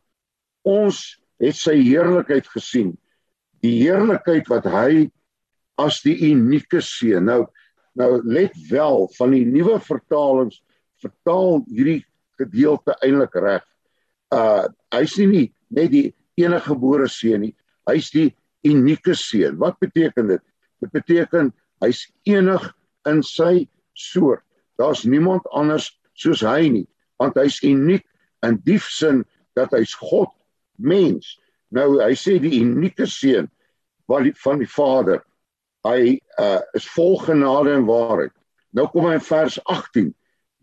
Ons 0.64 1.02
het 1.42 1.56
sy 1.58 1.76
heerlikheid 1.82 2.46
gesien. 2.52 2.94
Die 3.64 3.76
heerlikheid 3.82 4.48
wat 4.52 4.66
hy 4.70 5.08
as 5.80 6.00
die 6.04 6.16
unieke 6.30 6.82
seun. 6.84 7.28
Nou 7.28 7.44
nou 7.94 8.18
let 8.26 8.56
wel 8.66 9.04
van 9.14 9.30
die 9.30 9.44
nuwe 9.46 9.76
vertalings 9.78 10.56
vertaal 10.98 11.60
hierdie 11.68 12.00
gedeelte 12.40 12.96
eintlik 13.06 13.36
reg 13.38 13.62
uh 14.34 14.66
hy's 14.94 15.14
nie, 15.20 15.28
nie 15.30 15.46
net 15.70 15.92
die 15.92 16.08
enige 16.40 16.72
gebore 16.72 17.06
seun 17.10 17.44
nie. 17.46 17.54
Hy's 17.86 18.10
die 18.14 18.32
unieke 18.66 19.14
seun. 19.18 19.60
Wat 19.62 19.78
beteken 19.82 20.32
dit? 20.32 20.42
Dit 20.82 20.90
beteken 20.94 21.52
hy's 21.84 22.06
enig 22.26 22.66
in 23.06 23.22
sy 23.22 23.68
soort. 23.94 24.42
Daar's 24.80 25.04
niemand 25.06 25.46
anders 25.54 25.92
soos 26.18 26.42
hy 26.46 26.66
nie, 26.70 26.86
want 27.22 27.38
hy's 27.38 27.60
uniek 27.66 28.02
in 28.46 28.58
die 28.66 28.80
sin 28.82 29.22
dat 29.58 29.74
hy's 29.74 29.94
God 29.98 30.33
mens. 30.76 31.36
Nou 31.74 32.00
hy 32.02 32.12
sê 32.18 32.38
die 32.42 32.60
unieke 32.62 33.06
seun 33.10 33.50
wat 34.10 34.28
van 34.42 34.60
die 34.60 34.70
Vader. 34.70 35.22
Hy 35.84 36.18
uh 36.40 36.60
is 36.76 36.86
vol 36.94 37.18
genade 37.22 37.74
en 37.74 37.88
waarheid. 37.88 38.32
Nou 38.74 38.88
kom 38.90 39.08
hy 39.08 39.18
in 39.18 39.24
vers 39.24 39.58
18. 39.64 40.12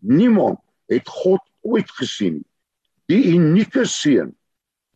Niemand 0.01 0.59
het 0.91 1.07
God 1.07 1.41
ooit 1.61 1.89
gesien 1.99 2.39
nie 2.41 2.47
die 3.11 3.35
unieke 3.35 3.83
seun 3.89 4.31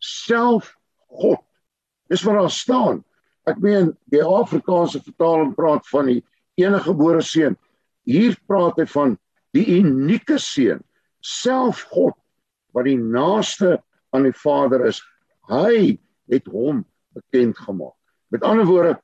self 0.02 0.72
God 1.20 1.42
dis 2.10 2.24
wat 2.26 2.38
daar 2.40 2.52
staan 2.54 3.02
ek 3.50 3.60
meen 3.62 3.92
die 4.12 4.22
Afrikaanse 4.22 5.02
vertaling 5.04 5.54
praat 5.58 5.86
van 5.90 6.10
die 6.10 6.20
enige 6.60 6.90
gebore 6.90 7.22
seun 7.24 7.58
hier 8.08 8.36
praat 8.48 8.78
hy 8.80 8.86
van 8.92 9.16
die 9.56 9.66
unieke 9.78 10.38
seun 10.42 10.82
self 11.24 11.84
God 11.92 12.16
wat 12.76 12.88
die 12.88 12.98
naaste 13.00 13.76
aan 14.16 14.28
die 14.28 14.36
Vader 14.36 14.86
is 14.88 15.02
hy 15.52 15.96
het 16.32 16.48
hom 16.50 16.84
bekend 17.16 17.58
gemaak 17.58 17.94
met 18.34 18.44
ander 18.44 18.66
woorde 18.68 18.96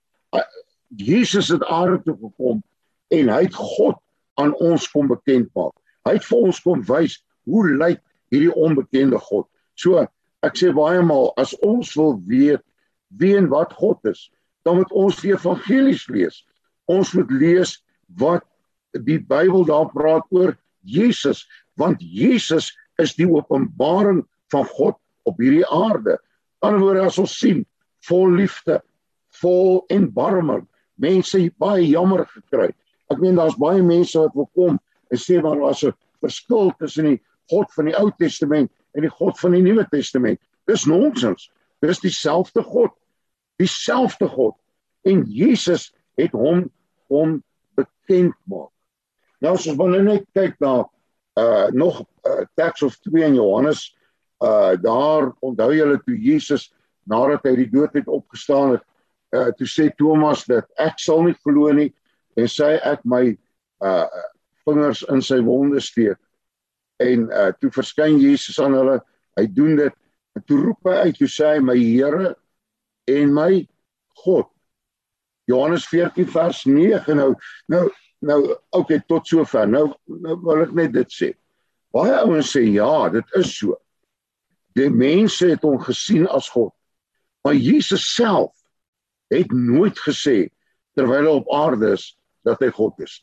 Jesus 0.97 1.49
het 1.53 1.65
aarde 1.65 2.01
toe 2.05 2.17
gekom 2.21 2.65
en 3.13 3.29
hy 3.33 3.45
het 3.47 3.57
God 3.57 4.01
aan 4.41 4.57
ons 4.65 4.89
kom 4.91 5.13
bekend 5.13 5.53
maak 5.57 5.77
hy 6.09 6.17
het 6.19 6.27
vir 6.27 6.49
ons 6.49 6.61
kom 6.65 6.83
wys 6.89 7.21
hoe 7.49 7.67
lyk 7.77 8.01
hierdie 8.33 8.53
onbekende 8.57 9.21
God. 9.21 9.47
So 9.77 10.05
ek 10.43 10.59
sê 10.59 10.73
baie 10.75 11.03
maal 11.05 11.31
as 11.41 11.55
ons 11.63 11.93
wil 11.99 12.17
weet 12.29 12.63
wie 13.21 13.35
en 13.37 13.51
wat 13.53 13.75
God 13.77 14.01
is, 14.09 14.31
dan 14.65 14.81
moet 14.81 14.93
ons 14.97 15.21
die 15.21 15.35
evangelies 15.35 16.07
lees. 16.09 16.41
Ons 16.91 17.13
moet 17.17 17.31
lees 17.31 17.77
wat 18.19 18.47
die 19.07 19.21
Bybel 19.21 19.67
daar 19.69 19.91
praat 19.93 20.25
oor 20.33 20.57
Jesus, 20.83 21.45
want 21.79 22.01
Jesus 22.03 22.73
is 23.01 23.15
die 23.17 23.29
openbaring 23.29 24.23
van 24.53 24.67
God 24.77 24.99
op 25.29 25.39
hierdie 25.39 25.67
aarde. 25.67 26.19
Aan 26.63 26.77
die 26.77 26.85
woorde 26.85 27.07
as 27.07 27.19
ons 27.19 27.35
sien 27.39 27.65
vol 28.09 28.37
liefde, 28.39 28.81
vol 29.41 29.83
erbarming, 29.93 30.67
mense 31.01 31.39
baie 31.61 31.87
jammer 31.87 32.25
gekry. 32.31 32.71
Ek 33.11 33.21
meen 33.21 33.39
daar's 33.39 33.59
baie 33.61 33.83
mense 33.83 34.19
wat 34.19 34.35
wil 34.37 34.49
kom 34.57 34.79
en 35.13 35.21
sê 35.21 35.41
maar 35.43 35.59
daar's 35.61 35.85
'n 35.85 35.95
verskil 36.21 36.73
tussen 36.79 37.05
die 37.05 37.21
God 37.51 37.73
van 37.75 37.85
die 37.91 37.97
Ou 37.99 38.11
Testament 38.19 38.71
en 38.95 39.03
die 39.03 39.11
God 39.11 39.39
van 39.39 39.53
die 39.53 39.63
Nuwe 39.63 39.87
Testament. 39.91 40.41
Dis 40.67 40.87
nonsens. 40.87 41.51
Dis 41.81 42.01
dieselfde 42.01 42.63
God. 42.63 42.93
Dieselfde 43.59 44.29
God. 44.29 44.57
En 45.05 45.25
Jesus 45.27 45.93
het 46.15 46.33
hom 46.33 46.71
om 47.09 47.43
bekend 47.75 48.35
maak. 48.45 48.71
Nou 49.43 49.57
as 49.57 49.67
ons 49.67 49.79
wil 49.79 49.97
net 50.03 50.27
kyk 50.37 50.59
na 50.63 50.85
uh 51.41 51.69
nog 51.73 52.03
uh, 52.29 52.45
teks 52.55 52.83
of 52.83 52.97
2 53.09 53.25
in 53.25 53.35
Johannes 53.35 53.97
uh 54.43 54.75
daar 54.83 55.31
onthou 55.41 55.71
julle 55.75 56.01
toe 56.03 56.17
Jesus 56.19 56.71
nadat 57.07 57.47
hy 57.47 57.55
die 57.63 57.71
dood 57.71 57.95
het 57.99 58.09
opgestaan 58.11 58.77
het 58.77 58.85
uh 59.37 59.51
toe 59.59 59.69
sê 59.71 59.89
Thomas 59.97 60.45
dat 60.51 60.69
ek 60.81 60.99
sal 61.01 61.25
nie 61.27 61.37
glo 61.43 61.71
nie 61.73 61.91
en 62.37 62.51
sê 62.51 62.75
ek 62.83 63.05
my 63.05 63.25
uh 63.83 64.07
vingers 64.67 65.03
in 65.11 65.23
sy 65.25 65.41
wonde 65.43 65.81
steek 65.83 66.19
en 67.03 67.27
uh, 67.31 67.51
toe 67.61 67.71
verskyn 67.75 68.21
Jesus 68.21 68.61
aan 68.63 68.77
hulle. 68.77 68.99
Hy 69.39 69.47
doen 69.55 69.77
dit 69.79 69.99
en 70.37 70.45
toe 70.49 70.59
roep 70.63 70.89
hy 70.89 71.09
uit, 71.09 71.21
"Jy 71.21 71.29
sê 71.29 71.51
my 71.61 71.77
Here 71.77 72.35
en 73.09 73.35
my 73.35 73.67
God." 74.25 74.49
Johannes 75.51 75.87
14 75.91 76.27
vers 76.27 76.65
9 76.67 77.17
nou 77.19 77.35
nou 77.69 77.91
nou 78.23 78.57
okay 78.71 79.01
tot 79.09 79.27
sover. 79.27 79.67
Nou, 79.67 79.93
nou 80.07 80.37
wil 80.45 80.63
ek 80.63 80.73
net 80.73 80.93
dit 80.93 81.11
sê. 81.11 81.33
Baie 81.93 82.15
ouens 82.23 82.53
sê 82.55 82.63
ja, 82.73 83.09
dit 83.09 83.25
is 83.37 83.51
so. 83.59 83.77
Die 84.79 84.89
mense 84.91 85.51
het 85.53 85.65
hom 85.67 85.79
gesien 85.83 86.27
as 86.29 86.49
God. 86.53 86.73
Maar 87.45 87.59
Jesus 87.59 88.05
self 88.15 88.55
het 89.33 89.53
nooit 89.53 89.99
gesê 90.07 90.53
terwyl 90.97 91.27
hy 91.27 91.37
op 91.41 91.53
aarde 91.55 91.95
is 91.97 92.13
dat 92.47 92.61
hy 92.63 92.71
God 92.75 93.01
is. 93.05 93.21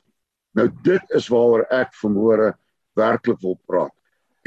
Nou 0.57 0.67
dit 0.85 1.15
is 1.15 1.29
waaroor 1.31 1.65
ek 1.73 1.93
vanmôre 2.01 2.53
werklik 2.97 3.39
wil 3.43 3.57
praat 3.69 3.93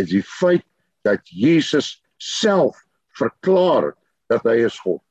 is 0.00 0.10
die 0.10 0.24
feit 0.24 0.64
dat 1.06 1.26
Jesus 1.28 2.00
self 2.18 2.78
verklaar 3.18 3.92
dat 4.32 4.44
hy 4.48 4.62
is 4.66 4.78
God. 4.80 5.02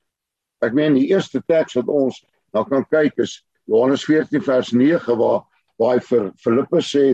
Ek 0.61 0.75
meen 0.77 0.97
die 0.97 1.09
eerste 1.11 1.41
teks 1.47 1.77
wat 1.77 1.89
ons 1.91 2.21
nou 2.55 2.63
kan 2.67 2.85
kyk 2.91 3.19
is 3.23 3.39
Johannes 3.69 4.03
14 4.07 4.43
vers 4.45 4.71
9 4.75 5.17
waar 5.19 5.43
waar 5.81 5.95
hy 5.97 6.03
vir 6.05 6.27
Filippus 6.37 6.91
sê 6.93 7.05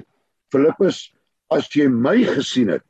Filippus 0.52 1.06
as 1.54 1.70
jy 1.72 1.88
my 1.88 2.18
gesien 2.28 2.74
het, 2.74 2.84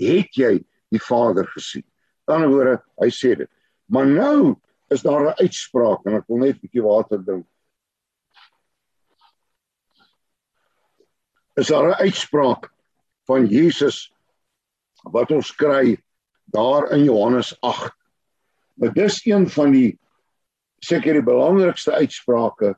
het 0.00 0.38
jy 0.38 0.52
die 0.92 1.02
Vader 1.02 1.46
gesien. 1.54 1.84
Aan 2.24 2.42
die 2.42 2.46
ander 2.46 2.54
woorde, 2.54 2.82
hy 3.00 3.10
sê 3.12 3.34
dit. 3.36 3.50
Maar 3.88 4.06
nou 4.06 4.56
is 4.92 5.02
daar 5.02 5.22
'n 5.28 5.40
uitspraak 5.40 6.06
en 6.06 6.16
ek 6.16 6.28
wil 6.28 6.38
net 6.38 6.56
'n 6.56 6.60
bietjie 6.60 6.82
water 6.82 7.24
drink. 7.24 7.46
Is 11.56 11.68
daar 11.68 11.88
'n 11.88 12.00
uitspraak 12.04 12.72
van 13.26 13.46
Jesus 13.46 14.12
wat 15.02 15.30
ons 15.30 15.52
kry 15.54 15.98
daar 16.44 16.90
in 16.90 17.04
Johannes 17.04 17.56
8. 17.60 17.94
Maar 18.74 18.92
dis 18.92 19.24
een 19.26 19.48
van 19.50 19.72
die 19.72 19.98
seker 20.78 21.12
die 21.12 21.22
belangrikste 21.22 21.92
uitsprake 21.92 22.76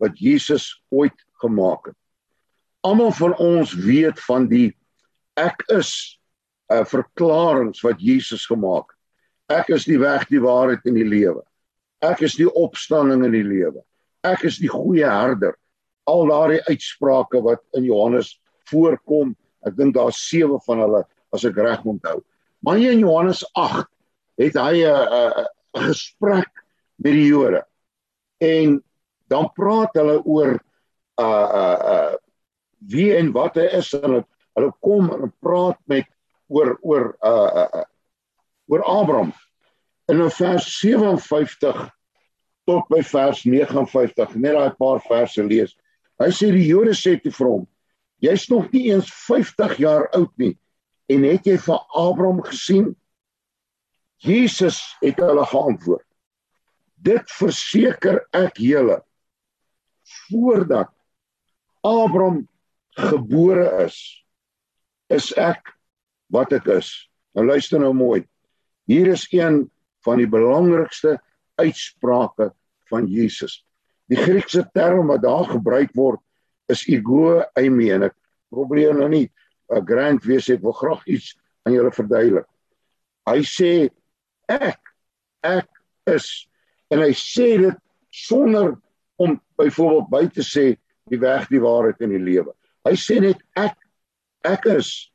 wat 0.00 0.18
Jesus 0.18 0.82
ooit 0.88 1.24
gemaak 1.42 1.90
het. 1.90 1.96
Almal 2.80 3.12
van 3.12 3.36
ons 3.36 3.74
weet 3.74 4.20
van 4.20 4.48
die 4.48 4.76
Ek 5.34 5.62
is 5.72 6.19
uh, 6.70 6.84
verklaringe 6.86 7.78
wat 7.82 8.00
Jesus 8.00 8.46
gemaak 8.46 8.90
het. 8.90 8.98
Ek 9.50 9.72
is 9.74 9.84
die 9.88 9.98
weg, 9.98 10.28
die 10.30 10.42
waarheid 10.42 10.84
en 10.86 10.94
die 10.94 11.06
lewe. 11.06 11.42
Ek 12.06 12.22
is 12.22 12.36
die 12.38 12.46
opstanding 12.46 13.24
in 13.26 13.34
die 13.34 13.46
lewe. 13.46 13.82
Ek 14.22 14.44
is 14.46 14.60
die 14.62 14.70
goeie 14.70 15.08
herder. 15.10 15.56
Al 16.08 16.28
daardie 16.30 16.62
uitsprake 16.68 17.42
wat 17.42 17.64
in 17.76 17.88
Johannes 17.88 18.36
voorkom, 18.70 19.34
ek 19.66 19.74
dink 19.76 19.96
daar's 19.96 20.20
sewe 20.22 20.60
van 20.66 20.84
hulle 20.84 21.02
as 21.34 21.44
ek 21.48 21.58
reg 21.58 21.82
onthou. 21.84 22.20
Maar 22.64 22.78
in 22.92 23.02
Johannes 23.02 23.42
8 23.58 23.88
het 24.40 24.56
hy 24.56 24.84
'n 24.86 25.46
'n 25.74 25.84
gesprek 25.90 26.50
met 26.96 27.12
die 27.12 27.26
Jode. 27.26 27.64
En 28.38 28.82
dan 29.28 29.50
praat 29.54 29.94
hulle 29.94 30.22
oor 30.24 30.58
uh 31.20 31.48
uh 31.62 31.78
uh 31.94 32.14
wie 32.78 33.12
en 33.16 33.32
wat 33.32 33.54
hy 33.60 33.66
is 33.76 33.92
en 33.92 34.02
hulle, 34.06 34.24
hulle 34.56 34.72
kom 34.80 35.10
en 35.10 35.32
praat 35.40 35.78
met 35.84 36.06
oor 36.50 36.76
oor 36.82 37.14
uh 37.22 37.64
uh 37.64 37.84
oor 38.70 38.84
Abraham. 38.84 39.32
In 40.10 40.22
vers 40.30 40.66
57 40.80 41.90
tot 42.66 42.88
by 42.90 43.00
vers 43.02 43.42
59, 43.46 44.34
net 44.36 44.54
daai 44.54 44.74
paar 44.78 45.00
verse 45.06 45.42
lees. 45.42 45.74
Hy 46.20 46.30
sê 46.34 46.50
die 46.54 46.66
Jode 46.68 46.94
sê 46.98 47.16
te 47.18 47.30
vir 47.30 47.48
hom: 47.48 47.66
"Jy's 48.22 48.48
nog 48.50 48.70
nie 48.74 48.90
eens 48.90 49.10
50 49.26 49.78
jaar 49.78 50.08
oud 50.14 50.32
nie 50.38 50.56
en 51.10 51.24
het 51.26 51.46
jy 51.46 51.56
vir 51.58 51.80
Abraham 51.94 52.42
gesien?" 52.46 52.94
Jesus 54.20 54.82
het 55.00 55.22
hulle 55.22 55.46
geantwoord: 55.46 56.06
"Dit 57.00 57.30
verseker 57.38 58.26
ek 58.36 58.58
julle 58.58 59.00
voordat 60.28 60.90
Abraham 61.86 62.48
gebore 62.98 63.86
is, 63.86 63.96
is 65.08 65.30
ek 65.38 65.79
wat 66.30 66.52
ek 66.52 66.66
is." 66.78 67.10
Nou 67.34 67.46
luister 67.46 67.78
nou 67.80 67.92
mooi. 67.94 68.24
Hier 68.86 69.06
is 69.06 69.26
een 69.30 69.70
van 70.04 70.18
die 70.18 70.28
belangrikste 70.28 71.18
uitsprake 71.60 72.50
van 72.90 73.06
Jesus. 73.06 73.60
Die 74.10 74.18
Griekse 74.18 74.64
term 74.74 75.12
wat 75.12 75.22
daar 75.22 75.46
gebruik 75.46 75.92
word 75.94 76.20
is 76.70 76.86
ego 76.90 77.42
eimi 77.58 77.90
en 77.94 78.08
ek 78.08 78.16
probeer 78.50 78.94
nou 78.94 79.08
nie 79.08 79.30
'n 79.70 79.86
grand 79.86 80.24
wees 80.26 80.48
ek 80.50 80.62
wil 80.62 80.74
graag 80.74 81.06
iets 81.06 81.36
aan 81.64 81.74
julle 81.74 81.92
verduidelik. 81.94 82.46
Hy 83.26 83.40
sê 83.46 83.90
ek 84.48 84.80
ek 85.46 85.68
is 86.10 86.48
en 86.90 87.00
hy 87.04 87.12
sê 87.14 87.58
dit 87.60 87.78
sonder 88.10 88.74
om 89.16 89.36
byvoorbeeld 89.60 90.10
by 90.10 90.24
te 90.34 90.42
sê 90.42 90.74
die 91.10 91.20
weg 91.20 91.46
die 91.48 91.62
waarheid 91.62 92.00
en 92.02 92.10
die 92.10 92.22
lewe. 92.22 92.52
Hy 92.84 92.96
sê 92.98 93.20
net 93.20 93.38
ek 93.54 93.76
ek 94.44 94.66
is 94.66 95.12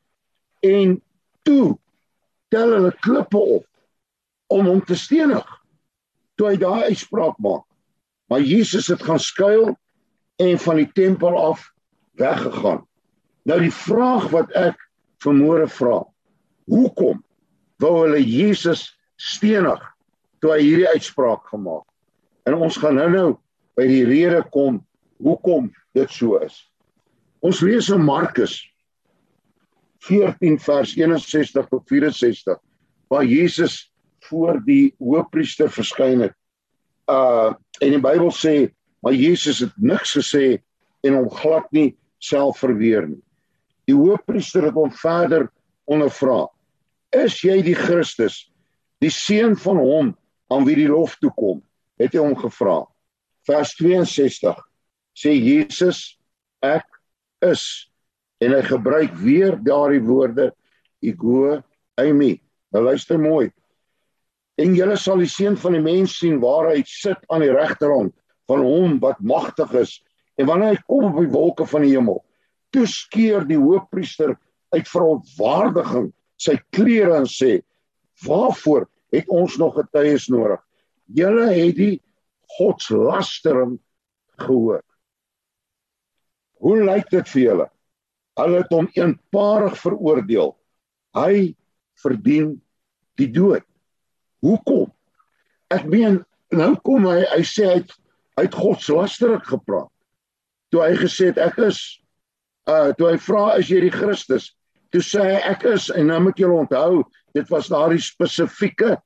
en 0.64 0.96
toe 1.42 1.76
tel 2.48 2.72
hulle 2.72 2.92
klippe 3.04 3.38
op 3.38 3.66
om 4.52 4.68
hom 4.70 4.82
te 4.86 4.96
stenig 4.98 5.46
toe 6.36 6.50
hy 6.52 6.56
daai 6.60 6.92
uitspraak 6.92 7.38
maak. 7.42 7.64
Maar 8.28 8.42
Jesus 8.44 8.90
het 8.92 9.02
gaan 9.02 9.22
skuil 9.22 9.72
en 10.42 10.58
van 10.58 10.80
die 10.82 10.90
tempel 10.92 11.36
af 11.38 11.64
weggegaan. 12.20 12.82
Nou 13.46 13.58
die 13.62 13.72
vraag 13.72 14.28
wat 14.34 14.52
ek 14.58 14.78
vermoere 15.22 15.68
vra. 15.70 16.02
Hoekom 16.66 17.22
wou 17.80 17.92
hulle 18.02 18.20
Jesus 18.20 18.88
stenig 19.16 19.80
toe 20.42 20.52
hy 20.56 20.60
hierdie 20.64 20.90
uitspraak 20.92 21.46
gemaak? 21.52 21.86
En 22.46 22.58
ons 22.58 22.76
gaan 22.78 22.98
nou-nou 22.98 23.36
by 23.78 23.86
die 23.88 24.04
rede 24.08 24.42
kom 24.52 24.82
hoekom 25.22 25.70
dit 25.96 26.10
so 26.12 26.40
is. 26.44 26.58
Ons 27.40 27.62
lees 27.64 27.88
in 27.92 28.04
Markus 28.04 28.58
14 30.06 30.58
vers 30.62 30.94
61 30.96 31.68
tot 31.70 31.84
64 31.90 32.58
waar 33.12 33.24
Jesus 33.24 33.92
voor 34.26 34.58
die 34.66 34.94
hoofpriester 34.98 35.70
verskyn 35.70 36.26
het. 36.26 36.34
Uh 37.10 37.54
en 37.84 37.92
die 37.92 38.00
Bybel 38.00 38.30
sê 38.32 38.70
maar 39.04 39.12
Jesus 39.12 39.58
het 39.60 39.74
niks 39.76 40.14
gesê 40.16 40.62
en 41.04 41.18
hom 41.18 41.28
glad 41.30 41.66
nie 41.76 41.90
self 42.24 42.62
verweer 42.62 43.04
nie. 43.10 43.22
Die 43.86 43.94
hoofpriester 43.94 44.64
het 44.66 44.74
hom 44.74 44.90
verder 44.96 45.50
ondervra. 45.84 46.46
Is 47.14 47.36
jy 47.44 47.60
die 47.62 47.76
Christus, 47.76 48.46
die 49.04 49.12
seun 49.12 49.54
van 49.60 49.78
hom 49.78 50.14
aan 50.50 50.64
wie 50.66 50.78
die 50.78 50.88
lof 50.88 51.18
toe 51.20 51.30
kom? 51.36 51.60
Het 52.00 52.16
hy 52.16 52.24
hom 52.24 52.34
gevra. 52.40 52.80
Vers 53.46 53.76
62 53.78 54.56
sê 55.16 55.36
Jesus 55.36 56.16
ek 56.64 56.88
is 57.44 57.86
en 58.42 58.52
hy 58.52 58.62
gebruik 58.66 59.14
weer 59.22 59.56
daardie 59.64 60.02
woorde 60.04 60.50
ego 61.04 61.60
eimi. 61.96 62.36
Nou 62.74 62.84
luister 62.84 63.20
mooi. 63.20 63.48
En 64.60 64.74
julle 64.76 64.96
sal 65.00 65.20
die 65.20 65.30
seun 65.30 65.56
van 65.60 65.76
die 65.76 65.84
mens 65.84 66.16
sien 66.20 66.40
waar 66.40 66.70
hy 66.72 66.82
sit 66.88 67.20
aan 67.32 67.44
die 67.44 67.52
regterhand 67.52 68.14
van 68.48 68.64
hom 68.64 68.98
wat 69.02 69.20
magtig 69.20 69.72
is. 69.80 69.98
En 70.36 70.48
wanneer 70.48 70.74
hy 70.74 70.82
kom 70.88 71.10
op 71.10 71.20
die 71.20 71.32
wolke 71.32 71.68
van 71.68 71.86
die 71.86 71.94
hemel 71.96 72.22
toe 72.74 72.84
skeer 72.90 73.44
die 73.46 73.56
hoofpriester 73.56 74.34
uit 74.74 74.88
verontwaardiging 74.90 76.10
sy 76.42 76.56
klere 76.74 77.14
en 77.22 77.28
sê 77.30 77.60
waarvoor 78.26 78.84
het 79.14 79.30
ons 79.32 79.54
nog 79.60 79.78
getuies 79.78 80.26
nodig? 80.32 80.60
Julle 81.06 81.46
het 81.54 81.78
die 81.78 81.94
godslastering 82.58 83.78
gehoor. 84.42 84.82
Hoe 86.60 86.76
lyk 86.82 87.08
dit 87.14 87.32
vir 87.32 87.42
julle 87.42 87.68
hulle 88.36 88.62
het 88.62 88.72
hom 88.74 88.88
eenparig 88.94 89.76
veroordeel 89.80 90.52
hy 91.16 91.54
verdien 92.02 92.54
die 93.16 93.30
dood 93.32 93.64
Hoekom? 94.46 94.90
Ek 95.74 95.86
meen 95.90 96.20
nou 96.54 96.74
kom 96.86 97.08
hy 97.08 97.22
hy 97.32 97.42
sê 97.46 97.66
hy 97.66 97.78
het 97.80 97.94
uit 98.38 98.54
godslasterik 98.54 99.46
gepraat. 99.48 99.90
Toe 100.70 100.82
hy 100.84 100.92
gesê 101.00 101.32
het 101.32 101.40
ek 101.42 101.58
is 101.66 101.80
uh 102.70 102.92
toe 102.98 103.12
hy 103.12 103.18
vra 103.22 103.44
is 103.60 103.70
jy 103.70 103.80
die 103.86 103.94
Christus? 103.94 104.52
Toe 104.94 105.02
sê 105.02 105.24
hy 105.24 105.38
ek 105.52 105.66
is 105.72 105.88
en 105.94 106.10
nou 106.10 106.20
moet 106.28 106.38
julle 106.38 106.60
onthou 106.66 107.04
dit 107.36 107.50
was 107.52 107.70
daardie 107.72 108.02
spesifieke 108.02 108.96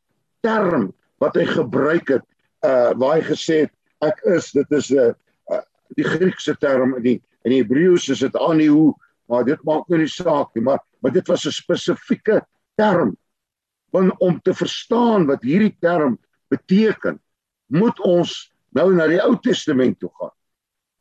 term 0.45 0.91
wat 1.23 1.37
hy 1.39 1.47
gebruik 1.49 2.17
het 2.17 2.27
uh 2.67 2.93
waar 3.01 3.19
hy 3.21 3.25
gesê 3.31 3.65
het 3.65 3.75
ek 4.05 4.21
is 4.37 4.53
dit 4.57 4.77
is 4.77 4.91
'n 4.91 4.99
uh, 4.99 5.13
uh, 5.53 5.65
die 5.97 6.09
Griekse 6.09 6.57
term 6.61 6.97
in 7.01 7.05
die 7.07 7.19
in 7.49 7.57
Hebreëus 7.57 8.11
is 8.13 8.21
dit 8.21 8.37
anihu 8.37 8.93
maar 9.31 9.47
dit 9.47 9.63
maak 9.65 9.89
nou 9.89 10.01
nie 10.03 10.11
saak 10.11 10.55
nie 10.55 10.65
maar 10.67 10.83
maar 11.01 11.13
dit 11.15 11.27
was 11.29 11.47
'n 11.47 11.55
spesifieke 11.55 12.43
term 12.77 13.17
want 13.91 14.19
om 14.19 14.41
te 14.43 14.55
verstaan 14.55 15.27
wat 15.27 15.43
hierdie 15.43 15.75
term 15.83 16.19
beteken, 16.51 17.19
moet 17.71 18.01
ons 18.07 18.35
nou 18.75 18.89
na 18.95 19.07
die 19.11 19.21
Ou 19.23 19.37
Testament 19.43 19.99
toe 20.03 20.11
gaan. 20.19 20.35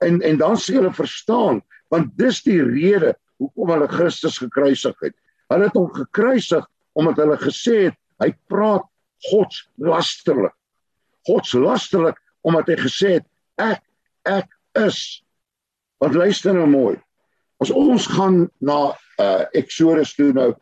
En 0.05 0.21
en 0.25 0.37
dan 0.41 0.57
sê 0.57 0.77
hulle 0.77 0.93
verstaan, 0.95 1.61
want 1.93 2.13
dis 2.17 2.41
die 2.45 2.61
rede 2.63 3.15
hoekom 3.41 3.73
hulle 3.73 3.89
Christus 3.89 4.39
gekruisig 4.41 4.95
het. 5.03 5.15
Hulle 5.49 5.69
het 5.69 5.77
hom 5.77 5.89
gekruisig 5.93 6.65
omdat 6.97 7.21
hulle 7.23 7.37
gesê 7.41 7.75
het 7.89 7.97
hy 8.19 8.31
praat 8.51 8.85
godslasterlik. 9.29 10.55
Godslasterlik 11.27 12.17
omdat 12.45 12.71
hy 12.71 12.77
gesê 12.81 13.13
het 13.19 13.27
ek 13.61 13.83
ek 14.29 14.49
is. 14.77 15.21
Want 15.99 16.15
luister 16.15 16.55
nou 16.55 16.67
mooi. 16.69 16.97
As 17.59 17.71
ons 17.75 18.07
gaan 18.07 18.47
na 18.63 18.95
uh 19.19 19.43
Exodus 19.57 20.13
toe 20.15 20.31
nou, 20.33 20.53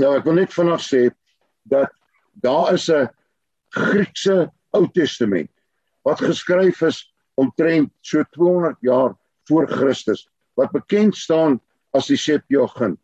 nou 0.00 0.12
ek 0.16 0.24
wil 0.24 0.38
net 0.40 0.54
vanaand 0.54 0.84
sê 0.84 1.08
dat 1.68 1.92
daar 2.40 2.74
is 2.74 2.88
'n 2.88 3.08
Griekse 3.76 4.50
Ou 4.72 4.86
Testament 4.92 5.50
wat 6.04 6.24
geskryf 6.24 6.80
is 6.82 7.04
omtrent 7.36 7.92
so 8.00 8.24
200 8.32 8.76
jaar 8.80 9.14
voor 9.48 9.68
Christus 9.68 10.28
wat 10.56 10.72
bekend 10.72 11.16
staan 11.16 11.60
as 11.92 12.06
die 12.06 12.16
Septuagint. 12.16 12.98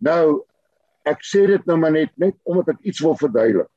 Nou 0.00 0.44
ek 1.08 1.22
sê 1.24 1.46
dit 1.46 1.64
nou 1.66 1.76
maar 1.76 1.92
net 1.92 2.12
net 2.16 2.36
omdat 2.44 2.74
ek 2.74 2.80
iets 2.88 3.00
wil 3.00 3.16
verduidelik. 3.16 3.70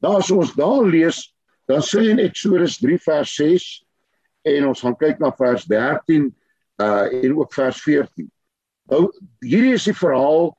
Nou 0.00 0.16
as 0.18 0.30
ons 0.30 0.52
daar 0.56 0.84
lees, 0.84 1.34
dan 1.68 1.80
sê 1.80 2.10
in 2.10 2.20
Eksodus 2.20 2.78
3 2.82 2.98
vers 3.00 3.36
6 3.36 3.68
en 4.44 4.68
ons 4.68 4.80
gaan 4.84 4.96
kyk 5.00 5.20
na 5.20 5.32
vers 5.36 5.64
13 5.70 6.32
uh 6.82 7.04
en 7.22 7.36
ook 7.38 7.52
vers 7.54 7.80
14. 7.82 8.28
Nou 8.92 9.08
hierdie 9.44 9.74
is 9.78 9.86
die 9.88 9.96
verhaal 9.96 10.52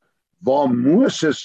waar 0.45 0.71
Moses 0.71 1.43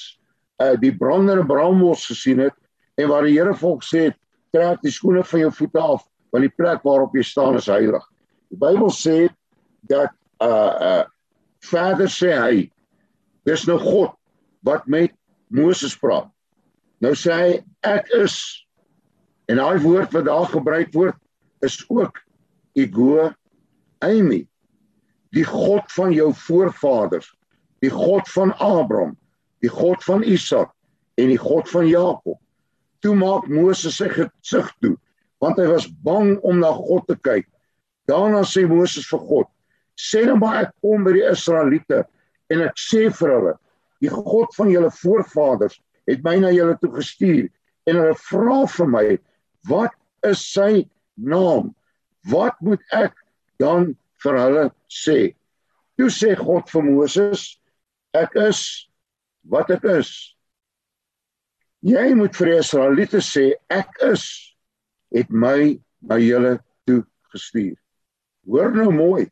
uh 0.60 0.74
die 0.80 0.92
brandende 0.96 1.44
brandmos 1.48 2.06
gesien 2.10 2.42
het 2.44 2.56
en 3.00 3.08
waar 3.08 3.24
die 3.24 3.36
Here 3.36 3.54
volk 3.56 3.84
sê 3.84 4.10
trek 4.52 4.82
die 4.84 4.92
skoene 4.92 5.24
van 5.24 5.46
jou 5.46 5.52
voete 5.56 5.80
af 5.80 6.04
want 6.30 6.46
die 6.46 6.52
plek 6.52 6.84
waarop 6.86 7.14
jy 7.16 7.24
staan 7.26 7.56
is 7.58 7.68
heilig. 7.70 8.04
Die 8.52 8.58
Bybel 8.60 8.92
sê 8.94 9.16
dat 9.88 10.12
uh 10.44 10.72
uh 10.90 11.04
Vader 11.64 12.08
sê 12.08 12.32
hy 12.36 12.60
dis 13.48 13.66
nou 13.68 13.76
God 13.80 14.16
wat 14.64 14.86
met 14.88 15.12
Moses 15.52 15.96
praat. 15.96 16.28
Nou 17.00 17.12
sê 17.16 17.36
hy 17.36 17.50
ek 17.88 18.12
is 18.20 18.36
en 19.50 19.60
daai 19.60 19.80
woord 19.82 20.12
wat 20.14 20.28
daar 20.28 20.48
gebruik 20.52 20.92
word 20.94 21.16
is 21.64 21.80
ook 21.88 22.20
ego 22.78 23.30
eimi 24.04 24.44
die 25.36 25.46
God 25.46 25.86
van 25.94 26.14
jou 26.14 26.30
voorvaders 26.46 27.30
die 27.80 27.90
God 27.92 28.28
van 28.34 28.52
Abraham, 28.60 29.16
die 29.64 29.72
God 29.72 30.04
van 30.04 30.24
Isak 30.24 30.72
en 31.20 31.30
die 31.32 31.40
God 31.40 31.68
van 31.72 31.88
Jakob. 31.88 32.38
Toe 33.00 33.14
maak 33.16 33.48
Moses 33.48 33.96
sy 34.00 34.10
gesig 34.12 34.68
toe, 34.84 34.94
want 35.40 35.60
hy 35.60 35.68
was 35.70 35.88
bang 36.04 36.34
om 36.44 36.60
na 36.60 36.72
God 36.76 37.06
te 37.08 37.16
kyk. 37.24 37.48
Daarna 38.08 38.42
sê 38.44 38.66
Moses 38.68 39.08
vir 39.08 39.22
God: 39.28 39.48
"Sê 39.96 40.26
nou 40.26 40.36
maar 40.36 40.64
ek 40.64 40.74
kom 40.84 41.04
by 41.04 41.14
die 41.16 41.28
Israeliete 41.28 42.04
en 42.50 42.66
ek 42.66 42.76
sê 42.76 43.08
vir 43.08 43.32
hulle: 43.36 43.54
Die 44.00 44.12
God 44.12 44.52
van 44.56 44.70
julle 44.72 44.90
voorvaders 44.90 45.80
het 46.08 46.24
my 46.24 46.36
na 46.40 46.52
julle 46.52 46.76
toe 46.80 46.92
gestuur 46.92 47.48
en 47.86 47.96
hulle 47.96 48.16
vra 48.28 48.66
vir 48.76 48.86
my: 48.86 49.06
Wat 49.68 49.96
is 50.24 50.44
sy 50.44 50.84
naam? 51.16 51.74
Wat 52.28 52.56
moet 52.60 52.80
ek 52.92 53.16
dan 53.60 53.94
vir 54.24 54.40
hulle 54.44 54.66
sê?" 54.88 55.34
Toe 56.00 56.08
sê 56.08 56.34
God 56.36 56.68
vir 56.72 56.82
Moses: 56.82 57.60
Ek 58.16 58.36
is 58.40 58.88
wat 59.44 59.70
ek 59.70 59.84
is. 59.84 60.10
Jy 61.84 62.14
moet 62.16 62.36
vir 62.36 62.54
Israeliete 62.58 63.20
sê 63.24 63.50
ek 63.72 64.00
is 64.08 64.24
het 65.14 65.30
my 65.32 65.76
na 66.00 66.16
julle 66.20 66.58
toe 66.88 67.02
gestuur. 67.32 67.76
Hoor 68.48 68.72
nou 68.74 68.90
mooi. 68.92 69.26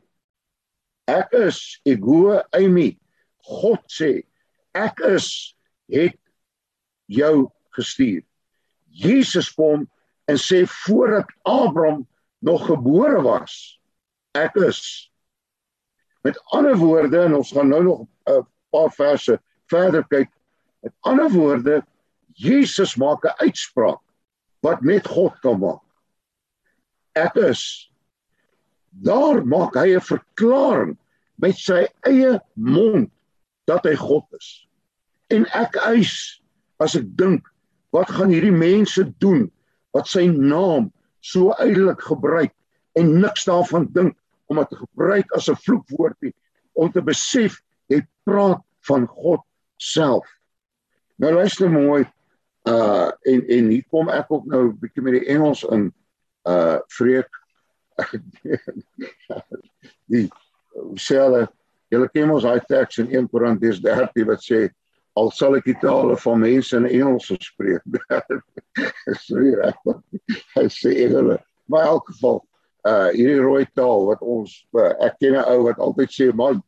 Ek 1.09 1.33
is 1.33 1.79
Ego 1.85 2.39
Amy. 2.53 2.97
God 3.45 3.81
sê 3.89 4.23
ek 4.77 5.01
is 5.09 5.55
het 5.89 6.17
jou 7.09 7.49
gestuur. 7.77 8.21
Jesus 8.89 9.49
kom 9.57 9.87
en 10.29 10.37
sê 10.37 10.63
voordat 10.85 11.29
Abraham 11.45 12.05
nog 12.45 12.65
gebore 12.69 13.21
was, 13.25 13.78
ek 14.33 14.55
is 14.55 15.09
Met 16.21 16.41
ander 16.51 16.75
woorde 16.77 17.19
en 17.19 17.35
ons 17.35 17.51
gaan 17.51 17.67
nou 17.71 17.83
nog 17.83 17.99
'n 18.27 18.45
paar 18.69 18.91
verse 18.91 19.41
verder 19.65 20.03
kyk. 20.07 20.29
Met 20.81 20.93
ander 20.99 21.31
woorde, 21.31 21.85
Jesus 22.33 22.95
maak 22.95 23.23
'n 23.23 23.37
uitspraak 23.37 24.01
wat 24.59 24.81
net 24.81 25.07
God 25.07 25.39
kan 25.39 25.59
maak. 25.59 25.83
Ek 27.15 27.35
is 27.35 27.91
daar 28.89 29.45
maak 29.45 29.73
hy 29.73 29.95
'n 29.95 30.01
verklaring 30.01 30.97
met 31.35 31.55
sy 31.55 31.87
eie 32.01 32.41
mond 32.53 33.11
dat 33.65 33.83
hy 33.83 33.95
God 33.95 34.25
is. 34.31 34.67
En 35.27 35.45
ek 35.45 35.75
eis 35.75 36.43
as 36.79 36.95
ek 36.95 37.17
dink 37.17 37.47
wat 37.89 38.11
gaan 38.11 38.29
hierdie 38.29 38.51
mense 38.51 39.03
doen 39.17 39.51
wat 39.91 40.07
sy 40.07 40.27
naam 40.27 40.91
so 41.19 41.53
uitelik 41.53 42.01
gebruik 42.01 42.53
en 42.99 43.19
niks 43.23 43.47
daarvan 43.47 43.87
dink 43.95 44.17
om 44.49 44.59
dit 44.61 44.69
te 44.69 44.79
gebruik 44.81 45.31
as 45.37 45.49
'n 45.49 45.61
vloekwoordie 45.65 46.33
om 46.73 46.91
te 46.91 47.01
besef 47.01 47.59
jy 47.87 48.01
praat 48.23 48.61
van 48.87 49.07
God 49.07 49.41
self. 49.77 50.27
Nou 51.15 51.33
luister 51.33 51.69
mooi 51.69 52.05
uh 52.67 53.11
en 53.31 53.45
en 53.47 53.69
hier 53.69 53.85
kom 53.89 54.09
ek 54.09 54.31
ook 54.31 54.45
nou 54.45 54.67
'n 54.67 54.79
bietjie 54.79 55.03
met 55.03 55.13
die 55.19 55.27
Engels 55.27 55.63
in 55.63 55.93
uh 56.47 56.79
vreek 56.87 57.29
die 60.13 60.27
selle 60.95 61.47
julle 61.89 62.09
ken 62.09 62.27
mos 62.27 62.43
daai 62.43 62.61
teks 62.67 62.97
in 62.97 63.09
1 63.11 63.29
Korintiërs 63.29 63.81
13 63.81 64.25
wat 64.25 64.43
sê 64.43 64.69
al 65.19 65.31
sal 65.31 65.55
ek 65.55 65.65
die 65.65 65.79
tale 65.81 66.17
van 66.17 66.39
mense 66.39 66.77
in 66.77 66.85
Engels 66.85 67.31
spreek. 67.39 67.83
Sorry 69.25 69.55
reg. 69.55 69.75
Hy 70.55 70.67
sê 70.71 70.93
hulle 71.09 71.39
maar 71.69 71.81
in 71.81 71.87
elk 71.87 72.07
geval 72.07 72.39
uh 72.87 73.09
hierdie 73.11 73.41
rooi 73.43 73.65
taal 73.75 74.05
wat 74.07 74.21
ons 74.23 74.53
uh, 74.77 74.93
ek 75.03 75.19
ken 75.19 75.35
'n 75.35 75.45
ou 75.51 75.63
wat 75.67 75.79
altyd 75.83 76.11
sê 76.15 76.29
man 76.33 76.61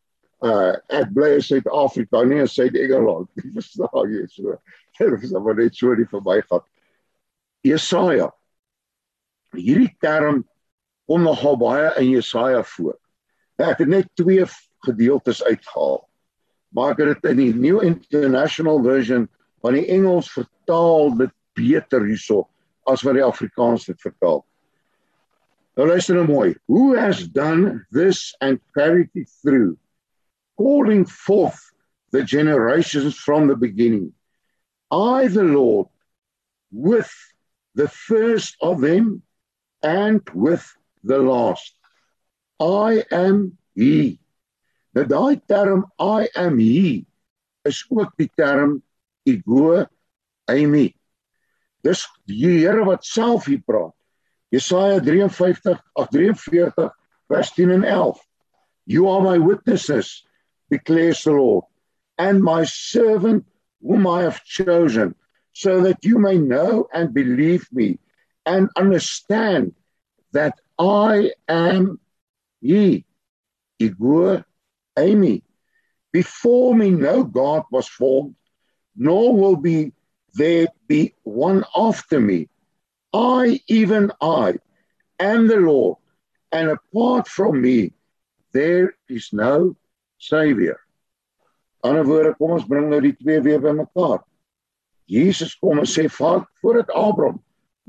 uh 0.43 0.75
ek 0.89 1.13
bly 1.15 1.35
in 1.37 1.45
Suid-Afrika 1.45 2.23
nie 2.25 2.41
in 2.43 2.49
Suid-Engeland 2.49 3.29
nie. 3.35 3.51
Verstaan 3.55 4.11
jy 4.11 4.25
so. 4.27 4.57
Dit 4.99 5.23
is 5.23 5.31
maar 5.31 5.55
net 5.55 5.75
so 5.75 5.95
die 5.95 6.09
verbygaan 6.09 6.65
Jesaja. 7.63 8.31
Hierdie 9.53 9.91
term 10.01 10.43
kom 11.07 11.23
nogal 11.23 11.57
baie 11.57 11.91
in 12.01 12.09
Jesaja 12.09 12.63
voor. 12.63 12.97
Ek 13.61 13.83
het 13.83 13.87
net 13.87 14.09
twee 14.17 14.45
gedeeltes 14.87 15.43
uitgehaal. 15.43 16.01
Maar 16.73 16.93
ek 16.93 17.03
het 17.03 17.21
dit 17.21 17.31
in 17.31 17.37
die 17.37 17.53
New 17.53 17.83
International 17.83 18.81
Version 18.83 19.27
van 19.61 19.77
die 19.77 19.87
Engels 19.93 20.31
vertaal 20.31 21.11
dit 21.19 21.33
beter 21.53 22.05
hierso 22.07 22.47
as 22.89 23.03
wat 23.05 23.19
die 23.19 23.25
Afrikaans 23.25 23.85
dit 23.85 23.99
vertaal 24.01 24.41
Nou 25.77 25.87
luister 25.87 26.17
nou 26.17 26.27
mooi. 26.27 26.55
Who 26.67 26.95
has 26.95 27.27
done 27.27 27.85
this 27.91 28.33
and 28.41 28.59
carried 28.75 29.09
it 29.15 29.29
through, 29.41 29.77
calling 30.57 31.05
forth 31.05 31.71
the 32.11 32.23
generations 32.23 33.15
from 33.15 33.47
the 33.47 33.55
beginning. 33.55 34.13
I, 34.91 35.27
the 35.27 35.43
Lord, 35.43 35.87
with 36.71 37.11
the 37.75 37.87
first 37.87 38.57
of 38.61 38.81
them 38.81 39.23
and 39.81 40.21
with 40.33 40.65
the 41.03 41.19
last. 41.19 41.75
I 42.59 43.03
am 43.11 43.57
he. 43.73 44.19
Nou 44.93 45.05
daai 45.07 45.39
term 45.47 45.85
I 45.97 46.27
am 46.35 46.59
he 46.59 47.07
is 47.63 47.85
ook 47.89 48.11
die 48.19 48.29
term 48.35 48.81
ego 49.25 49.85
eimi. 50.51 50.91
Dis 51.81 52.03
die 52.27 52.59
Here 52.59 52.83
wat 52.85 53.05
self 53.07 53.47
hier 53.47 53.63
praat. 53.65 53.95
Jesaja 54.51 55.01
53 55.01 55.75
of 55.95 56.09
43 56.11 56.91
vers 57.29 57.51
10 57.51 57.71
en 57.71 57.83
11. 57.83 58.19
You 58.85 59.07
are 59.07 59.21
my 59.21 59.37
witnesses, 59.37 60.23
declares 60.69 61.23
the 61.23 61.31
Lord, 61.31 61.65
and 62.17 62.43
my 62.43 62.65
servant 62.65 63.45
whom 63.81 64.05
I 64.07 64.23
have 64.23 64.43
chosen, 64.43 65.15
so 65.53 65.81
that 65.81 66.03
you 66.03 66.19
may 66.19 66.37
know 66.37 66.87
and 66.93 67.13
believe 67.13 67.67
me 67.71 67.99
and 68.45 68.69
understand 68.75 69.73
that 70.33 70.59
I 70.77 71.31
am 71.47 71.99
He. 72.61 73.05
Igor 73.79 74.45
Amy. 74.97 75.43
Before 76.11 76.75
me 76.75 76.91
no 76.91 77.23
God 77.23 77.63
was 77.71 77.87
formed, 77.87 78.35
nor 78.95 79.35
will 79.35 79.55
be 79.55 79.93
there 80.33 80.67
be 80.87 81.13
one 81.23 81.63
after 81.75 82.19
me. 82.19 82.49
I, 83.13 83.61
even 83.67 84.11
I, 84.21 84.55
am 85.19 85.47
the 85.47 85.57
Lord, 85.57 85.97
and 86.51 86.69
apart 86.69 87.27
from 87.27 87.61
me, 87.61 87.93
there 88.53 88.95
is 89.09 89.29
no 89.33 89.75
Savior. 90.17 90.79
Ander 91.83 92.03
woorde, 92.03 92.35
kom 92.37 92.53
ons 92.55 92.67
bring 92.69 92.91
nou 92.91 92.99
die 93.01 93.15
twee 93.17 93.41
weer 93.41 93.61
bymekaar. 93.61 94.21
Jesus 95.09 95.55
kom 95.59 95.81
en 95.81 95.89
sê 95.89 96.05
vaar 96.13 96.45
voordat 96.61 96.91
Abraham 96.95 97.39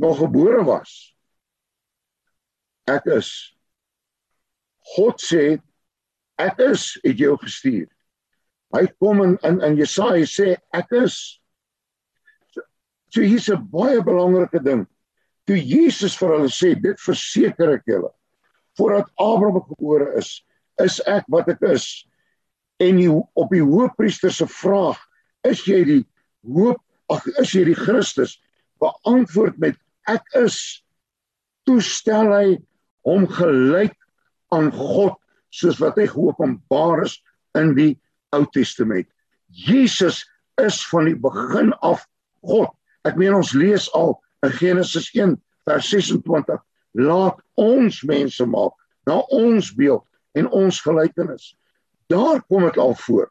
nog 0.00 0.18
gebore 0.18 0.62
was. 0.64 1.12
Ek 2.90 3.04
is 3.14 3.28
God 4.96 5.20
sê 5.22 5.60
ek 6.40 6.62
is 6.64 6.86
het 7.04 7.20
jou 7.20 7.36
gestuur. 7.38 7.86
Hy 8.72 8.86
kom 8.96 9.20
in 9.22 9.36
in, 9.46 9.60
in 9.62 9.76
Jesaja 9.78 10.24
sê 10.26 10.56
ek 10.74 10.96
is 11.02 11.18
so, 12.50 12.64
so 13.12 13.20
hier's 13.20 13.50
'n 13.52 13.60
baie 13.70 14.00
belangrike 14.02 14.62
ding 14.64 14.86
toe 15.52 15.60
Jesus 15.60 16.16
vir 16.16 16.32
hulle 16.32 16.52
sê 16.52 16.72
dit 16.80 17.04
verseker 17.04 17.76
ek 17.76 17.84
julle 17.90 18.08
voordat 18.80 19.10
Abraham 19.20 19.60
gebore 19.68 20.08
is 20.16 20.38
is 20.80 20.96
ek 21.04 21.26
wat 21.30 21.50
ek 21.52 21.60
is. 21.68 21.84
En 22.80 22.96
die, 22.96 23.10
op 23.12 23.50
die 23.52 23.60
hoofpriester 23.60 24.32
se 24.32 24.46
vraag 24.48 24.96
is 25.46 25.60
jy 25.68 25.82
die 25.84 26.00
hoop 26.48 26.80
ag 27.12 27.26
is 27.42 27.52
jy 27.52 27.66
die 27.68 27.76
Christus? 27.76 28.38
beantwoord 28.82 29.58
met 29.62 29.78
ek 30.10 30.26
is. 30.42 30.58
Toestel 31.68 32.32
hy 32.34 32.46
hom 33.06 33.28
gelyk 33.30 33.94
aan 34.54 34.72
God 34.74 35.18
soos 35.54 35.78
wat 35.82 35.98
hy 36.00 36.08
geopenbaar 36.10 37.04
is 37.06 37.18
in 37.58 37.74
die 37.78 37.92
Ou 38.34 38.42
Testament. 38.56 39.06
Jesus 39.52 40.22
is 40.60 40.80
van 40.90 41.10
die 41.10 41.18
begin 41.18 41.70
af 41.84 42.06
God. 42.42 42.72
Ek 43.06 43.18
meen 43.20 43.36
ons 43.36 43.52
lees 43.54 43.88
al 43.98 44.16
Genesis 44.50 45.10
1 45.14 45.36
vers 45.64 45.88
26 45.88 46.58
laat 46.92 47.38
ons 47.54 48.02
mense 48.02 48.46
maak 48.46 48.74
na 49.06 49.20
ons 49.30 49.72
beeld 49.74 50.04
en 50.38 50.48
ons 50.50 50.80
gelykenis. 50.80 51.52
Daar 52.10 52.42
kom 52.48 52.66
dit 52.66 52.78
al 52.78 52.94
voor. 52.94 53.30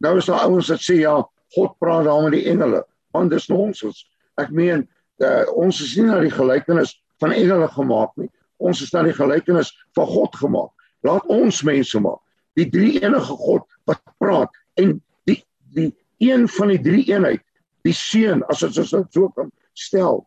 Nou 0.00 0.16
is 0.18 0.28
daar 0.30 0.46
ouens 0.46 0.68
wat 0.68 0.82
sê 0.84 1.00
ja, 1.00 1.16
God 1.54 1.76
praat 1.78 2.04
daar 2.04 2.22
met 2.22 2.36
die 2.38 2.46
engele. 2.50 2.84
Want 3.10 3.30
dis 3.30 3.48
nonsens. 3.50 4.04
Ek 4.40 4.52
meen, 4.54 4.86
uh, 5.18 5.44
ons 5.58 5.80
is 5.82 5.96
nie 5.98 6.06
na 6.06 6.20
die 6.22 6.32
gelykenis 6.32 6.94
van 7.20 7.34
engele 7.36 7.68
gemaak 7.74 8.14
nie. 8.20 8.30
Ons 8.60 8.82
is 8.84 8.92
na 8.94 9.02
die 9.06 9.16
gelykenis 9.16 9.72
van 9.96 10.08
God 10.08 10.36
gemaak. 10.36 10.72
Laat 11.06 11.26
ons 11.32 11.62
mense 11.66 12.00
maak. 12.00 12.20
Die 12.58 12.68
drie 12.70 13.00
enige 13.00 13.36
God 13.40 13.64
wat 13.88 14.02
praat 14.20 14.52
en 14.80 14.98
die 15.28 15.40
die 15.74 15.90
een 16.20 16.48
van 16.50 16.68
die 16.68 16.80
drie 16.82 17.04
eenheid, 17.08 17.42
die 17.86 17.94
seun 17.96 18.42
as 18.52 18.60
dit 18.60 18.76
so 18.76 19.28
kan 19.32 19.48
stel, 19.72 20.26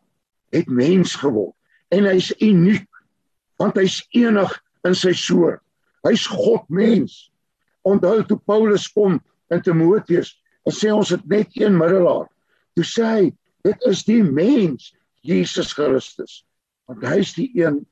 het 0.54 0.70
mens 0.70 1.16
geword 1.20 1.56
en 1.94 2.08
hy's 2.10 2.32
uniek 2.42 2.88
want 3.62 3.78
hy's 3.78 4.02
enig 4.18 4.52
in 4.88 4.96
sy 4.98 5.14
soort. 5.16 5.62
Hy's 6.04 6.26
God 6.28 6.66
mens. 6.74 7.30
Onthou 7.88 8.24
toe 8.28 8.40
Paulus 8.44 8.90
kom 8.92 9.20
in 9.54 9.62
Timoteus 9.64 10.34
en 10.68 10.76
sê 10.76 10.92
ons 10.92 11.14
het 11.14 11.24
net 11.30 11.54
een 11.60 11.76
middelaar. 11.78 12.28
Toe 12.76 12.86
sê 12.88 13.06
hy, 13.08 13.30
dit 13.64 13.88
is 13.90 14.04
die 14.08 14.24
mens 14.24 14.92
Jesus 15.24 15.72
Christus. 15.76 16.42
Want 16.90 17.06
hy 17.08 17.20
is 17.24 17.34
die 17.38 17.50
een 17.60 17.84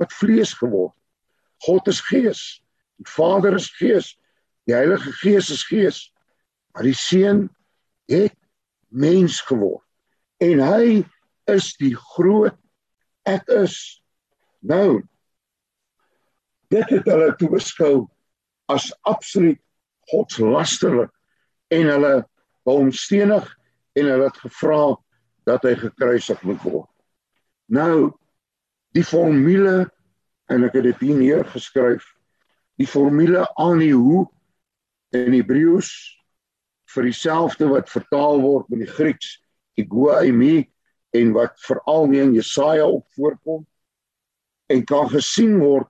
wat 0.00 0.14
vlees 0.16 0.54
geword. 0.58 0.94
God 1.62 1.86
is 1.92 2.00
gees. 2.08 2.42
Die 2.98 3.06
Vader 3.06 3.54
is 3.58 3.68
gees. 3.78 4.14
Die 4.66 4.74
Heilige 4.74 5.12
Gees 5.20 5.50
is 5.50 5.62
gees. 5.66 6.08
Maar 6.74 6.88
die 6.88 6.96
Seun 6.98 7.46
het 8.10 8.34
mens 8.88 9.40
geword. 9.46 9.84
En 10.42 10.62
hy 10.64 11.02
is 11.50 11.72
die 11.80 11.94
groot 11.96 12.58
ek 13.28 13.48
is. 13.62 13.76
Nou 14.62 15.02
dit 16.72 16.88
het 16.88 17.08
hulle 17.10 17.32
toe 17.36 17.50
beskou 17.52 17.94
as 18.72 18.88
absoluut 19.08 19.60
godslasterlik 20.12 21.12
en 21.72 21.90
hulle 21.92 22.14
wou 22.66 22.78
hom 22.78 22.92
stenig 22.94 23.44
en 23.98 24.08
hulle 24.08 24.28
het 24.28 24.40
gevra 24.40 24.94
dat 25.48 25.66
hy 25.66 25.74
gekruisig 25.80 26.40
moet 26.46 26.62
word. 26.64 26.88
Nou 27.68 28.14
die 28.96 29.04
formule 29.04 29.90
en 30.52 30.66
ek 30.66 30.78
het 30.78 30.88
dit 30.90 31.04
hier 31.08 31.18
neergeskryf. 31.18 32.04
Die 32.80 32.88
formule 32.88 33.44
aan 33.60 33.80
die 33.82 33.94
hoe 33.94 34.26
in 35.16 35.32
Hebreëus 35.36 35.92
vir 36.92 37.08
dieselfde 37.08 37.68
wat 37.70 37.92
vertaal 37.92 38.40
word 38.42 38.72
in 38.72 38.84
die 38.84 38.90
Grieks 38.90 39.38
ego 39.80 40.10
eimi 40.12 40.68
en 41.12 41.32
wat 41.36 41.58
veral 41.66 42.08
nie 42.10 42.22
in 42.22 42.34
Jesaja 42.36 42.86
ook 42.88 43.06
voorkom 43.16 43.64
en 44.72 44.84
kan 44.88 45.10
gesien 45.12 45.58
word 45.60 45.88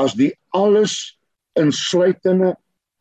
as 0.00 0.16
die 0.18 0.32
alles 0.56 1.16
insluitende 1.58 2.54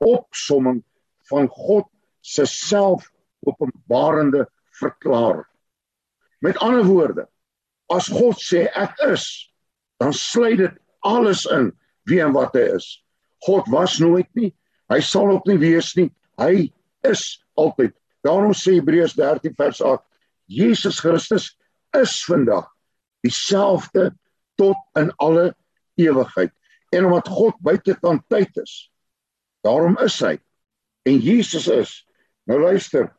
opsomming 0.04 0.82
van 1.30 1.50
God 1.52 1.88
se 2.22 2.45
selfopenbarende 2.45 4.48
verklaring. 4.80 5.45
Met 6.39 6.58
ander 6.63 6.86
woorde, 6.88 7.28
as 7.91 8.08
God 8.08 8.39
sê 8.39 8.67
ek 8.78 8.95
is, 9.10 9.26
dan 10.00 10.13
sluit 10.15 10.60
dit 10.62 10.76
alles 11.04 11.43
in 11.52 11.74
wie 12.08 12.22
en 12.24 12.32
wat 12.36 12.56
hy 12.56 12.63
is. 12.78 12.88
God 13.43 13.67
was 13.72 13.98
nooit 14.00 14.30
nie, 14.39 14.54
hy 14.91 15.00
sal 15.04 15.34
ook 15.36 15.48
nie 15.50 15.60
wees 15.60 15.91
nie. 16.00 16.10
Hy 16.39 16.69
is 17.08 17.24
altyd. 17.60 17.93
Daarom 18.26 18.56
sê 18.56 18.78
Hebreërs 18.78 19.17
13 19.19 19.56
vers 19.60 19.82
8, 19.84 20.04
Jesus 20.49 20.99
Christus 20.99 21.51
is 21.93 22.17
vandag 22.25 22.65
dieselfde 23.21 24.09
tot 24.57 24.77
in 24.97 25.12
alle 25.21 25.53
ewigheid. 25.99 26.51
En 26.89 27.05
omdat 27.05 27.27
God 27.29 27.59
buitekant 27.62 28.23
tyd 28.33 28.57
is, 28.57 28.89
daarom 29.62 29.97
is 30.01 30.17
hy. 30.25 30.38
En 31.05 31.19
Jesus 31.21 31.67
is. 31.69 31.91
Nou 32.49 32.57
luister, 32.63 33.12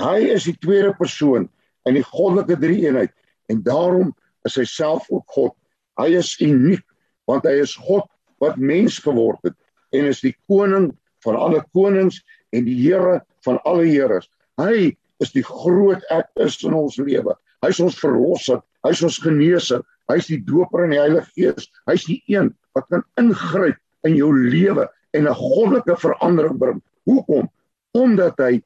hy 0.00 0.30
is 0.32 0.46
die 0.48 0.56
tweede 0.56 0.94
persoon 0.96 1.50
in 1.88 1.98
die 1.98 2.06
goddelike 2.06 2.56
drie-eenheid 2.60 3.12
en 3.52 3.60
daarom 3.66 4.14
is 4.48 4.56
hy 4.56 4.64
self 4.64 5.10
ook 5.12 5.28
God. 5.36 5.54
Hy 6.00 6.14
is 6.16 6.32
uniek 6.40 6.84
want 7.28 7.44
hy 7.44 7.58
is 7.60 7.76
God 7.76 8.08
wat 8.40 8.56
mens 8.56 8.96
geword 9.04 9.42
het 9.44 9.56
en 9.92 10.08
is 10.08 10.22
die 10.24 10.32
koning 10.48 10.88
van 11.26 11.36
alle 11.36 11.60
konings 11.76 12.22
en 12.56 12.64
die 12.64 12.78
Here 12.80 13.20
van 13.44 13.60
alle 13.68 13.84
heres. 13.90 14.30
Hy 14.60 14.94
is 15.20 15.32
die 15.32 15.44
groot 15.44 16.04
ek 16.10 16.28
is 16.40 16.58
in 16.64 16.74
ons 16.76 16.98
lewe. 17.00 17.34
Hy 17.60 17.70
is 17.72 17.80
ons 17.84 17.98
verlosser, 18.00 18.60
hy 18.84 18.92
is 18.94 19.02
ons 19.04 19.18
geneeser, 19.20 19.82
hy 20.08 20.16
is 20.20 20.30
die 20.30 20.40
doper 20.46 20.86
in 20.86 20.94
die 20.94 21.00
Heilige 21.02 21.28
Gees. 21.36 21.68
Hy 21.86 21.96
is 21.98 22.06
die 22.08 22.20
een 22.32 22.54
wat 22.76 22.88
kan 22.88 23.04
ingryp 23.20 23.78
in 24.08 24.16
jou 24.16 24.30
lewe 24.32 24.88
en 25.12 25.28
'n 25.28 25.34
goddelike 25.34 25.96
verandering 25.96 26.58
bring. 26.58 26.82
Hoekom? 27.04 27.50
Omdat 27.94 28.38
hy 28.38 28.62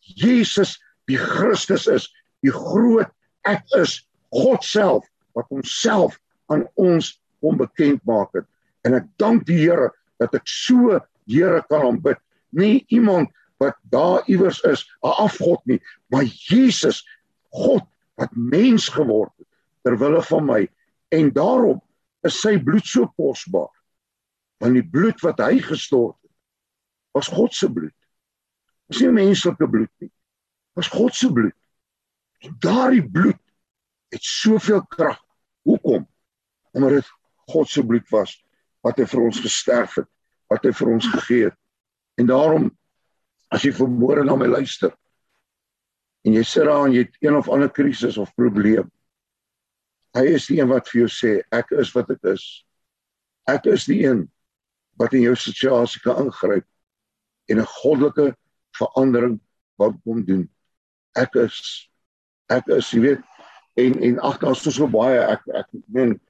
Jesus 0.00 0.78
die 1.06 1.16
Christus 1.16 1.86
is, 1.86 2.08
die 2.42 2.52
groot 2.52 3.10
ek 3.44 3.62
is, 3.78 4.02
God 4.32 4.64
self 4.64 5.04
wat 5.34 5.46
homself 5.48 6.18
aan 6.52 6.66
ons 6.74 7.20
kom 7.40 7.56
bekend 7.56 8.02
maak 8.08 8.32
het. 8.34 8.46
En 8.84 8.94
ek 8.94 9.06
dank 9.20 9.46
die 9.46 9.58
Here 9.62 9.92
dat 10.18 10.34
ek 10.34 10.48
so 10.48 11.00
Here 11.26 11.62
kan 11.68 11.86
aanbid. 11.86 12.18
Nie 12.52 12.84
iemand 12.88 13.30
wat 13.64 13.80
daar 13.90 14.28
iewers 14.30 14.60
is, 14.68 14.84
'n 15.02 15.16
afgod 15.24 15.64
nie, 15.64 15.80
maar 16.12 16.24
Jesus, 16.24 17.02
God 17.50 17.84
wat 18.14 18.30
mens 18.36 18.88
geword 18.88 19.32
het 19.38 19.48
ter 19.82 19.98
wille 19.98 20.22
van 20.22 20.44
my 20.44 20.62
en 21.08 21.32
daarom 21.32 21.80
is 22.24 22.40
sy 22.40 22.56
bloed 22.62 22.86
so 22.86 23.06
kosbaar. 23.16 23.70
Want 24.62 24.78
die 24.78 24.86
bloed 24.86 25.20
wat 25.24 25.42
hy 25.44 25.58
gestort 25.62 26.16
het, 26.22 26.32
was 27.14 27.28
God 27.28 27.54
se 27.54 27.68
bloed. 27.70 27.94
Was 28.88 29.02
nie 29.02 29.12
menslike 29.12 29.68
bloed 29.70 29.92
nie. 30.02 30.10
Was 30.78 30.88
God 30.92 31.14
se 31.14 31.30
bloed. 31.32 31.56
En 32.44 32.56
daardie 32.60 33.04
bloed 33.04 33.40
het 34.14 34.24
soveel 34.24 34.82
krag. 34.86 35.20
Hoekom? 35.68 36.06
Omdat 36.72 36.98
dit 36.98 37.12
God 37.52 37.68
se 37.68 37.84
bloed 37.84 38.08
was 38.12 38.38
wat 38.84 38.98
hy 39.00 39.06
vir 39.08 39.22
ons 39.24 39.38
gesterf 39.40 39.94
het, 39.96 40.08
wat 40.52 40.66
hy 40.66 40.72
vir 40.76 40.90
ons 40.92 41.06
gegee 41.08 41.46
het. 41.48 41.56
En 42.20 42.28
daarom 42.28 42.66
as 43.54 43.62
jy 43.62 43.70
vermoere 43.74 44.24
na 44.26 44.36
my 44.36 44.48
luister 44.50 44.92
en 46.24 46.34
jy 46.34 46.42
sit 46.48 46.66
daar 46.66 46.88
en 46.88 46.94
jy 46.94 47.04
het 47.04 47.16
een 47.22 47.36
of 47.36 47.50
ander 47.52 47.70
krisis 47.70 48.16
of 48.18 48.32
probleem. 48.38 48.88
Hy 50.16 50.24
is 50.38 50.46
die 50.48 50.60
een 50.60 50.70
wat 50.70 50.88
vir 50.90 51.04
jou 51.04 51.10
sê 51.12 51.34
ek 51.54 51.74
is 51.78 51.92
wat 51.94 52.10
ek 52.14 52.30
is. 52.32 52.44
Ek 53.50 53.66
is 53.70 53.84
die 53.90 54.00
een 54.06 54.24
wat 55.00 55.14
in 55.14 55.26
jou 55.26 55.34
situasie 55.36 56.00
kan 56.04 56.24
ingryp 56.24 56.66
en 57.50 57.60
'n 57.60 57.72
goddelike 57.82 58.34
verandering 58.78 59.40
wat 59.78 59.98
kom 60.04 60.24
doen. 60.24 60.48
Ek 61.16 61.34
is 61.36 61.88
ek 62.48 62.68
is 62.68 62.90
jy 62.90 63.00
weet 63.00 63.22
en 63.76 64.00
en 64.02 64.20
ag 64.20 64.38
daar's 64.40 64.62
so 64.62 64.86
baie 64.86 65.20
ek 65.20 65.42
ek 65.54 65.68
meen 65.88 66.20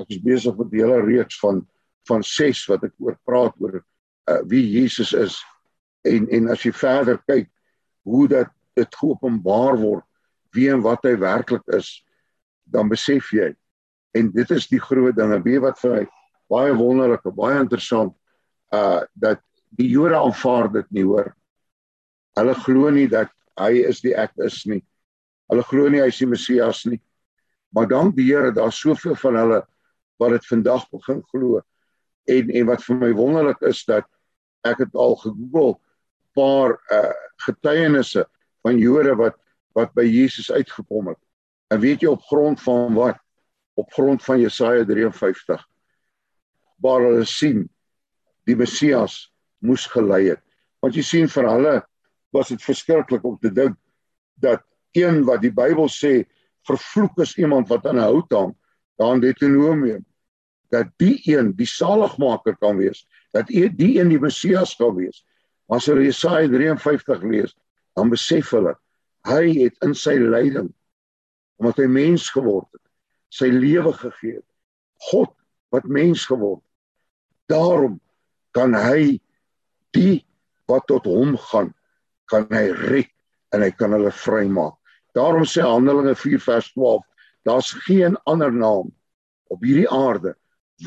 ek 0.00 0.10
is 0.10 0.22
besig 0.22 0.56
met 0.56 0.72
'n 0.72 0.78
hele 0.78 1.00
reeks 1.02 1.38
van 1.40 1.66
van 2.08 2.22
6 2.22 2.68
wat 2.68 2.84
ek 2.84 2.94
oor 3.00 3.18
praat 3.24 3.54
oor 3.58 3.84
uh, 4.28 4.40
wie 4.44 4.62
Jesus 4.62 5.12
is 5.12 5.42
en 6.04 6.28
en 6.28 6.50
as 6.52 6.64
jy 6.64 6.72
verder 6.76 7.20
kyk 7.28 7.48
hoe 8.04 8.26
dat 8.28 8.50
dit 8.76 8.98
geopenbaar 9.00 9.78
word 9.80 10.04
wie 10.54 10.68
en 10.70 10.82
wat 10.84 11.06
hy 11.06 11.14
werklik 11.18 11.64
is 11.74 12.04
dan 12.64 12.88
besef 12.88 13.30
jy. 13.34 13.52
En 14.14 14.30
dit 14.32 14.50
is 14.54 14.68
die 14.70 14.80
groot 14.80 15.16
dinge 15.16 15.40
weet 15.44 15.62
wat 15.64 15.80
vir 15.82 15.96
my 15.96 16.04
baie 16.52 16.74
wonderlik 16.76 17.24
en 17.26 17.36
baie 17.36 17.60
interessant 17.60 18.14
uh 18.74 19.02
dat 19.14 19.42
die 19.74 19.88
Jode 19.90 20.18
aanvaar 20.18 20.70
dit 20.72 20.90
nie 20.94 21.04
hoor. 21.06 21.32
Hulle 22.38 22.54
glo 22.62 22.90
nie 22.94 23.08
dat 23.10 23.32
hy 23.58 23.84
is 23.88 24.00
die 24.04 24.14
ek 24.14 24.34
is 24.42 24.62
nie. 24.70 24.82
Hulle 25.50 25.64
glo 25.66 25.90
nie 25.90 26.02
hy 26.02 26.10
is 26.12 26.20
die 26.22 26.30
Messias 26.30 26.84
nie. 26.86 27.00
Maar 27.74 27.88
dank 27.90 28.14
die 28.16 28.28
Here 28.28 28.52
daar's 28.54 28.78
soveel 28.78 29.16
van 29.18 29.38
hulle 29.40 29.62
wat 30.22 30.36
dit 30.36 30.46
vandag 30.46 30.86
begin 30.94 31.22
glo. 31.32 31.62
En 32.30 32.50
en 32.50 32.68
wat 32.70 32.84
vir 32.86 33.00
my 33.00 33.10
wonderlik 33.18 33.62
is 33.66 33.82
dat 33.88 34.06
ek 34.64 34.86
het 34.86 34.94
al 34.94 35.18
gegoogel 35.20 35.74
paar 36.34 36.78
uh 36.92 37.12
getuienisse 37.44 38.24
van 38.62 38.78
Jode 38.78 39.16
wat 39.18 39.36
wat 39.74 39.90
by 39.94 40.04
Jesus 40.06 40.52
uitgekom 40.54 41.08
het. 41.10 41.18
En 41.74 41.80
weet 41.82 42.04
jy 42.04 42.12
op 42.12 42.22
grond 42.30 42.60
van 42.62 42.94
wat? 42.94 43.18
Op 43.74 43.90
grond 43.92 44.22
van 44.22 44.38
Jesaja 44.38 44.84
53. 44.86 45.64
Waar 46.78 47.02
hulle 47.02 47.24
sien 47.26 47.64
die 48.46 48.54
Messias 48.56 49.34
moes 49.58 49.88
gelei 49.90 50.28
het. 50.28 50.42
Want 50.78 50.94
jy 50.94 51.02
sien 51.02 51.28
vir 51.32 51.48
hulle 51.50 51.74
was 52.34 52.52
dit 52.54 52.62
verskriklik 52.62 53.24
om 53.26 53.36
te 53.42 53.50
dink 53.50 53.76
dat 54.38 54.62
een 54.94 55.24
wat 55.26 55.42
die 55.42 55.52
Bybel 55.54 55.90
sê 55.90 56.22
vervloek 56.68 57.18
is 57.24 57.34
iemand 57.40 57.68
wat 57.68 57.86
aan 57.86 57.98
'n 57.98 58.08
hout 58.08 58.32
hang, 58.32 58.54
daar 58.96 59.14
in 59.14 59.20
Deuteronomium, 59.20 60.04
dat 60.70 60.86
die 60.96 61.20
een 61.24 61.52
die 61.56 61.66
saligmaker 61.66 62.56
kan 62.56 62.76
wees, 62.76 63.06
dat 63.32 63.46
die 63.46 64.00
een 64.00 64.08
die 64.08 64.20
Messias 64.20 64.76
kan 64.76 64.94
wees. 64.94 65.24
As 65.72 65.86
hulle 65.88 66.04
Jesaja 66.04 66.48
53 66.48 67.22
lees, 67.30 67.54
dan 67.96 68.10
besef 68.12 68.50
hulle 68.52 68.74
hy 69.24 69.44
het 69.62 69.76
in 69.86 69.94
sy 69.96 70.18
lyding 70.20 70.68
omdat 71.60 71.78
hy 71.84 71.86
mens 71.88 72.26
geword 72.34 72.66
het, 72.74 72.82
sy 73.32 73.46
lewe 73.52 73.92
gegee 73.94 74.40
het. 74.40 74.48
God 75.10 75.30
wat 75.72 75.86
mens 75.88 76.24
geword. 76.26 76.62
Daarom 77.48 78.00
kan 78.56 78.74
hy 78.74 79.20
die 79.94 80.24
wat 80.70 80.88
tot 80.90 81.06
hom 81.08 81.36
gaan, 81.50 81.70
kan 82.30 82.48
hy 82.52 82.66
red 82.90 83.10
en 83.54 83.62
hy 83.62 83.70
kan 83.78 83.94
hulle 83.94 84.12
vrymaak. 84.12 84.76
Daarom 85.14 85.46
sê 85.46 85.62
Handelinge 85.62 86.16
4 86.18 86.42
vers 86.42 86.72
12, 86.74 87.04
daar's 87.46 87.70
geen 87.86 88.18
ander 88.26 88.52
naam 88.52 88.90
op 89.52 89.62
hierdie 89.62 89.88
aarde 89.88 90.34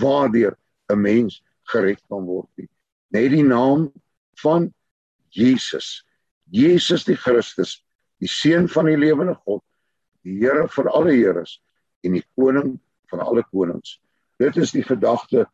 waardeur 0.02 0.58
'n 0.92 1.02
mens 1.02 1.42
gered 1.72 2.02
kan 2.10 2.26
word 2.26 2.50
nie. 2.56 2.70
Net 3.16 3.32
die 3.32 3.44
naam 3.44 3.92
van 4.42 4.72
Jesus. 5.36 6.04
Jesus 6.52 7.04
die 7.08 7.18
Christus, 7.20 7.82
die 8.22 8.30
seun 8.32 8.68
van 8.72 8.88
die 8.90 8.98
lewende 8.98 9.36
God, 9.46 9.64
die 10.24 10.40
Here 10.40 10.68
vir 10.72 10.90
alle 10.96 11.14
heres 11.16 11.58
en 12.04 12.16
die 12.18 12.26
koning 12.36 12.78
van 13.12 13.24
alle 13.24 13.44
konings. 13.52 13.98
Dit 14.40 14.58
is 14.58 14.74
die 14.76 14.86
gedagte 14.86 15.48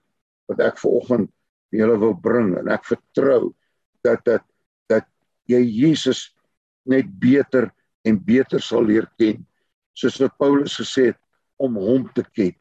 wat 0.49 0.61
ek 0.63 0.79
vanoggend 0.81 1.31
vir 1.71 1.83
julle 1.83 1.97
wil 2.01 2.15
bring 2.21 2.53
en 2.59 2.69
ek 2.73 2.85
vertrou 2.85 3.53
dat 4.05 4.21
dit 4.27 4.43
dat 4.91 5.07
jy 5.49 5.61
Jesus 5.63 6.27
net 6.89 7.07
beter 7.19 7.71
en 8.05 8.19
beter 8.19 8.61
sal 8.61 8.85
leer 8.85 9.07
ken 9.17 9.41
soos 9.97 10.19
wat 10.21 10.35
Paulus 10.37 10.75
gesê 10.77 11.09
het 11.11 11.19
om 11.63 11.79
hom 11.79 12.05
te 12.13 12.25
ken 12.35 12.53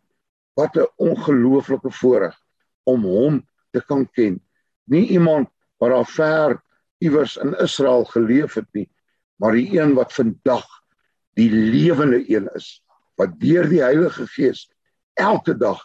wat 0.57 0.77
'n 0.77 0.89
ongelooflike 0.97 1.91
voorreg 2.01 2.37
om 2.87 3.05
hom 3.05 3.43
te 3.73 3.81
kan 3.81 4.07
ken 4.17 4.41
nie 4.87 5.07
iemand 5.19 5.52
wat 5.83 5.95
daar 5.95 6.11
ver 6.15 6.57
iewers 7.03 7.37
in 7.43 7.57
Israel 7.63 8.07
geleef 8.15 8.55
het 8.61 8.71
nie 8.79 8.89
maar 9.43 9.59
die 9.59 9.67
een 9.75 9.97
wat 9.99 10.15
vandag 10.15 10.69
die 11.39 11.51
lewende 11.51 12.23
een 12.31 12.47
is 12.55 12.77
wat 13.19 13.35
deur 13.43 13.67
die 13.69 13.83
Heilige 13.83 14.27
Gees 14.37 14.69
elke 15.19 15.57
dag 15.59 15.83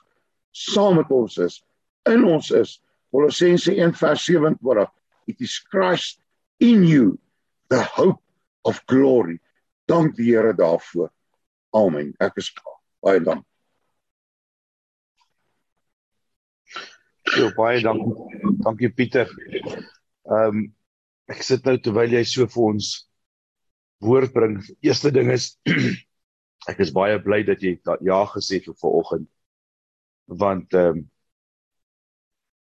saam 0.54 1.02
met 1.02 1.10
ons 1.14 1.38
is 1.38 1.62
in 2.08 2.24
ons 2.26 2.52
is. 2.52 2.78
Kolossense 3.12 3.72
1:27 3.72 4.88
it 5.26 5.42
is 5.42 5.60
Christ 5.70 6.22
in 6.60 6.84
you 6.84 7.20
the 7.70 7.84
hope 7.84 8.22
of 8.64 8.82
glory. 8.86 9.40
Dank 9.86 10.16
die 10.16 10.32
Here 10.36 10.54
daarvoor. 10.54 11.12
Amen. 11.76 12.14
Ek 12.20 12.40
is 12.40 12.52
baie 13.04 13.20
dank 13.24 13.47
Ja 17.36 17.52
baie 17.56 17.82
dankie. 17.82 18.14
Dankie 18.64 18.90
Pieter. 18.90 19.32
Ehm 20.28 20.48
um, 20.48 20.66
ek 21.28 21.42
sit 21.44 21.66
nou 21.68 21.76
terwyl 21.84 22.14
jy 22.16 22.22
so 22.24 22.48
vir 22.48 22.64
ons 22.70 22.92
woord 24.04 24.32
bring. 24.36 24.56
Eerste 24.86 25.12
ding 25.12 25.32
is 25.34 25.50
ek 26.72 26.80
is 26.86 26.94
baie 26.96 27.18
bly 27.24 27.42
dat 27.48 27.64
jy 27.64 27.76
da, 27.84 27.98
ja 28.06 28.22
gesê 28.32 28.62
het 28.62 28.70
vir 28.70 28.80
vanoggend. 28.84 29.28
Want 30.44 30.78
ehm 30.78 31.04
um, 31.04 31.06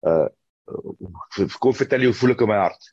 uh 0.09 0.27
kom 1.59 1.73
vertel 1.73 2.03
jy 2.03 2.11
hoe 2.11 2.19
voel 2.19 2.35
ek 2.35 2.43
in 2.45 2.51
my 2.51 2.59
hart? 2.59 2.89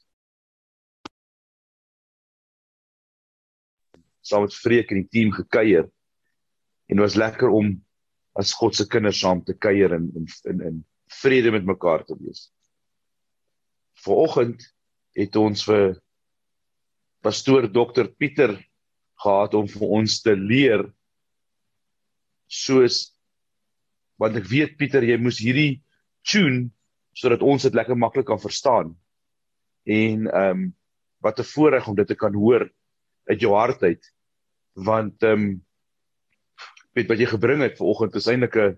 Saam 4.24 4.46
met 4.46 4.54
Freek 4.56 4.94
en 4.94 5.02
die 5.02 5.10
team 5.12 5.34
gekuier 5.34 5.90
en 6.90 7.02
was 7.02 7.18
lekker 7.18 7.52
om 7.52 7.74
as 8.38 8.54
God 8.56 8.76
se 8.78 8.86
kinders 8.88 9.20
saam 9.20 9.42
te 9.44 9.54
kuier 9.54 9.92
in 9.96 10.08
in, 10.16 10.62
in 10.70 10.84
vrede 11.06 11.50
met 11.50 11.64
mekaar 11.64 12.04
te 12.04 12.16
wees. 12.18 12.50
Vanoggend 14.04 14.62
het 15.16 15.36
ons 15.36 15.64
vir 15.64 15.96
pastoor 17.24 17.66
dokter 17.72 18.08
Pieter 18.08 18.54
gehad 19.22 19.54
om 19.54 19.68
vir 19.68 19.88
ons 20.00 20.20
te 20.22 20.34
leer 20.36 20.84
soos 22.46 23.12
want 24.20 24.36
ek 24.38 24.48
weet 24.48 24.76
Pieter 24.80 25.04
jy 25.04 25.16
moes 25.20 25.40
hierdie 25.42 25.82
tune 26.26 26.70
sodat 27.16 27.42
ons 27.42 27.64
dit 27.64 27.74
lekker 27.74 27.96
maklik 27.96 28.26
kan 28.28 28.40
verstaan. 28.40 28.92
En 29.88 30.26
ehm 30.26 30.50
um, 30.50 30.66
wat 31.24 31.40
'n 31.40 31.48
voorreg 31.48 31.88
om 31.88 31.96
dit 31.96 32.06
te 32.06 32.14
kan 32.14 32.34
hoor 32.34 32.68
uit 33.24 33.40
jou 33.40 33.54
hart 33.54 33.82
uit 33.82 34.04
want 34.74 35.22
ehm 35.22 35.32
um, 35.32 35.66
weet 36.92 37.08
wat 37.08 37.18
jy 37.18 37.26
gebring 37.26 37.62
het 37.62 37.78
vanoggend 37.78 38.14
is 38.14 38.28
eintlik 38.28 38.56
'n 38.56 38.76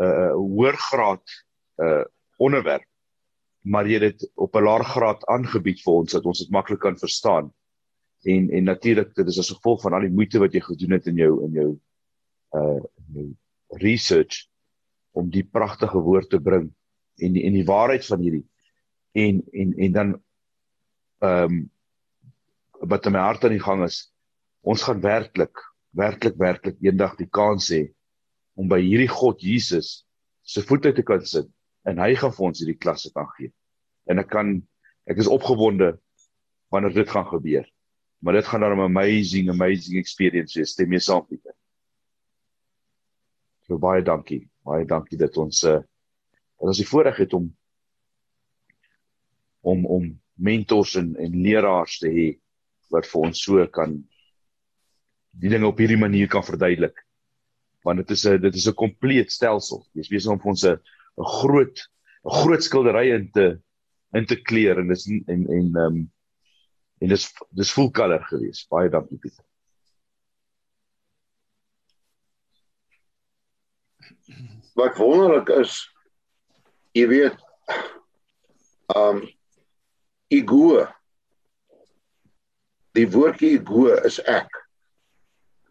'n 0.00 0.32
hoër 0.32 0.76
graad 0.76 1.26
uh 1.82 2.04
onderwerp 2.38 2.84
maar 3.68 3.88
jy 3.88 3.98
dit 3.98 4.30
op 4.34 4.56
'n 4.56 4.64
laer 4.64 4.84
graad 4.84 5.24
aangebied 5.26 5.80
vir 5.82 5.92
ons 5.92 6.12
dat 6.12 6.26
ons 6.26 6.38
dit 6.38 6.50
maklik 6.50 6.80
kan 6.80 6.98
verstaan. 6.98 7.52
En 8.24 8.50
en 8.50 8.64
natuurlik 8.64 9.14
dit 9.14 9.26
is 9.26 9.38
as 9.38 9.50
gevolg 9.50 9.82
van 9.82 9.92
al 9.92 10.06
die 10.06 10.14
moeite 10.14 10.38
wat 10.38 10.52
jy 10.52 10.60
gedoen 10.60 10.90
het 10.96 11.06
in 11.06 11.16
jou 11.16 11.44
in 11.44 11.52
jou 11.52 11.70
uh 12.54 12.80
in 12.96 13.14
jou 13.14 13.28
research 13.82 14.48
om 15.12 15.30
die 15.30 15.44
pragtige 15.44 15.98
woord 15.98 16.30
te 16.30 16.40
bring 16.40 16.70
en 17.16 17.32
die 17.32 17.44
en 17.44 17.52
die 17.52 17.64
waarheid 17.64 18.06
van 18.06 18.20
hierdie 18.20 18.46
en 19.12 19.42
en 19.52 19.74
en 19.76 19.92
dan 19.92 20.22
ehm 21.18 21.44
um, 21.44 21.70
wat 22.80 23.06
in 23.06 23.12
my 23.12 23.18
hart 23.18 23.44
aan 23.44 23.56
die 23.56 23.66
gang 23.66 23.84
is 23.84 24.12
ons 24.60 24.82
gaan 24.82 25.00
werklik 25.00 25.58
werklik 25.90 26.36
werklik 26.38 26.76
eendag 26.80 27.16
die 27.16 27.28
kans 27.30 27.70
hê 27.74 27.92
om 28.54 28.68
by 28.68 28.80
hierdie 28.80 29.10
God 29.10 29.42
Jesus 29.42 30.06
se 30.42 30.62
voete 30.62 30.92
te 30.92 31.02
kan 31.02 31.24
sit 31.26 31.50
en 31.88 32.00
hy 32.02 32.12
gaan 32.20 32.34
vir 32.36 32.46
ons 32.50 32.60
hierdie 32.60 32.78
klasse 32.80 33.10
kan 33.14 33.28
gee. 33.36 33.52
En 34.08 34.20
ek 34.22 34.30
kan 34.32 34.56
ek 35.08 35.20
is 35.22 35.30
opgewonde 35.32 35.94
wanneer 36.72 36.94
dit 36.94 37.10
gaan 37.10 37.26
gebeur. 37.28 37.66
Maar 38.20 38.40
dit 38.40 38.46
gaan 38.46 38.60
dan 38.60 38.76
'n 38.76 38.88
amazing 38.90 39.50
amazing 39.50 39.98
experience 39.98 40.58
wees. 40.58 40.72
Stem 40.72 40.88
mee 40.88 41.00
saam 41.00 41.24
met 41.30 41.44
my. 41.44 41.52
So 43.66 43.78
baie 43.78 44.02
dankie. 44.02 44.48
Baie 44.64 44.84
dankie 44.84 45.18
dat 45.18 45.36
ons 45.36 45.62
uh 45.62 45.80
dat 46.58 46.72
ons 46.72 46.76
die 46.76 46.88
voorreg 46.88 47.16
het 47.16 47.32
om 47.32 47.56
om 49.60 49.86
om 49.86 50.20
mentors 50.34 50.94
en 50.94 51.16
en 51.16 51.42
leraars 51.42 51.98
te 51.98 52.08
hê 52.08 52.28
wat 52.90 53.06
vir 53.06 53.20
ons 53.28 53.42
so 53.42 53.66
kan 53.66 53.94
die 55.30 55.50
dinge 55.52 55.66
op 55.66 55.78
hierdie 55.78 56.00
manier 56.00 56.28
kan 56.28 56.44
verduidelik. 56.44 56.96
Want 57.84 58.02
dit 58.02 58.10
is 58.10 58.26
'n 58.26 58.40
dit 58.40 58.54
is 58.54 58.68
'n 58.68 58.74
kompleet 58.74 59.32
stelsel. 59.32 59.86
Jy's 59.94 60.08
besig 60.08 60.32
om 60.32 60.40
vir 60.40 60.50
ons 60.50 60.64
'n 60.64 60.80
'n 61.18 61.24
groot 61.24 61.76
'n 62.24 62.34
groot 62.42 62.62
skildery 62.62 63.10
in 63.14 63.30
te 63.32 63.46
in 64.14 64.26
te 64.26 64.36
kleur 64.36 64.78
en 64.78 64.88
dis 64.88 65.06
en 65.08 65.22
en 65.26 65.66
ehm 65.66 65.84
um, 65.84 65.98
en 67.00 67.08
dis 67.08 67.26
dis 67.50 67.72
full 67.72 67.90
color 67.90 68.22
gewees. 68.30 68.66
Baie 68.70 68.90
dankie 68.90 69.18
Pieter. 69.18 69.44
Wat 74.78 74.96
wonderlik 74.96 75.48
is, 75.58 75.74
jy 76.94 77.06
weet, 77.10 77.38
um 78.94 79.24
ego. 80.30 80.86
Die 82.94 83.06
woordjie 83.10 83.56
ego 83.58 83.90
is 84.06 84.20
ek. 84.30 84.50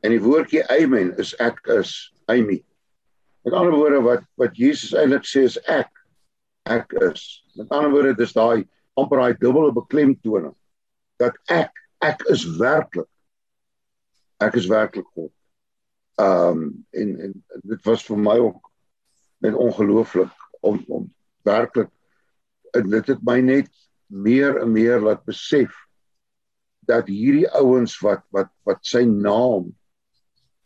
En 0.04 0.14
die 0.14 0.22
woordjie 0.22 0.64
amen 0.74 1.14
is 1.22 1.34
ek 1.44 1.60
is 1.78 1.94
Amy. 2.32 2.62
Met 3.48 3.56
ander 3.56 3.72
woorde 3.72 4.02
wat 4.04 4.24
wat 4.36 4.58
Jesus 4.60 4.92
eintlik 4.92 5.24
sê 5.24 5.46
is 5.48 5.56
ek 5.72 5.88
ek 6.68 6.92
is. 7.06 7.22
Met 7.56 7.70
ander 7.72 7.94
woorde 7.94 8.18
dis 8.20 8.34
daai 8.36 8.66
amper 9.00 9.22
daai 9.22 9.38
dubbele 9.40 9.72
beklemtoning 9.72 10.52
dat 11.22 11.38
ek 11.48 11.72
ek 12.04 12.26
is 12.34 12.44
werklik 12.60 13.08
ek 14.44 14.58
is 14.60 14.68
werklik 14.68 15.08
God. 15.16 15.32
Ehm 16.20 16.60
um, 16.60 16.66
en 16.92 17.14
en 17.24 17.38
dit 17.72 17.88
was 17.88 18.04
vir 18.10 18.20
my 18.26 18.36
ook 18.50 18.68
net 19.48 19.56
ongelooflik 19.56 20.36
om 20.60 20.84
om 21.00 21.08
werklik 21.48 21.94
en 22.76 22.92
dit 22.98 23.14
het 23.14 23.24
my 23.32 23.38
net 23.40 23.72
meer 24.12 24.60
en 24.66 24.76
meer 24.76 25.00
laat 25.08 25.24
besef 25.24 25.72
dat 26.84 27.08
hierdie 27.08 27.48
ouens 27.64 27.96
wat 28.04 28.28
wat 28.36 28.52
wat 28.68 28.84
sy 28.84 29.06
naam 29.08 29.72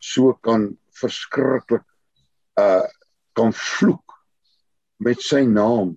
so 0.02 0.34
kan 0.42 0.72
verskriklik 0.98 1.86
uh 2.60 2.84
kan 3.32 3.52
vloek 3.56 4.12
met 5.00 5.20
sy 5.24 5.44
naam. 5.48 5.96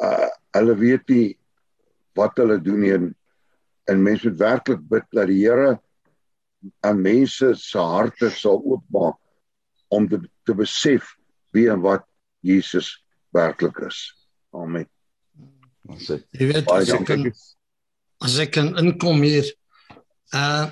Uh 0.00 0.28
hulle 0.56 0.74
weet 0.80 1.08
nie 1.12 1.26
wat 2.18 2.36
hulle 2.40 2.58
doen 2.62 2.80
nie 2.82 2.92
en, 2.94 3.10
en 3.90 4.02
mense 4.02 4.28
moet 4.28 4.40
werklik 4.40 4.82
bid 4.90 5.06
dat 5.14 5.28
die 5.30 5.42
Here 5.44 5.78
aan 6.84 7.00
mense 7.02 7.54
se 7.56 7.78
harte 7.78 8.30
sal 8.34 8.60
oopmaak 8.64 9.16
om 9.88 10.08
te, 10.08 10.20
te 10.44 10.54
besef 10.54 11.14
wie 11.54 11.68
en 11.72 11.80
wat 11.84 12.04
Jesus 12.46 12.92
werklik 13.34 13.78
is. 13.86 14.00
Amen. 14.54 14.86
Jy 15.88 16.50
weet 16.50 16.68
as 16.70 16.92
ek 16.94 17.06
kan, 17.08 17.24
as 18.22 18.36
ek 18.42 18.52
kan 18.58 18.74
inkom 18.80 19.22
hier 19.24 19.48
uh 20.36 20.68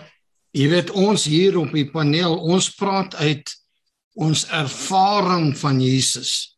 jy 0.56 0.64
weet 0.72 0.90
ons 0.96 1.26
hier 1.28 1.58
op 1.60 1.74
die 1.76 1.86
paneel 1.92 2.32
ons 2.50 2.70
praat 2.74 3.14
uit 3.20 3.50
ons 4.18 4.44
ervaring 4.50 5.52
van 5.58 5.80
Jesus. 5.80 6.56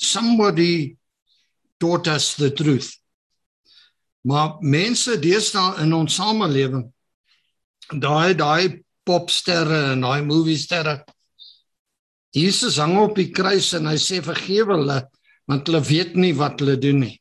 Somebody 0.00 0.96
taught 1.78 2.08
us 2.08 2.34
the 2.34 2.50
truth. 2.52 2.94
Maar 4.24 4.56
mense 4.64 5.18
deesdae 5.20 5.82
in 5.84 5.92
ons 5.92 6.16
samelewing 6.16 6.88
daai 8.00 8.32
daai 8.32 8.80
popsterre 9.04 9.92
en 9.92 10.06
daai 10.06 10.24
moviesterre 10.24 11.02
Jesus 12.34 12.80
hang 12.82 12.96
op 12.98 13.14
die 13.14 13.28
kruis 13.30 13.68
en 13.78 13.86
hy 13.86 13.94
sê 14.00 14.18
vergewe 14.24 14.74
hulle 14.74 14.98
want 15.50 15.68
hulle 15.68 15.80
weet 15.86 16.16
nie 16.18 16.32
wat 16.34 16.58
hulle 16.62 16.74
doen 16.80 17.04
nie. 17.04 17.14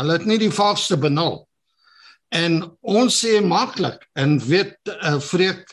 Hulle 0.00 0.16
het 0.16 0.26
nie 0.26 0.40
die 0.40 0.50
vaagste 0.50 0.96
benul. 0.98 1.44
En 2.34 2.62
ons 2.80 3.14
sê 3.14 3.38
maklik 3.44 4.02
en 4.18 4.38
weet 4.42 4.90
uh, 4.90 5.18
vreek 5.22 5.70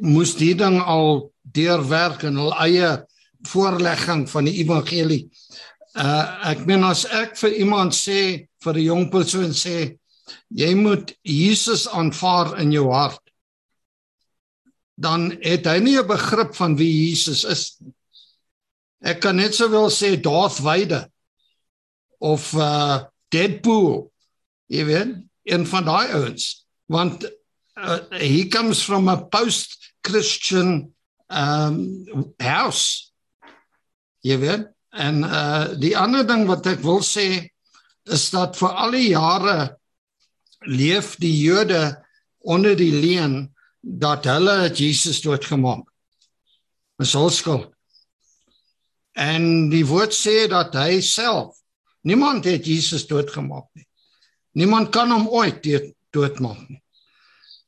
moes 0.00 0.32
die 0.38 0.54
ding 0.56 0.78
al 0.80 1.26
deurwerk 1.44 2.24
in 2.28 2.38
hul 2.40 2.54
eie 2.64 3.04
voorlegging 3.48 4.24
van 4.30 4.48
die 4.48 4.56
evangelie. 4.62 5.24
Uh 5.94 6.50
ek 6.50 6.64
meen 6.66 6.84
as 6.84 7.04
ek 7.04 7.36
vir 7.38 7.58
iemand 7.60 7.94
sê 7.94 8.48
vir 8.64 8.74
'n 8.74 8.86
jong 8.88 9.10
persoon 9.10 9.52
sê 9.52 9.98
jy 10.48 10.74
moet 10.74 11.14
Jesus 11.22 11.86
aanvaar 11.88 12.58
in 12.60 12.72
jou 12.72 12.90
hart 12.90 13.20
dan 14.96 15.36
het 15.42 15.66
hy 15.66 15.78
nie 15.78 15.98
'n 15.98 16.06
begrip 16.06 16.54
van 16.54 16.76
wie 16.76 17.10
Jesus 17.10 17.44
is. 17.44 17.82
Ek 19.02 19.20
kan 19.20 19.36
net 19.36 19.54
sowel 19.54 19.90
sê 19.90 20.16
Darth 20.20 20.58
Vader 20.58 21.10
of 22.18 22.54
uh 22.54 23.04
Deadpool. 23.28 24.12
Jy 24.70 24.84
weet, 24.84 25.16
een 25.44 25.66
van 25.66 25.84
daai 25.84 26.08
ouens 26.12 26.64
want 26.86 27.24
uh, 27.76 27.98
he 28.10 28.44
comes 28.48 28.82
from 28.82 29.08
a 29.08 29.16
post 29.16 29.94
Christian 31.28 32.06
um 32.14 32.34
house. 32.38 33.12
Jy 34.24 34.38
weet, 34.40 34.68
en 34.94 35.24
uh 35.24 35.74
die 35.80 35.96
ander 35.98 36.24
ding 36.26 36.46
wat 36.48 36.66
ek 36.66 36.82
wil 36.84 37.02
sê 37.04 37.48
is 38.04 38.28
dat 38.32 38.56
vir 38.56 38.70
al 38.70 38.94
die 38.94 39.10
jare 39.10 39.76
leef 40.68 41.16
die 41.20 41.34
Jode 41.34 41.96
onder 42.40 42.76
die 42.76 42.92
leuen 42.92 43.54
dat 43.80 44.24
hulle 44.28 44.70
Jesus 44.72 45.20
doodgemaak. 45.24 45.84
Dis 47.00 47.14
hul 47.16 47.30
skuld. 47.34 47.70
En 49.16 49.68
die 49.70 49.84
woord 49.86 50.14
sê 50.14 50.46
dat 50.50 50.74
hy 50.78 51.00
self 51.04 51.56
niemand 52.04 52.46
het 52.48 52.66
Jesus 52.66 53.06
doodgemaak 53.08 53.68
nie. 53.74 53.86
Niemand 54.54 54.92
kan 54.94 55.10
hom 55.10 55.28
ooit 55.28 55.64
doodmaak 56.14 56.64
nie. 56.68 56.80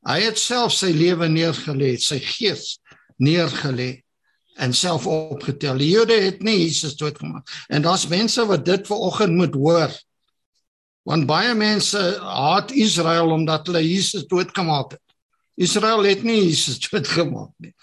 Hy 0.07 0.21
het 0.23 0.39
self 0.39 0.73
sy 0.77 0.93
lewe 0.95 1.27
neergelê, 1.29 1.97
sy 1.99 2.21
gees 2.23 2.77
neergelê 3.17 4.07
en 4.57 4.73
self 4.73 5.07
opgetel. 5.07 5.79
Die 5.81 5.91
Jode 5.91 6.17
het 6.21 6.43
nie 6.45 6.59
Jesus 6.63 6.97
doodgemaak. 6.97 7.49
En 7.69 7.85
daar's 7.85 8.07
mense 8.09 8.47
wat 8.49 8.65
dit 8.65 8.87
ver 8.87 8.97
oggend 9.09 9.37
moet 9.37 9.55
hoor. 9.55 9.93
Want 11.07 11.29
baie 11.29 11.55
mense 11.55 12.01
haat 12.21 12.73
Israel 12.73 13.31
omdat 13.31 13.69
hulle 13.69 13.85
Jesus 13.85 14.27
doodgemaak 14.27 14.97
het. 14.97 15.03
Israel 15.55 16.05
het 16.09 16.25
nie 16.25 16.41
Jesus 16.49 16.81
doodgemaak 16.89 17.53
nie. 17.63 17.75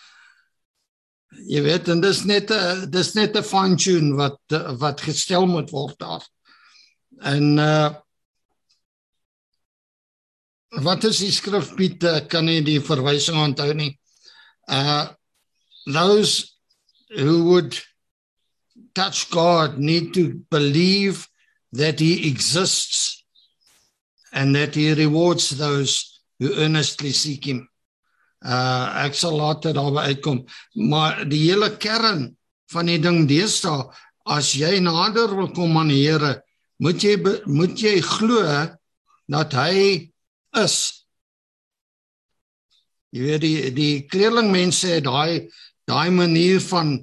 Jy 1.50 1.64
weet 1.66 1.90
en 1.90 2.02
dis 2.02 2.24
net 2.30 2.52
'n 2.52 2.90
dis 2.92 3.14
net 3.14 3.36
'n 3.38 3.44
fine 3.44 3.76
tune 3.76 4.14
wat 4.16 4.40
wat 4.80 5.02
gestel 5.02 5.46
moet 5.46 5.70
word 5.70 5.98
daar. 6.00 6.24
En 7.22 7.58
uh 7.58 7.90
wat 10.74 11.04
is 11.04 11.20
die 11.22 11.32
skrif 11.32 11.76
Piet 11.78 12.02
kan 12.28 12.46
nie 12.46 12.62
die 12.62 12.82
verwysing 12.82 13.38
onthou 13.38 13.74
nie. 13.74 14.00
Uh 14.66 15.14
those 15.86 16.58
who 17.10 17.46
would 17.46 17.78
touch 18.96 19.30
God 19.30 19.78
need 19.78 20.14
to 20.14 20.42
believe 20.50 21.28
that 21.72 22.00
he 22.00 22.30
exists 22.30 23.24
and 24.32 24.56
that 24.56 24.76
he 24.76 24.94
rewards 24.94 25.50
those 25.50 26.22
who 26.40 26.54
earnestly 26.56 27.12
seek 27.12 27.46
him. 27.46 27.68
Uh 28.44 29.06
ek 29.06 29.16
sal 29.16 29.38
later 29.40 29.72
daarby 29.74 30.10
uitkom, 30.12 30.44
maar 30.76 31.24
die 31.24 31.46
hele 31.48 31.70
kern 31.80 32.34
van 32.74 32.90
die 32.92 33.00
ding 33.00 33.24
deesdae 33.30 33.88
as 34.28 34.54
jy 34.56 34.80
nader 34.84 35.32
wil 35.36 35.52
kom 35.56 35.78
aan 35.80 35.92
die 35.92 36.04
Here, 36.04 36.42
moet 36.80 37.04
jy 37.04 37.16
moet 37.48 37.80
jy 37.80 38.02
glo 38.04 38.44
dat 39.32 39.56
hy 39.56 40.12
is. 40.60 40.78
Jy 43.14 43.22
weet 43.30 43.44
die 43.44 43.72
die 43.76 43.94
kleerlingmense 44.10 44.98
het 44.98 45.08
daai 45.08 45.48
daai 45.90 46.10
manier 46.14 46.62
van 46.70 46.96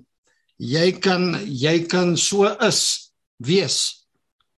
jy 0.60 0.90
kan 1.00 1.34
jy 1.46 1.86
kan 1.88 2.16
so 2.16 2.48
is 2.66 3.12
wees. 3.40 4.06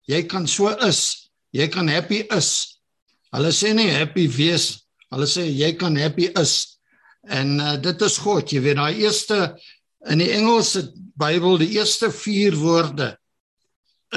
Jy 0.08 0.24
kan 0.26 0.46
so 0.46 0.72
is. 0.82 1.30
Jy 1.52 1.68
kan 1.68 1.88
happy 1.88 2.22
is. 2.32 2.78
Hulle 3.32 3.52
sê 3.54 3.72
nie 3.76 3.90
happy 3.92 4.26
wees. 4.28 4.82
Hulle 5.12 5.28
sê 5.28 5.46
jy 5.46 5.72
kan 5.78 5.96
happy 5.96 6.30
is. 6.38 6.78
En 7.30 7.60
uh, 7.60 7.76
dit 7.78 8.02
is 8.02 8.18
God, 8.18 8.50
jy 8.50 8.60
weet 8.64 8.80
daai 8.80 8.98
eerste 9.04 9.38
in 10.10 10.18
die 10.18 10.32
Engelse 10.34 10.88
Bybel, 11.22 11.60
die 11.60 11.76
eerste 11.76 12.10
4 12.10 12.56
woorde 12.58 13.12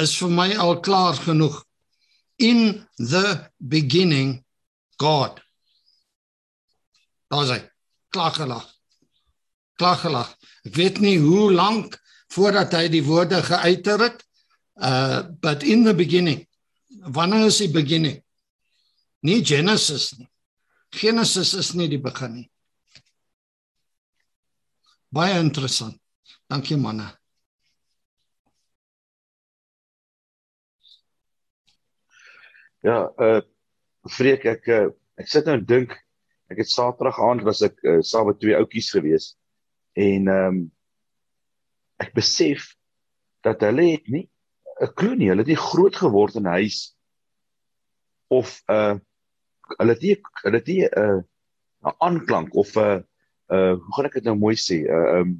is 0.01 0.15
vir 0.17 0.31
my 0.33 0.47
al 0.59 0.79
klaar 0.83 1.17
genoeg. 1.21 1.61
In 2.41 2.81
the 2.97 3.51
beginning 3.59 4.41
God. 4.99 5.39
Daar's 7.31 7.53
hy. 7.53 7.61
Klaar 8.11 8.33
gelag. 8.35 8.65
Klaar 9.75 9.99
gelag. 9.99 10.29
Ek 10.65 10.75
weet 10.75 11.01
nie 11.03 11.17
hoe 11.19 11.51
lank 11.53 11.97
voordat 12.33 12.73
hy 12.77 12.87
die 12.91 13.03
woorde 13.05 13.41
geuiter 13.43 14.01
het. 14.07 14.23
Uh 14.75 15.23
but 15.41 15.63
in 15.63 15.83
the 15.83 15.93
beginning. 15.95 16.45
Wanneer 17.05 17.47
is 17.47 17.61
die 17.63 17.71
beginning? 17.71 18.21
Nie 19.23 19.43
Genesis 19.45 20.13
nie. 20.17 20.29
Genesis 20.95 21.53
is 21.53 21.73
nie 21.75 21.87
die 21.91 22.01
begin 22.01 22.41
nie. 22.41 22.49
Baie 25.15 25.37
interessant. 25.39 25.99
Dankie 26.51 26.77
manne. 26.77 27.07
Ja, 32.85 33.09
uh 33.17 33.41
Freek 34.05 34.43
ek 34.45 34.67
uh, 34.69 34.89
ek 35.17 35.29
sit 35.31 35.47
nou 35.49 35.57
dink 35.57 35.95
ek 36.53 36.59
het 36.61 36.69
Saterdag 36.69 37.17
aand 37.17 37.41
was 37.47 37.63
ek 37.65 37.79
uh, 37.81 38.01
saam 38.05 38.27
met 38.29 38.37
twee 38.37 38.53
ouetjies 38.53 38.91
gewees 38.93 39.31
en 39.95 40.27
ehm 40.27 40.47
um, 40.47 40.63
ek 42.03 42.11
besef 42.13 42.73
dat 43.45 43.61
hulle 43.63 43.85
het 43.95 44.07
nie 44.11 44.27
'n 44.83 44.91
klou 44.99 45.15
nie, 45.15 45.29
hulle 45.31 45.45
het 45.45 45.51
nie 45.53 45.67
groot 45.71 45.95
geword 45.95 46.35
in 46.35 46.43
'n 46.47 46.57
huis 46.59 46.79
of 48.27 48.61
uh 48.67 48.97
hulle 49.79 49.93
het 49.95 50.01
nie 50.03 50.17
hulle 50.43 50.59
het 50.59 50.67
nie 50.67 50.83
'n 50.83 50.99
uh, 50.99 51.21
'n 51.87 51.95
aanklank 52.07 52.55
of 52.55 52.75
'n 52.75 52.79
uh, 52.79 52.99
uh 53.55 53.73
hoe 53.79 53.93
gaan 53.95 54.05
ek 54.05 54.19
dit 54.19 54.27
nou 54.27 54.35
mooi 54.35 54.55
sê? 54.55 54.83
Uh 54.83 55.21
um 55.21 55.31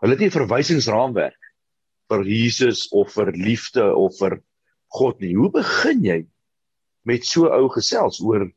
hulle 0.00 0.16
het 0.16 0.20
nie 0.20 0.30
'n 0.30 0.38
verwysingsraamwerk 0.38 1.52
vir 2.08 2.24
Jesus 2.24 2.88
of 2.88 3.12
vir 3.12 3.32
liefde 3.32 3.94
of 3.94 4.16
vir 4.18 4.42
God 4.92 5.20
nie. 5.20 5.34
Hoe 5.36 5.50
begin 5.50 6.04
jy 6.04 6.20
met 7.04 7.24
so 7.26 7.48
ou 7.48 7.68
gesels 7.68 8.20
oor 8.20 8.48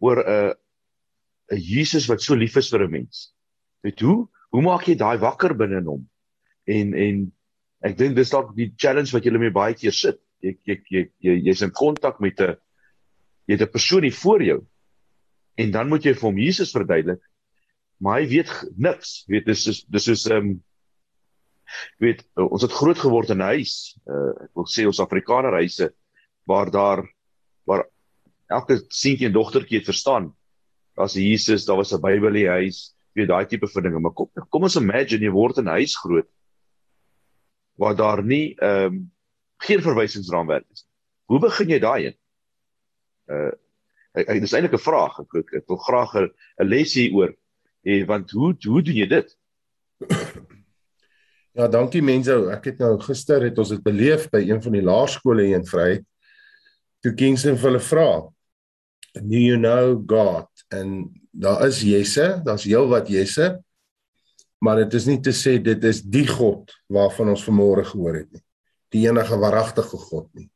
oor 0.00 0.18
'n 0.24 0.28
uh, 0.28 0.52
'n 1.52 1.60
Jesus 1.60 2.08
wat 2.08 2.22
so 2.22 2.34
lief 2.34 2.56
is 2.56 2.70
vir 2.70 2.84
'n 2.84 2.90
mens? 2.90 3.32
Weet 3.82 4.00
hoe 4.00 4.28
hoe 4.50 4.62
maak 4.62 4.88
jy 4.88 4.94
daai 4.94 5.18
wakker 5.18 5.54
binne 5.54 5.78
in 5.78 5.86
hom? 5.86 6.08
En 6.66 6.94
en 6.94 7.32
ek 7.82 7.98
dink 7.98 8.16
dis 8.16 8.30
dalk 8.30 8.54
die 8.56 8.72
challenge 8.76 9.12
wat 9.12 9.24
jy 9.24 9.32
mee 9.38 9.50
baie 9.50 9.74
keer 9.74 9.92
sit. 9.92 10.20
Jy 10.40 10.58
jy 10.64 11.10
jy 11.20 11.34
jy's 11.48 11.62
in 11.62 11.70
kontak 11.70 12.20
met 12.20 12.40
'n 12.40 12.56
jy 13.46 13.58
het 13.58 13.62
'n 13.62 13.72
persoon 13.72 14.02
hier 14.02 14.12
voor 14.12 14.42
jou 14.42 14.60
en 15.56 15.70
dan 15.70 15.88
moet 15.88 16.04
jy 16.04 16.14
vir 16.14 16.28
hom 16.28 16.38
Jesus 16.38 16.72
verduidelik 16.72 17.20
maar 18.02 18.20
hy 18.20 18.28
weet 18.28 18.52
niks 18.76 19.24
weet 19.30 19.46
dis 19.46 19.66
is 19.70 19.82
dis 19.88 20.08
is 20.08 20.26
um, 20.32 20.56
weet 22.02 22.24
ons 22.36 22.64
het 22.64 22.74
groot 22.74 22.98
geword 22.98 23.30
in 23.34 23.42
'n 23.42 23.52
huis 23.56 23.96
uh, 24.08 24.32
ek 24.46 24.52
wil 24.54 24.68
sê 24.68 24.86
ons 24.86 25.00
Afrikaner 25.00 25.56
huise 25.60 25.92
waar 26.46 26.70
daar 26.70 27.04
waar 27.66 27.86
elke 28.48 28.80
seentjie 28.88 29.28
en 29.28 29.36
dogtertjie 29.36 29.78
het 29.78 29.88
verstaan 29.88 30.32
daar's 30.96 31.16
Jesus 31.18 31.64
daar 31.64 31.76
was 31.76 31.92
'n 31.92 32.00
Bybel 32.00 32.34
in 32.34 32.40
die 32.42 32.48
huis 32.48 32.94
weet 33.14 33.28
daai 33.28 33.46
tipe 33.46 33.68
van 33.68 33.82
dinge 33.82 34.00
maar 34.00 34.12
kom 34.12 34.30
kom 34.50 34.62
ons 34.62 34.76
imagine 34.76 35.24
jy 35.24 35.30
word 35.30 35.58
in 35.58 35.68
'n 35.68 35.76
huis 35.80 35.96
groot 35.96 36.28
waar 37.76 37.96
daar 37.96 38.22
nie 38.22 38.54
ehm 38.58 38.86
um, 38.86 39.10
geen 39.64 39.82
verwysingsraamwerk 39.82 40.66
is 40.72 40.86
hoe 41.26 41.40
begin 41.40 41.68
jy 41.68 41.78
daai 41.78 42.06
in 42.06 42.16
uh 43.30 43.52
ek, 44.14 44.28
ek 44.28 44.40
dis 44.44 44.54
eintlik 44.54 44.76
'n 44.78 44.86
vraag. 44.86 45.18
Ek, 45.24 45.34
ek, 45.42 45.52
ek 45.60 45.68
wil 45.68 45.80
graag 45.82 46.14
'n 46.16 46.68
les 46.68 46.94
hieroor 46.94 47.34
hê 47.86 48.04
want 48.06 48.30
hoe 48.30 48.54
hoe 48.66 48.82
doen 48.82 49.00
jy 49.02 49.08
dit? 49.08 49.28
Ja, 51.54 51.68
dankie 51.70 52.02
mense. 52.02 52.34
Ek 52.50 52.64
het 52.66 52.80
nou 52.82 52.96
gister 52.98 53.44
het 53.46 53.58
ons 53.62 53.68
dit 53.70 53.82
beleef 53.82 54.24
by 54.32 54.40
een 54.42 54.58
van 54.58 54.74
die 54.74 54.82
laerskole 54.82 55.44
hier 55.46 55.60
in 55.60 55.68
Vryheid. 55.68 56.02
Toe 56.98 57.12
Kingston 57.14 57.54
vir 57.54 57.68
hulle 57.68 57.80
vra, 57.80 58.08
"Do 59.14 59.38
you 59.38 59.54
know 59.54 60.02
God?" 60.02 60.50
En 60.74 60.96
daar 61.30 61.66
is 61.66 61.82
Jesse, 61.86 62.40
daar's 62.44 62.66
heel 62.68 62.88
wat 62.90 63.08
Jesse. 63.08 63.52
Maar 64.58 64.84
dit 64.84 64.94
is 64.98 65.06
nie 65.10 65.20
te 65.20 65.32
sê 65.34 65.58
dit 65.62 65.84
is 65.84 66.02
die 66.02 66.26
God 66.26 66.72
waarvan 66.88 67.34
ons 67.34 67.44
vanmôre 67.46 67.84
gehoor 67.84 68.22
het 68.22 68.30
nie. 68.32 68.44
Die 68.94 69.06
enige 69.08 69.38
waaragtige 69.38 69.98
God 70.08 70.28
nie 70.34 70.48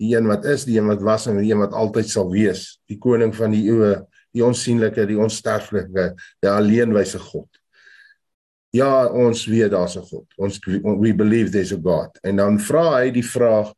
die 0.00 0.12
een 0.16 0.28
wat 0.28 0.44
is, 0.44 0.66
die 0.68 0.78
een 0.78 0.90
wat 0.90 1.04
was 1.04 1.26
en 1.30 1.38
die 1.40 1.52
een 1.52 1.62
wat 1.62 1.76
altyd 1.76 2.08
sal 2.10 2.28
wees, 2.32 2.76
die 2.90 2.98
koning 3.00 3.32
van 3.36 3.54
die 3.54 3.64
eeue, 3.70 4.02
die 4.36 4.44
onsigbare, 4.44 5.06
die 5.08 5.18
onsterflike, 5.20 6.10
die 6.44 6.50
alleenwyse 6.50 7.20
God. 7.30 7.48
Ja, 8.76 9.06
ons 9.08 9.46
weet 9.48 9.72
daar's 9.72 9.96
'n 9.96 10.04
God. 10.04 10.26
Ons 10.36 10.58
we 10.66 11.14
believe 11.14 11.50
there's 11.50 11.72
a 11.72 11.80
God. 11.80 12.18
En 12.22 12.36
dan 12.36 12.58
vra 12.60 13.00
hy 13.00 13.10
die 13.10 13.24
vraag, 13.24 13.72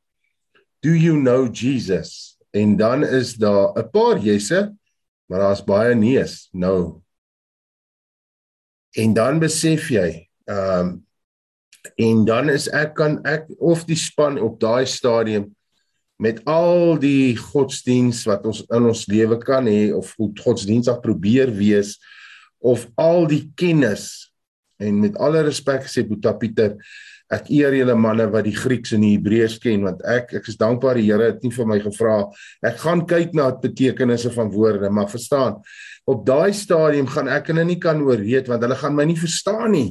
"Do 0.80 0.90
you 0.90 1.14
know 1.14 1.48
Jesus?" 1.52 2.36
En 2.50 2.76
dan 2.76 3.04
is 3.04 3.34
daar 3.34 3.78
'n 3.78 3.90
paar 3.90 4.18
jesse, 4.18 4.74
maar 5.28 5.44
daar's 5.44 5.64
baie 5.64 5.94
nee's. 5.94 6.48
Nou. 6.52 7.00
En 8.96 9.12
dan 9.14 9.38
besef 9.42 9.90
jy, 9.92 10.08
ehm 10.48 10.88
um, 10.88 10.96
en 11.96 12.24
dan 12.26 12.50
is 12.50 12.66
ek 12.74 12.96
kan 12.98 13.16
ek 13.26 13.46
of 13.62 13.84
die 13.88 13.96
span 13.96 14.36
op 14.42 14.58
daai 14.60 14.86
stadium 14.86 15.46
met 16.18 16.40
al 16.50 16.98
die 17.00 17.36
godsdiens 17.38 18.24
wat 18.28 18.44
ons 18.50 18.64
in 18.66 18.88
ons 18.90 19.04
lewe 19.10 19.38
kan 19.38 19.68
hê 19.70 19.92
of 19.94 20.10
goed 20.18 20.40
godsdienstig 20.42 20.98
probeer 21.04 21.52
wees 21.54 21.94
of 22.58 22.88
al 22.98 23.28
die 23.30 23.44
kennis 23.58 24.32
en 24.82 24.98
met 25.02 25.16
alle 25.22 25.44
respek 25.46 25.86
gesê 25.86 26.02
Boeta 26.06 26.34
Pieter 26.34 26.74
Ek 27.28 27.50
eer 27.52 27.74
julle 27.76 27.92
manne 27.98 28.24
wat 28.32 28.46
die 28.46 28.56
Grieks 28.56 28.94
en 28.96 29.02
die 29.04 29.12
Hebreëus 29.18 29.58
ken 29.60 29.82
want 29.84 30.00
ek 30.08 30.32
ek 30.38 30.46
is 30.48 30.56
dankbaar 30.56 30.96
die 30.96 31.04
Here 31.10 31.26
het 31.28 31.42
nie 31.44 31.52
vir 31.52 31.66
my 31.68 31.76
gevra. 31.84 32.22
Ek 32.64 32.78
gaan 32.80 33.04
kyk 33.08 33.34
na 33.36 33.50
betekenisse 33.52 34.32
van 34.32 34.48
woorde 34.54 34.88
maar 34.88 35.10
verstaan 35.12 35.60
op 36.08 36.24
daai 36.24 36.54
stadium 36.56 37.08
gaan 37.12 37.28
ek 37.28 37.50
hulle 37.52 37.66
nie 37.68 37.76
kan 37.80 38.00
ooreed 38.00 38.48
want 38.48 38.64
hulle 38.64 38.78
gaan 38.80 38.96
my 38.96 39.04
nie 39.10 39.18
verstaan 39.20 39.74
nie. 39.76 39.90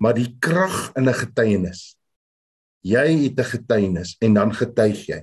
Maar 0.00 0.16
die 0.16 0.30
krag 0.40 0.92
in 0.96 1.08
'n 1.08 1.20
getuienis. 1.20 1.96
Jy 2.82 3.28
het 3.28 3.38
'n 3.38 3.52
getuienis 3.52 4.16
en 4.20 4.34
dan 4.34 4.52
getuig 4.52 5.06
jy. 5.06 5.20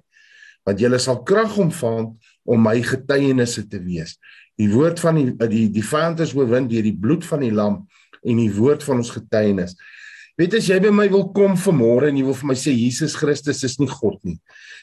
Want 0.64 0.80
jy 0.80 0.97
sal 0.97 1.24
krag 1.24 1.57
ontvang 1.57 2.16
om 2.45 2.62
my 2.62 2.82
getuienisse 2.82 3.68
te 3.68 3.80
wees. 3.82 4.20
Die 4.57 4.70
woord 4.70 4.99
van 4.99 5.16
die 5.16 5.47
die 5.47 5.70
die 5.70 5.84
vyand 5.84 6.20
is 6.20 6.36
oorwin 6.36 6.68
deur 6.68 6.84
die 6.84 6.97
bloed 6.97 7.26
van 7.26 7.39
die 7.39 7.51
lam 7.51 7.88
en 8.24 8.38
die 8.38 8.53
woord 8.53 8.84
van 8.84 8.97
ons 8.97 9.10
getuienis 9.10 9.76
Weet 10.40 10.56
as 10.56 10.70
jy 10.72 10.78
by 10.80 10.92
my 10.96 11.10
wil 11.12 11.28
kom 11.36 11.58
vanmôre 11.60 12.08
en 12.10 12.18
jy 12.18 12.24
wil 12.24 12.38
vir 12.40 12.48
my 12.54 12.56
sê 12.56 12.72
Jesus 12.72 13.18
Christus 13.20 13.60
is 13.68 13.76
nie 13.82 13.90
God 13.92 14.22
nie. 14.24 14.38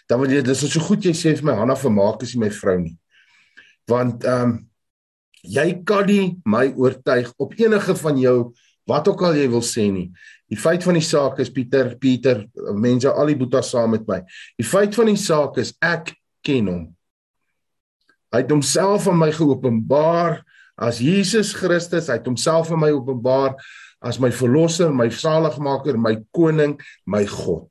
Dan 0.04 0.20
wil 0.20 0.34
jy 0.34 0.42
dis 0.44 0.64
so 0.68 0.82
goed 0.84 1.06
jy 1.06 1.14
sê 1.16 1.32
vir 1.38 1.48
my 1.48 1.56
Hanna 1.56 1.78
vermaak 1.80 2.20
is 2.26 2.34
nie 2.36 2.44
my 2.44 2.50
vrou 2.52 2.76
nie. 2.82 2.96
Want 3.88 4.26
ehm 4.28 4.50
um, 4.50 4.56
jy 5.46 5.68
kan 5.86 6.08
nie 6.10 6.36
my 6.44 6.64
oortuig 6.74 7.28
op 7.38 7.52
enige 7.54 7.94
van 7.94 8.16
jou 8.18 8.38
wat 8.90 9.06
ook 9.08 9.22
al 9.22 9.38
jy 9.38 9.46
wil 9.50 9.62
sê 9.62 9.86
nie. 9.94 10.08
Die 10.50 10.58
feit 10.58 10.84
van 10.86 10.98
die 10.98 11.04
saak 11.06 11.40
is 11.42 11.50
Pieter, 11.50 11.92
Pieter, 11.98 12.44
mense 12.74 13.10
al 13.10 13.30
die 13.32 13.38
boetas 13.38 13.70
saam 13.72 13.94
met 13.94 14.04
my. 14.10 14.20
Die 14.58 14.66
feit 14.66 14.94
van 14.94 15.10
die 15.10 15.18
saak 15.18 15.58
is 15.62 15.72
ek 15.82 16.12
ken 16.46 16.70
hom. 16.70 16.84
Hy 18.34 18.42
het 18.42 18.52
homself 18.52 19.08
aan 19.10 19.18
my 19.22 19.30
geopenbaar 19.34 20.42
as 20.76 21.00
Jesus 21.00 21.54
Christus, 21.56 22.10
hy 22.10 22.18
het 22.18 22.26
homself 22.28 22.70
aan 22.70 22.82
my 22.82 22.92
openbaar 22.92 23.56
as 24.02 24.18
my 24.20 24.30
verlosser, 24.30 24.92
my 24.92 25.08
saligmaker, 25.08 25.96
my 25.96 26.16
koning, 26.34 26.78
my 27.06 27.24
God. 27.24 27.68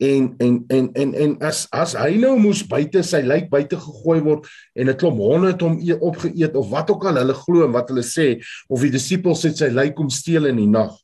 En 0.00 0.34
en 0.38 0.64
en 0.68 0.92
en 0.92 1.14
en 1.14 1.36
as 1.46 1.66
as 1.72 1.94
hy 1.94 2.16
nou 2.18 2.34
moes 2.40 2.62
buite 2.66 3.02
sy 3.06 3.22
lijk 3.22 3.50
buite 3.52 3.78
gegooi 3.78 4.20
word 4.24 4.48
en 4.74 4.90
'n 4.90 4.96
klomp 4.96 5.18
honde 5.18 5.52
het 5.52 5.62
hom 5.62 5.78
e 5.78 5.94
opgeëet 5.94 6.56
of 6.56 6.70
wat 6.70 6.90
ook 6.90 7.04
al 7.06 7.20
hulle 7.22 7.34
glo 7.34 7.64
en 7.64 7.72
wat 7.72 7.88
hulle 7.88 8.02
sê 8.02 8.42
of 8.68 8.80
die 8.80 8.90
disippels 8.90 9.42
het 9.42 9.56
sy 9.56 9.70
lijk 9.70 9.94
kom 9.94 10.10
steel 10.10 10.46
in 10.46 10.56
die 10.56 10.70
nag. 10.70 10.96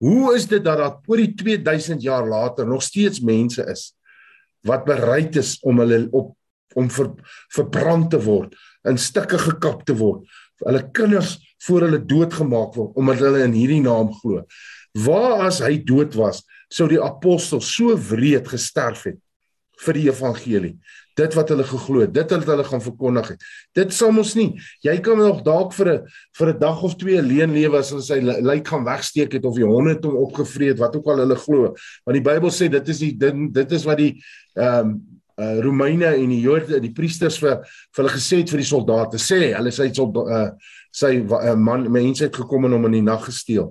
Hoe 0.00 0.34
is 0.34 0.46
dit 0.46 0.64
dat 0.64 0.78
daar 0.78 0.96
oor 1.06 1.16
die 1.16 1.34
2000 1.34 2.02
jaar 2.02 2.26
later 2.26 2.66
nog 2.66 2.82
steeds 2.82 3.20
mense 3.20 3.64
is 3.68 3.94
wat 4.62 4.84
bereid 4.84 5.36
is 5.36 5.58
om 5.62 5.78
hulle 5.78 6.08
op 6.12 6.36
om 6.78 6.90
ver, 6.90 7.10
verbrand 7.50 8.12
te 8.12 8.18
word, 8.22 8.54
in 8.86 8.98
stukke 8.98 9.38
gekap 9.42 9.80
te 9.82 9.94
word, 9.98 10.22
hulle 10.62 10.82
kinders 10.94 11.38
voor 11.66 11.86
hulle 11.86 12.04
doodgemaak 12.04 12.76
word 12.78 13.00
omdat 13.00 13.24
hulle 13.24 13.44
in 13.44 13.56
hierdie 13.56 13.82
naam 13.84 14.12
glo. 14.20 14.44
Waar 15.04 15.46
as 15.46 15.60
hy 15.62 15.76
dood 15.86 16.16
was, 16.18 16.42
sou 16.72 16.88
die 16.90 17.02
apostels 17.02 17.68
so 17.74 17.96
wreed 18.10 18.48
gesterf 18.50 19.06
het 19.10 19.20
vir 19.80 19.96
die 19.96 20.08
evangelie. 20.10 20.74
Dit 21.18 21.34
wat 21.36 21.50
hulle 21.52 21.64
geglo 21.66 22.04
het, 22.04 22.12
dit 22.14 22.32
wat 22.32 22.48
hulle 22.48 22.64
gaan 22.64 22.82
verkondig 22.84 23.32
het. 23.34 23.46
Dit 23.76 23.94
sal 23.96 24.12
ons 24.16 24.32
nie. 24.38 24.50
Jy 24.84 24.96
kan 25.04 25.18
nog 25.20 25.42
dalk 25.44 25.72
vir 25.76 25.88
'n 25.92 26.00
vir 26.38 26.48
'n 26.48 26.58
dag 26.58 26.82
of 26.82 26.96
twee 26.96 27.18
alleen 27.18 27.52
lewe 27.52 27.78
as 27.78 27.90
hulle 27.90 28.02
sy 28.02 28.20
lyk 28.20 28.68
gaan 28.68 28.84
wegsteek 28.84 29.32
het 29.32 29.44
of 29.44 29.56
die 29.56 29.64
honde 29.64 29.94
het 29.94 30.04
hom 30.04 30.16
opgevreet, 30.16 30.78
wat 30.78 30.96
ook 30.96 31.06
al 31.06 31.18
hulle 31.24 31.36
glo. 31.36 31.74
Want 32.04 32.14
die 32.14 32.28
Bybel 32.30 32.50
sê 32.50 32.70
dit 32.70 32.88
is 32.88 32.98
die 32.98 33.16
dit, 33.16 33.34
dit 33.52 33.72
is 33.72 33.84
wat 33.84 33.98
die 33.98 34.22
ehm 34.56 34.86
um, 34.86 35.20
uh, 35.40 35.60
Romeine 35.60 36.14
en 36.14 36.28
die 36.28 36.40
Jode, 36.40 36.80
die 36.80 36.92
priesters 36.92 37.38
vir 37.40 37.62
vir 37.64 38.02
hulle 38.02 38.12
gesê 38.12 38.40
het 38.42 38.52
vir 38.52 38.62
die 38.62 38.68
soldate 38.68 39.20
sê, 39.20 39.54
hulle 39.56 39.72
sê 39.72 39.88
dit 39.88 39.98
uh, 39.98 40.50
sy 40.90 41.20
uh, 41.22 41.54
man 41.54 41.86
mense 41.92 42.24
het 42.24 42.36
gekom 42.36 42.66
en 42.66 42.76
hom 42.76 42.88
in 42.90 42.98
die 42.98 43.06
nag 43.06 43.24
gesteel. 43.28 43.70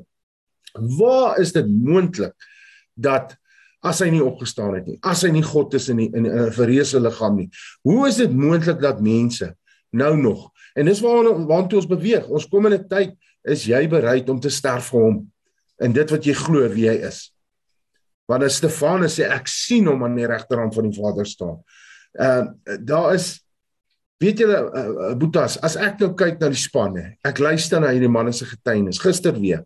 Waar 0.99 1.39
is 1.41 1.53
dit 1.55 1.67
moontlik 1.67 2.35
dat 2.95 3.35
as 3.85 4.01
hy 4.03 4.09
nie 4.11 4.23
opgestaan 4.23 4.75
het 4.75 4.87
nie, 4.87 4.97
as 5.07 5.23
hy 5.23 5.31
nie 5.31 5.43
God 5.45 5.73
is 5.77 5.87
in 5.89 6.01
die, 6.03 6.09
in 6.11 6.27
'n 6.27 6.51
verreëse 6.51 6.99
liggaam 6.99 7.37
nie. 7.37 7.49
Hoe 7.87 8.07
is 8.07 8.19
dit 8.19 8.31
moontlik 8.31 8.81
dat 8.81 9.01
mense 9.01 9.55
nou 9.91 10.17
nog 10.17 10.49
en 10.75 10.85
dis 10.85 11.01
waar 11.01 11.27
waartoe 11.47 11.79
ons 11.79 11.89
beweeg. 11.89 12.27
Ons 12.27 12.47
kom 12.47 12.65
in 12.65 12.73
'n 12.73 12.87
tyd 12.87 13.15
is 13.43 13.65
jy 13.65 13.87
bereid 13.87 14.29
om 14.29 14.39
te 14.39 14.49
sterf 14.49 14.91
vir 14.91 15.01
hom 15.01 15.31
in 15.79 15.93
dit 15.93 16.11
wat 16.11 16.25
jy 16.25 16.33
glo 16.33 16.67
wie 16.69 16.89
hy 16.89 16.97
is. 17.07 17.31
Want 18.27 18.51
Stefanus 18.51 19.17
sê 19.17 19.25
ek 19.29 19.47
sien 19.47 19.87
hom 19.87 20.03
aan 20.03 20.15
die 20.15 20.27
regterhand 20.27 20.75
van 20.75 20.89
die 20.89 20.99
Vader 20.99 21.25
staan. 21.25 21.63
Ehm 22.19 22.53
uh, 22.65 22.77
daar 22.79 23.13
is 23.13 23.41
Weet 24.19 24.41
julle 24.43 24.59
uh, 24.59 25.11
Boetas, 25.15 25.55
as 25.63 25.77
ek 25.79 26.01
nou 26.03 26.11
kyk 26.19 26.41
na 26.41 26.49
die 26.51 26.59
spanne, 26.59 27.05
ek 27.23 27.39
luister 27.39 27.79
na 27.79 27.93
hierdie 27.93 28.11
manne 28.11 28.33
se 28.35 28.47
getuienis 28.49 28.99
gister 28.99 29.37
weer. 29.39 29.63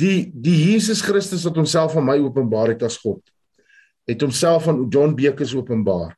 Die 0.00 0.28
die 0.32 0.56
Jesus 0.72 1.00
Christus 1.04 1.46
wat 1.48 1.56
homself 1.56 1.96
aan 1.96 2.06
my 2.08 2.18
openbaar 2.20 2.74
het 2.74 2.84
as 2.84 2.98
God, 3.00 3.22
het 4.08 4.20
homself 4.20 4.68
aan 4.68 4.84
John 4.92 5.16
Bekes 5.16 5.54
openbaar. 5.56 6.12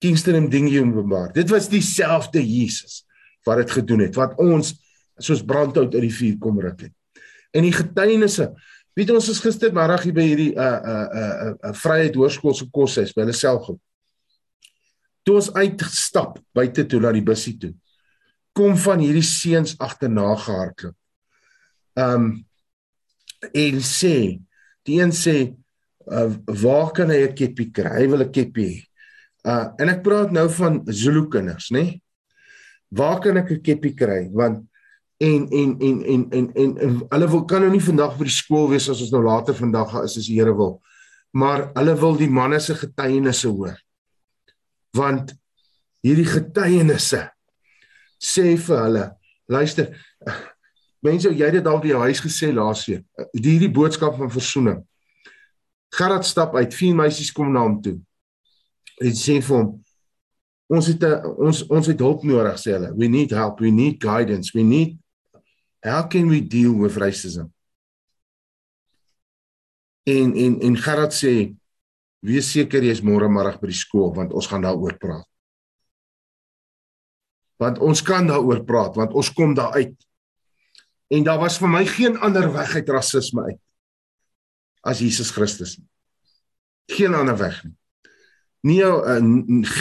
Kingston 0.00 0.38
en 0.38 0.48
dinge 0.48 0.80
openbaar. 0.80 1.34
Dit 1.36 1.52
was 1.52 1.68
dieselfde 1.68 2.40
Jesus 2.40 3.04
wat 3.44 3.60
dit 3.60 3.70
gedoen 3.72 4.04
het, 4.04 4.16
wat 4.16 4.36
ons 4.40 4.74
soos 5.20 5.44
brandhout 5.44 5.94
uit 5.94 6.04
die 6.04 6.12
vuur 6.12 6.40
kom 6.40 6.58
ruk 6.60 6.86
het. 6.86 7.22
En 7.56 7.64
die 7.64 7.72
getuienisse, 7.72 8.50
weet 8.96 9.12
ons 9.12 9.28
is 9.32 9.40
gistermiddag 9.44 10.04
hier 10.04 10.16
by 10.16 10.24
hierdie 10.24 10.50
uh 10.56 10.64
uh 10.64 11.04
uh, 11.04 11.52
uh, 11.52 11.72
Vryheid 11.76 12.16
Hoërskool 12.16 12.56
se 12.56 12.68
koshuis 12.72 13.14
by 13.16 13.24
hulle 13.24 13.36
self 13.36 13.68
toe 15.30 15.38
ons 15.38 15.52
uitstap 15.54 16.40
buite 16.54 16.84
toe 16.90 17.00
na 17.00 17.14
die 17.14 17.22
busie 17.22 17.54
toe 17.62 17.70
kom 18.56 18.76
van 18.82 19.02
hierdie 19.02 19.26
seuns 19.26 19.76
agterna 19.78 20.34
gehardloop. 20.34 20.96
Um 21.94 22.30
en 23.56 23.80
sê 23.86 24.14
die 24.84 24.98
een 24.98 25.12
sê 25.16 25.34
uh, 26.10 26.32
waar 26.62 26.90
kan 26.96 27.10
hy 27.10 27.22
'n 27.28 27.34
keppie 27.34 27.70
kry? 27.70 28.02
Hy 28.02 28.06
wil 28.10 28.24
'n 28.24 28.32
keppie. 28.32 28.84
Uh 29.46 29.70
en 29.78 29.88
ek 29.88 30.02
praat 30.02 30.32
nou 30.32 30.48
van 30.48 30.82
Zulu 30.86 31.28
kinders, 31.28 31.70
nê? 31.70 32.00
Waar 32.90 33.20
kan 33.20 33.36
ek 33.36 33.50
'n 33.50 33.62
keppie 33.62 33.94
kry? 33.94 34.28
Want 34.32 34.66
en 35.20 35.48
en 35.50 35.70
en 35.78 36.04
en 36.04 36.30
en 36.30 36.52
en, 36.54 36.78
en 36.78 37.02
hulle 37.10 37.28
wil 37.28 37.44
kan 37.44 37.60
nou 37.60 37.70
nie 37.70 37.88
vandag 37.90 38.18
by 38.18 38.24
die 38.24 38.40
skool 38.42 38.68
wees 38.68 38.88
as 38.88 39.00
ons 39.00 39.12
nou 39.12 39.22
later 39.22 39.54
vandag 39.54 39.94
is 40.04 40.18
as 40.18 40.26
die 40.26 40.40
Here 40.40 40.56
wil. 40.56 40.82
Maar 41.32 41.70
hulle 41.74 41.94
wil 41.94 42.16
die 42.16 42.30
manne 42.30 42.60
se 42.60 42.74
getuienisse 42.74 43.48
hoor 43.48 43.78
want 44.96 45.34
hierdie 46.04 46.28
getuienisse 46.28 47.24
sê 48.20 48.54
vir 48.56 48.82
hulle 48.84 49.04
luister 49.50 49.90
mense 51.06 51.30
jy 51.30 51.46
het 51.46 51.58
dit 51.58 51.64
dalk 51.64 51.84
by 51.84 51.92
jou 51.92 52.00
huis 52.06 52.22
gesê 52.24 52.50
laas 52.54 52.84
week 52.88 53.04
hierdie 53.34 53.72
boodskap 53.72 54.18
van 54.18 54.32
verzoening. 54.32 54.80
Gerard 55.96 56.26
stap 56.26 56.54
uit 56.54 56.74
vier 56.76 56.94
meisies 56.94 57.32
kom 57.34 57.50
na 57.52 57.64
hom 57.64 57.80
toe. 57.82 57.96
En 59.02 59.16
sê 59.16 59.40
vir 59.40 59.56
hom 59.56 59.70
ons 60.70 60.86
het 60.86 61.02
a, 61.02 61.16
ons 61.42 61.64
ons 61.66 61.88
het 61.90 62.02
hulp 62.04 62.22
nodig 62.28 62.58
sê 62.62 62.76
hulle. 62.76 62.92
We 62.98 63.08
need 63.10 63.32
help 63.34 63.62
we 63.64 63.72
need 63.74 63.98
guidance 64.02 64.54
we 64.54 64.62
need 64.66 64.98
how 65.82 66.04
can 66.06 66.28
we 66.28 66.40
deal 66.40 66.76
with 66.78 67.00
racism? 67.00 67.48
En 70.06 70.36
en 70.36 70.60
en 70.60 70.76
Gerard 70.76 71.16
sê 71.16 71.56
Wees 72.20 72.50
seker 72.52 72.84
jy 72.84 72.92
is 72.92 73.04
môre 73.04 73.30
middag 73.32 73.60
by 73.60 73.70
die 73.70 73.78
skool 73.78 74.12
want 74.16 74.34
ons 74.36 74.48
gaan 74.50 74.64
daaroor 74.64 74.98
praat. 75.00 75.26
Want 77.60 77.80
ons 77.84 78.02
kan 78.04 78.28
daaroor 78.28 78.64
praat 78.68 78.98
want 79.00 79.16
ons 79.16 79.32
kom 79.36 79.56
daar 79.56 79.76
uit. 79.80 79.96
En 81.10 81.26
daar 81.26 81.40
was 81.40 81.58
vir 81.58 81.72
my 81.72 81.82
geen 81.88 82.20
ander 82.22 82.50
weg 82.54 82.76
uit 82.76 82.88
rasisme 82.88 83.48
uit 83.48 83.60
as 84.86 85.00
Jesus 85.04 85.30
Christus. 85.30 85.76
Geen 86.88 87.14
ander 87.14 87.36
weg 87.36 87.58
nie. 87.64 87.76
Nie 88.60 88.82
uh, 88.84 89.16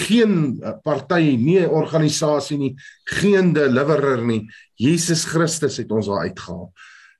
geen 0.07 0.59
uh, 0.63 0.73
party, 0.83 1.35
nie 1.39 1.65
organisasie 1.67 2.57
nie, 2.59 2.69
geen 3.19 3.51
deliverer 3.55 4.23
nie. 4.23 4.45
Jesus 4.79 5.25
Christus 5.27 5.81
het 5.81 5.91
ons 5.91 6.07
daar 6.07 6.29
uitgehaal. 6.29 6.69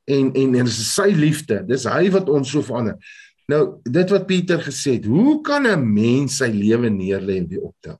En 0.09 0.31
en 0.31 0.55
en 0.55 0.69
dis 0.69 0.79
sy 0.93 1.09
liefde. 1.15 1.59
Dis 1.67 1.83
hy 1.89 2.07
wat 2.15 2.31
ons 2.31 2.51
so 2.51 2.63
verander. 2.63 2.95
Nou, 3.49 3.63
dit 3.81 4.11
wat 4.13 4.27
Pieter 4.29 4.61
gesê 4.61 4.99
het, 4.99 5.07
hoe 5.09 5.41
kan 5.41 5.65
'n 5.65 5.93
mens 5.93 6.37
sy 6.37 6.49
lewe 6.53 6.89
neerlê 6.89 7.37
en 7.41 7.47
weer 7.47 7.61
optel? 7.61 7.97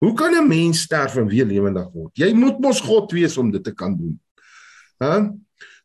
Hoe 0.00 0.14
kan 0.14 0.32
'n 0.32 0.48
mens 0.48 0.80
sterf 0.80 1.16
en 1.16 1.28
weer 1.28 1.44
lewendig 1.44 1.88
word? 1.92 2.16
Jy 2.16 2.32
moet 2.32 2.58
mos 2.58 2.80
God 2.80 3.12
wees 3.12 3.36
om 3.36 3.50
dit 3.50 3.64
te 3.64 3.74
kan 3.74 3.96
doen. 3.96 4.20
Hæ? 4.98 5.32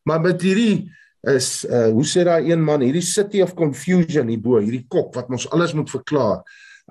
Maar 0.02 0.20
met 0.20 0.42
hierdie 0.42 0.90
is 1.20 1.64
uh 1.64 1.90
hoe 1.90 2.04
sê 2.04 2.24
daai 2.24 2.50
een 2.50 2.64
man, 2.64 2.80
hierdie 2.80 3.02
city 3.02 3.42
of 3.42 3.54
confusion 3.54 4.28
hierbo, 4.28 4.58
hierdie 4.58 4.86
kop 4.88 5.14
wat 5.14 5.28
ons 5.28 5.50
alles 5.50 5.72
moet 5.72 5.90
verklaar. 5.90 6.42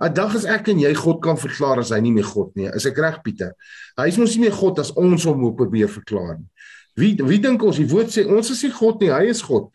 'n 0.01 0.13
Dag 0.13 0.36
as 0.36 0.45
ek 0.45 0.68
en 0.68 0.80
jy 0.80 0.93
God 0.93 1.22
kan 1.22 1.38
verklaar 1.38 1.80
as 1.80 1.89
hy 1.89 1.99
nie 1.99 2.11
meer 2.11 2.28
God 2.28 2.55
nie. 2.55 2.68
Is 2.76 2.86
ek 2.86 2.97
reg 2.97 3.22
Pieter? 3.24 3.53
Hy 3.97 4.07
is 4.07 4.18
mos 4.18 4.36
nie 4.36 4.45
meer 4.45 4.57
God 4.57 4.80
as 4.80 4.91
ons 4.91 5.24
hom 5.24 5.55
probeer 5.55 5.88
verklaar 5.88 6.38
nie. 6.38 6.49
Wie 6.95 7.16
wie 7.24 7.39
dink 7.39 7.63
ons 7.63 7.78
die 7.78 7.88
woord 7.88 8.11
sê 8.11 8.26
ons 8.28 8.51
is 8.51 8.63
nie 8.63 8.72
God 8.72 9.01
nie, 9.01 9.09
hy 9.09 9.30
is 9.30 9.41
God. 9.41 9.72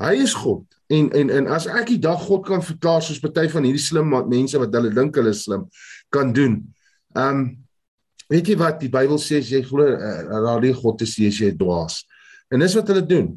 Hy 0.00 0.14
is 0.24 0.34
God. 0.34 0.64
En 0.90 1.10
en 1.14 1.30
en 1.30 1.46
as 1.54 1.66
ek 1.70 1.92
die 1.94 2.00
dag 2.02 2.20
God 2.26 2.44
kan 2.46 2.62
verklaar 2.64 3.02
soos 3.02 3.22
party 3.22 3.46
van 3.52 3.66
hierdie 3.66 3.82
slim 3.82 4.10
mense 4.10 4.58
wat 4.60 4.74
hulle 4.74 4.92
dink 4.94 5.16
hulle 5.16 5.32
slim 5.36 5.68
kan 6.12 6.32
doen. 6.34 6.60
Um 7.14 7.46
weet 8.32 8.50
jy 8.50 8.56
wat 8.58 8.80
die 8.82 8.90
Bybel 8.90 9.20
sê 9.20 9.38
as 9.42 9.50
jy 9.52 9.62
glo 9.64 9.84
uh, 9.84 10.40
dat 10.46 10.62
die 10.64 10.74
God 10.74 11.02
is, 11.04 11.14
jy 11.20 11.30
is 11.30 11.40
jy 11.40 11.50
dwaas. 11.56 12.02
En 12.50 12.62
dis 12.64 12.74
wat 12.74 12.90
hulle 12.90 13.04
doen. 13.06 13.30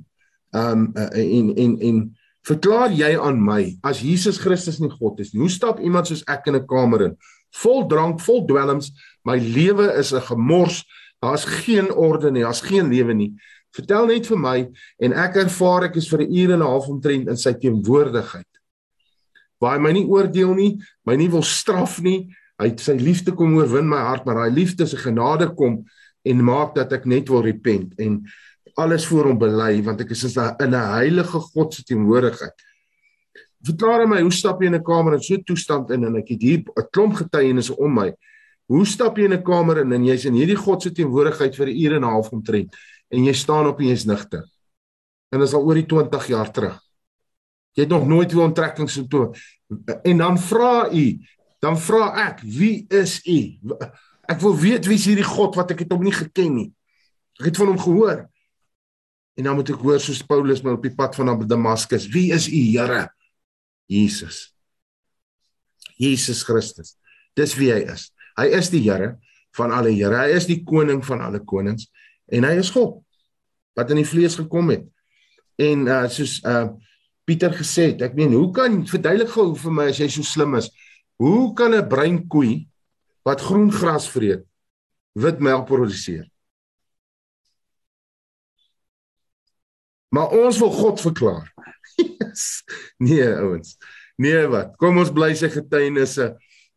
Um 0.56 0.90
uh, 0.98 1.12
en 1.22 1.54
en 1.56 1.76
en 1.90 2.04
verklaar 2.48 2.94
jy 2.96 3.14
aan 3.20 3.40
my 3.44 3.62
as 3.86 4.02
Jesus 4.02 4.40
Christus 4.42 4.82
nie 4.82 4.92
God 4.94 5.22
is 5.22 5.34
nie. 5.34 5.44
Hoe 5.44 5.54
stap 5.54 5.84
iemand 5.84 6.10
soos 6.10 6.26
ek 6.28 6.50
in 6.50 6.58
'n 6.58 6.68
kamer 6.68 7.12
in? 7.12 7.18
Vol 7.64 7.86
drank, 7.88 8.20
vol 8.22 8.46
dwelms, 8.48 8.92
my 9.24 9.38
lewe 9.38 9.94
is 10.00 10.12
'n 10.14 10.22
gemors. 10.22 10.84
Daar's 11.22 11.46
geen 11.46 11.90
orde 11.92 12.32
nie, 12.32 12.44
daar's 12.44 12.62
geen 12.62 12.90
lewe 12.90 13.14
nie. 13.14 13.34
Vertel 13.78 14.10
net 14.10 14.26
vir 14.32 14.40
my 14.42 14.58
en 15.06 15.14
ek 15.14 15.38
ervaar 15.44 15.88
ek 15.92 16.00
is 16.02 16.10
vir 16.10 16.26
'n 16.26 16.34
uur 16.34 16.54
en 16.56 16.62
'n 16.62 16.70
half 16.72 16.88
omtrent 16.90 17.30
in 17.30 17.38
sy 17.38 17.54
teenwoordigheid. 17.54 18.52
Waar 19.62 19.78
hy 19.78 19.82
my 19.82 19.92
nie 19.92 20.06
oordeel 20.06 20.54
nie, 20.56 20.82
my 21.06 21.16
nie 21.16 21.30
wil 21.30 21.44
straf 21.44 22.02
nie. 22.02 22.30
Hy 22.60 22.74
sy 22.78 22.98
liefde 22.98 23.36
kom 23.36 23.56
oorwin 23.56 23.88
my 23.88 23.98
hart, 24.02 24.26
maar 24.26 24.36
daai 24.36 24.54
liefde 24.54 24.88
se 24.88 24.98
genade 24.98 25.54
kom 25.56 25.86
en 26.26 26.44
maak 26.44 26.74
dat 26.76 26.92
ek 26.94 27.06
net 27.06 27.30
wil 27.30 27.44
repent 27.44 27.94
en 28.00 28.26
alles 28.78 29.06
voor 29.06 29.30
hom 29.30 29.38
bely 29.38 29.82
want 29.84 30.02
ek 30.02 30.12
is 30.12 30.24
in 30.38 30.74
'n 30.74 30.74
heilige 30.74 31.40
God 31.40 31.74
se 31.74 31.84
teenwoordigheid. 31.84 32.58
Verklaar 33.64 34.08
my, 34.08 34.22
hoe 34.22 34.32
stap 34.32 34.62
jy 34.62 34.68
in 34.68 34.76
'n 34.76 34.84
kamer 34.84 35.14
in 35.14 35.22
so 35.22 35.34
'n 35.36 35.44
toestand 35.44 35.92
in 35.92 36.04
en 36.06 36.16
ek 36.16 36.30
het 36.30 36.42
hier 36.42 36.60
'n 36.60 36.90
klomp 36.92 37.14
getuienisse 37.14 37.78
om 37.78 37.94
my. 37.94 38.14
Hoe 38.68 38.86
stap 38.86 39.18
jy 39.18 39.26
in 39.26 39.34
'n 39.34 39.44
kamer 39.44 39.80
in 39.82 39.94
en 39.94 40.06
jy's 40.06 40.26
in 40.26 40.34
hierdie 40.34 40.58
God 40.58 40.82
se 40.82 40.92
teenwoordigheid 40.92 41.56
vir 41.56 41.68
'n 41.68 41.78
uur 41.78 41.96
en 41.96 42.04
'n 42.04 42.10
half 42.10 42.32
omtrent 42.32 42.76
en 43.14 43.24
jy 43.28 43.34
staan 43.36 43.70
op 43.70 43.80
en 43.80 43.92
jy's 43.92 44.06
nigter. 44.08 44.44
En 45.32 45.42
dit 45.42 45.48
is 45.48 45.56
al 45.56 45.66
oor 45.68 45.80
die 45.80 45.88
20 45.88 46.28
jaar 46.32 46.52
terug. 46.52 46.78
Jy 47.78 47.86
het 47.86 47.94
nog 47.94 48.08
nooit 48.10 48.32
weer 48.34 48.48
onttrekkings 48.48 48.98
gedoen. 48.98 49.36
En 50.04 50.18
dan 50.18 50.40
vra 50.40 50.90
u, 50.92 51.06
dan 51.62 51.78
vra 51.80 52.10
ek, 52.28 52.42
wie 52.42 52.86
is 52.90 53.20
u? 53.28 53.40
Ek 54.28 54.42
wil 54.44 54.56
weet 54.60 54.88
wie 54.90 54.98
is 54.98 55.06
hierdie 55.08 55.28
God 55.28 55.56
wat 55.60 55.72
ek 55.76 55.86
het 55.86 55.94
hom 55.94 56.04
nie 56.04 56.16
geken 56.16 56.56
nie. 56.56 56.70
Ek 57.40 57.52
het 57.52 57.60
van 57.60 57.72
hom 57.72 57.80
gehoor. 57.80 58.26
En 59.38 59.46
dan 59.46 59.60
moet 59.60 59.70
ek 59.70 59.84
hoor 59.86 60.02
soos 60.02 60.24
Paulus 60.26 60.64
maar 60.66 60.80
op 60.80 60.88
die 60.88 60.96
pad 60.98 61.16
van 61.16 61.38
Damaskus, 61.46 62.08
wie 62.10 62.32
is 62.34 62.48
u 62.50 62.62
Here? 62.74 63.06
Jesus. 63.88 64.48
Jesus 66.02 66.42
Christus. 66.44 66.96
Dis 67.38 67.54
wie 67.58 67.70
hy 67.72 67.84
is. 67.94 68.10
Hy 68.38 68.50
is 68.58 68.72
die 68.74 68.82
Here 68.88 69.16
van 69.58 69.72
alle 69.74 69.94
Here. 69.94 70.18
Hy 70.26 70.34
is 70.38 70.50
die 70.50 70.64
koning 70.66 71.04
van 71.06 71.22
alle 71.26 71.44
konings 71.46 71.88
en 72.32 72.48
hy 72.48 72.58
is 72.60 72.72
God 72.74 73.00
wat 73.78 73.92
in 73.94 74.02
die 74.02 74.10
vlees 74.10 74.36
gekom 74.40 74.72
het. 74.74 74.86
En 75.62 75.88
uh 75.88 76.04
soos 76.12 76.40
uh 76.46 76.68
Pieter 77.28 77.52
gesê 77.52 77.90
het, 77.90 78.06
ek 78.08 78.14
meen, 78.16 78.32
hoe 78.32 78.54
kan 78.56 78.78
verduidelik 78.88 79.34
gou 79.34 79.50
vir 79.60 79.74
my 79.76 79.90
as 79.92 79.98
jy 80.00 80.06
so 80.08 80.24
slim 80.24 80.54
is? 80.56 80.70
Hoe 81.20 81.52
kan 81.60 81.76
'n 81.76 81.90
bruin 81.90 82.22
koei 82.28 82.70
wat 83.28 83.44
groen 83.44 83.68
gras 83.68 84.08
vreet 84.08 84.46
wit 85.12 85.40
melk 85.44 85.68
produseer? 85.68 86.24
Maar 90.16 90.32
ons 90.32 90.58
wil 90.60 90.72
God 90.72 91.02
verklaar. 91.02 91.52
Yes. 91.98 92.64
Nee, 92.98 93.26
ouens. 93.42 93.78
Nee 94.18 94.46
wat? 94.48 94.76
Kom 94.78 94.98
ons 95.02 95.10
bly 95.14 95.32
sy 95.34 95.50
getuienisse 95.50 96.36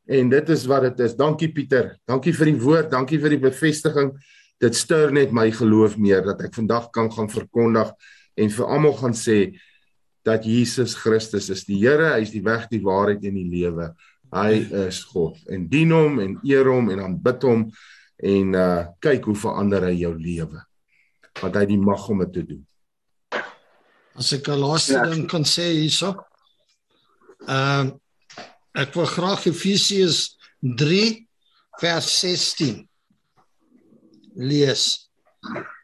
en 0.08 0.30
dit 0.32 0.48
is 0.48 0.64
wat 0.68 0.86
dit 0.88 1.02
is. 1.04 1.14
Dankie 1.16 1.50
Pieter. 1.52 1.94
Dankie 2.08 2.32
vir 2.32 2.50
die 2.50 2.60
woord, 2.60 2.90
dankie 2.90 3.18
vir 3.20 3.34
die 3.34 3.42
bevestiging. 3.42 4.14
Dit 4.60 4.76
stuur 4.76 5.12
net 5.16 5.32
my 5.32 5.48
geloof 5.56 5.96
meer 5.96 6.20
dat 6.26 6.42
ek 6.44 6.54
vandag 6.58 6.90
kan 6.92 7.08
gaan 7.12 7.30
verkondig 7.32 7.92
en 8.36 8.50
vir 8.52 8.66
almal 8.68 8.96
gaan 8.98 9.16
sê 9.16 9.56
dat 10.26 10.44
Jesus 10.44 10.94
Christus 11.00 11.48
is 11.48 11.64
die 11.64 11.78
Here, 11.80 12.12
hy 12.12 12.24
is 12.26 12.32
die 12.34 12.44
weg, 12.44 12.66
die 12.68 12.82
waarheid 12.84 13.24
en 13.24 13.38
die 13.38 13.48
lewe. 13.48 13.88
Hy 14.30 14.60
is 14.84 15.00
God. 15.08 15.38
En 15.50 15.64
dien 15.70 15.94
hom 15.96 16.20
en 16.20 16.36
eer 16.46 16.68
hom 16.68 16.90
en 16.92 17.00
aanbid 17.06 17.46
hom 17.48 17.62
en 18.20 18.52
uh 18.58 18.82
kyk 19.00 19.30
hoe 19.30 19.38
verander 19.46 19.88
hy 19.88 19.94
jou 20.02 20.12
lewe. 20.12 20.60
Want 21.40 21.56
hy 21.56 21.64
het 21.64 21.72
die 21.72 21.80
mag 21.80 22.04
om 22.12 22.20
dit 22.26 22.34
te 22.36 22.44
doen. 22.52 22.60
As 24.20 24.34
ek 24.36 24.52
'n 24.52 24.60
laaste 24.60 24.98
ja. 24.98 25.06
ding 25.08 25.24
kan 25.24 25.46
sê 25.48 25.70
hierso. 25.72 26.12
Ehm 27.48 27.88
uh, 27.88 27.96
ek 28.76 28.94
wil 28.94 29.08
graag 29.08 29.48
Efesiërs 29.48 30.36
3 30.60 31.26
vers 31.80 32.06
16 32.20 32.89
lees. 34.36 35.10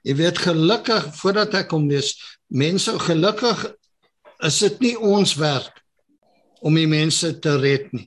Jy 0.07 0.17
weet 0.21 0.39
gelukkig 0.39 1.09
voordat 1.19 1.55
ek 1.63 1.71
kom 1.73 1.89
lees, 1.91 2.15
mense 2.47 2.93
gelukkig 3.07 3.65
is 4.45 4.59
dit 4.63 4.83
nie 4.85 4.97
ons 4.99 5.35
werk 5.41 5.83
om 6.61 6.77
die 6.77 6.89
mense 6.91 7.31
te 7.43 7.57
red 7.61 7.89
nie. 7.95 8.07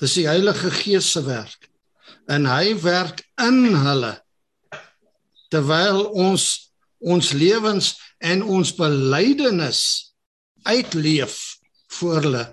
Dis 0.00 0.18
die 0.18 0.26
Heilige 0.28 0.70
Gees 0.70 1.08
se 1.14 1.22
werk. 1.24 1.70
En 2.28 2.46
hy 2.48 2.74
werk 2.82 3.22
in 3.40 3.64
hulle 3.72 4.16
terwyl 5.52 6.08
ons 6.10 6.66
ons 7.06 7.28
lewens 7.36 7.92
en 8.24 8.40
ons 8.42 8.72
belydenis 8.74 9.80
uitleef 10.66 11.36
voor 11.98 12.22
hulle. 12.24 12.44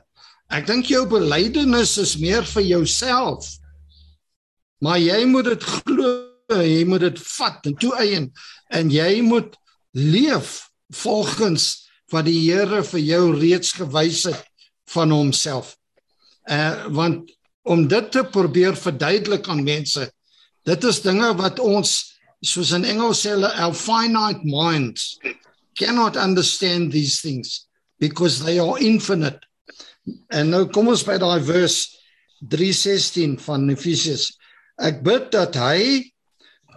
Ek 0.53 0.67
dink 0.67 0.91
jou 0.91 1.05
belydenis 1.09 1.95
is 2.01 2.17
meer 2.21 2.45
vir 2.45 2.65
jouself. 2.67 3.47
Maar 4.83 4.99
jy 4.99 5.23
moet 5.31 5.47
dit 5.53 5.63
glo, 5.63 6.09
jy 6.59 6.83
moet 6.87 7.05
dit 7.05 7.19
vat 7.37 7.69
en 7.69 7.75
toeëien 7.79 8.27
en 8.75 8.89
jy 8.91 9.21
moet 9.23 9.55
leef 9.95 10.57
volgens 10.93 11.69
wat 12.11 12.27
die 12.27 12.41
Here 12.43 12.83
vir 12.85 13.01
jou 13.01 13.23
reeds 13.37 13.71
gewys 13.79 14.25
het 14.29 14.43
van 14.93 15.13
homself. 15.15 15.77
Uh 16.51 16.89
want 16.91 17.31
om 17.63 17.85
dit 17.87 18.11
te 18.11 18.25
probeer 18.27 18.75
verduidelik 18.75 19.47
aan 19.47 19.63
mense, 19.63 20.09
dit 20.67 20.83
is 20.83 20.99
dinge 21.01 21.29
wat 21.39 21.61
ons 21.63 21.93
soos 22.43 22.73
in 22.75 22.83
Engels 22.83 23.23
sê 23.23 23.37
hulle 23.37 23.53
our 23.55 23.75
finite 23.77 24.43
minds 24.43 25.15
cannot 25.79 26.19
understand 26.19 26.91
these 26.91 27.21
things 27.21 27.69
because 28.03 28.43
they 28.43 28.59
are 28.59 28.75
infinite. 28.83 29.39
En 30.27 30.51
nou 30.51 30.65
kom 30.75 30.91
ons 30.91 31.05
by 31.07 31.15
daai 31.23 31.39
vers 31.47 31.77
3:16 32.51 33.39
van 33.47 33.69
Efesiërs. 33.71 34.33
Ek 34.81 35.03
bid 35.05 35.29
dat 35.33 35.57
hy 35.59 36.09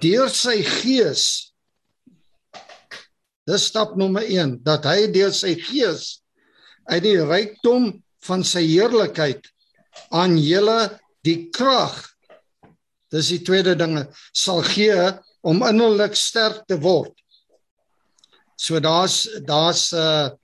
deur 0.03 0.28
sy 0.32 0.61
gees 0.62 1.47
Dis 3.47 3.68
stap 3.70 3.94
nommer 3.94 4.26
1 4.26 4.59
dat 4.66 4.88
hy 4.90 5.07
deur 5.14 5.30
sy 5.30 5.55
gees 5.55 6.18
uit 6.90 7.03
die 7.05 7.18
rykdom 7.22 7.92
van 8.26 8.42
sy 8.42 8.64
heerlikheid 8.66 9.47
aan 10.11 10.34
julle 10.40 10.99
die 11.26 11.47
krag 11.55 11.94
dis 13.14 13.30
die 13.30 13.42
tweede 13.47 13.76
dinge 13.78 14.09
sal 14.34 14.64
gee 14.66 14.99
om 15.47 15.62
innerlik 15.62 16.18
sterk 16.18 16.64
te 16.66 16.74
word. 16.82 17.14
So 18.59 18.80
daar's 18.82 19.28
daar's 19.47 19.92
uh 19.94 20.34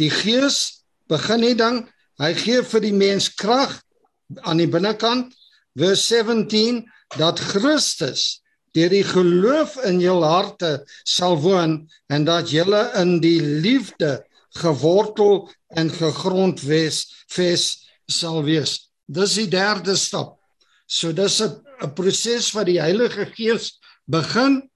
die 0.00 0.10
Gees 0.10 0.82
begin 1.06 1.44
nie 1.44 1.54
dan 1.54 1.84
hy 2.18 2.32
gee 2.34 2.64
vir 2.66 2.82
die 2.82 2.96
mens 2.96 3.28
krag 3.30 3.76
aan 4.42 4.58
die 4.58 4.70
binnekant 4.70 5.36
vers 5.74 6.06
17 6.06 6.84
dat 7.16 7.40
Christus 7.40 8.42
deur 8.76 8.92
die 8.92 9.04
geloof 9.04 9.76
in 9.88 10.00
jou 10.00 10.20
harte 10.22 10.84
sal 11.04 11.38
woon 11.40 11.88
en 12.12 12.24
dat 12.24 12.50
jy 12.52 12.64
in 13.00 13.18
die 13.20 13.40
liefde 13.40 14.18
gewortel 14.60 15.48
en 15.76 15.90
gegrond 15.90 16.62
wees 16.62 17.06
ves 17.32 17.88
sal 18.08 18.42
wees. 18.44 18.90
Dis 19.06 19.34
die 19.34 19.48
derde 19.48 19.96
stap. 19.96 20.38
So 20.86 21.12
dis 21.12 21.40
'n 21.40 21.94
proses 21.94 22.52
wat 22.52 22.66
die 22.66 22.80
Heilige 22.80 23.26
Gees 23.26 23.78
begin 24.06 24.68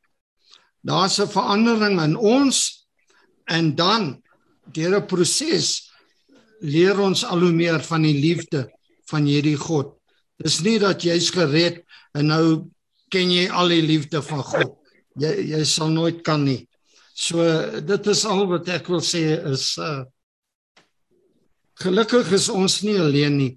daar's 0.82 1.18
'n 1.18 1.28
verandering 1.28 2.00
in 2.00 2.16
ons 2.16 2.86
en 3.46 3.74
dan 3.74 4.22
deur 4.72 5.00
'n 5.00 5.06
proses 5.06 5.90
leer 6.60 6.98
ons 7.00 7.24
al 7.24 7.40
hoe 7.40 7.52
meer 7.52 7.80
van 7.80 8.02
die 8.02 8.18
liefde 8.20 8.70
van 9.10 9.24
hierdie 9.24 9.56
God. 9.56 10.01
Dis 10.42 10.60
nie 10.66 10.78
dat 10.82 11.04
jy's 11.06 11.30
gered 11.34 11.82
en 12.18 12.30
nou 12.32 12.44
ken 13.12 13.30
jy 13.30 13.48
al 13.48 13.70
die 13.72 13.82
liefde 13.84 14.22
van 14.24 14.42
God. 14.42 14.74
Jy 15.20 15.32
jy 15.52 15.62
sal 15.68 15.92
nooit 15.92 16.22
kan 16.26 16.44
nie. 16.44 16.66
So 17.14 17.44
dit 17.84 18.08
is 18.10 18.24
al 18.26 18.46
wat 18.50 18.70
ek 18.72 18.88
wil 18.90 19.02
sê 19.04 19.22
is 19.52 19.74
uh 19.78 20.02
gelukkig 21.82 22.30
is 22.36 22.48
ons 22.52 22.80
nie 22.86 22.98
alleen 23.00 23.36
nie. 23.38 23.52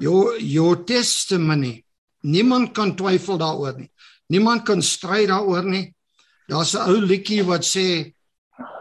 Your 0.00 0.38
your 0.38 0.84
testimony. 0.86 1.80
Niemand 2.22 2.74
kan 2.76 2.96
twyfel 2.98 3.38
daaroor 3.40 3.78
nie. 3.78 3.90
Niemand 4.30 4.66
kan 4.66 4.82
stry 4.82 5.26
daaroor 5.30 5.66
nie. 5.66 5.90
Daar's 6.50 6.74
'n 6.74 6.88
ou 6.90 7.00
liedjie 7.00 7.44
wat 7.46 7.64
sê 7.64 8.12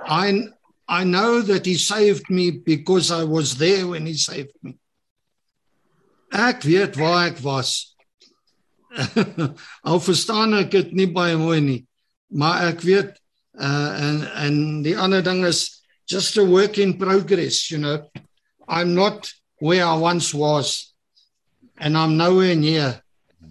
I 0.09 0.49
I 0.89 1.03
know 1.03 1.41
that 1.41 1.65
he 1.65 1.77
saved 1.77 2.29
me 2.29 2.51
because 2.51 3.11
I 3.11 3.23
was 3.23 3.57
there 3.57 3.87
when 3.87 4.05
he 4.05 4.17
saved 4.17 4.57
me. 4.61 4.77
Ek 6.29 6.63
weet 6.63 6.97
waar 6.99 7.29
ek 7.31 7.39
was. 7.41 7.95
Al 9.89 9.99
verstaan 10.01 10.53
ek 10.57 10.71
dit 10.71 10.93
nie 10.97 11.09
baie 11.13 11.37
mooi 11.37 11.59
nie, 11.61 11.81
maar 12.33 12.69
ek 12.69 12.85
weet 12.85 13.15
uh 13.59 13.91
en 13.99 14.21
en 14.45 14.55
die 14.85 14.95
ander 14.97 15.21
ding 15.25 15.43
is 15.45 15.81
just 16.09 16.37
a 16.37 16.45
work 16.45 16.77
in 16.77 16.97
progress, 16.97 17.69
you 17.71 17.79
know. 17.79 18.09
I'm 18.67 18.93
not 18.95 19.29
where 19.59 19.85
I 19.85 19.97
once 19.97 20.33
was 20.33 20.93
and 21.77 21.97
I'm 21.97 22.17
nowhere 22.17 22.55
near 22.55 23.01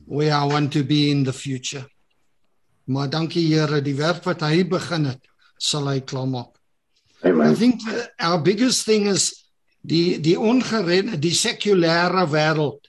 where 0.06 0.34
I 0.34 0.44
want 0.44 0.72
to 0.72 0.84
be 0.84 1.10
in 1.10 1.24
the 1.24 1.32
future. 1.32 1.86
Maar 2.84 3.10
dankie 3.10 3.46
Here, 3.46 3.82
die 3.82 3.94
werk 3.94 4.24
wat 4.24 4.40
hy 4.40 4.64
begin 4.64 5.10
het, 5.10 5.20
sal 5.60 5.90
hy 5.90 6.00
klaarmaak. 6.00 6.54
Amen. 7.22 7.50
I 7.50 7.54
think 7.54 7.82
our 8.18 8.40
biggest 8.40 8.86
thing 8.86 9.06
is 9.06 9.37
die 9.88 10.20
die 10.20 10.36
ongered 10.36 11.16
die 11.22 11.34
sekulêre 11.34 12.26
wêreld 12.28 12.88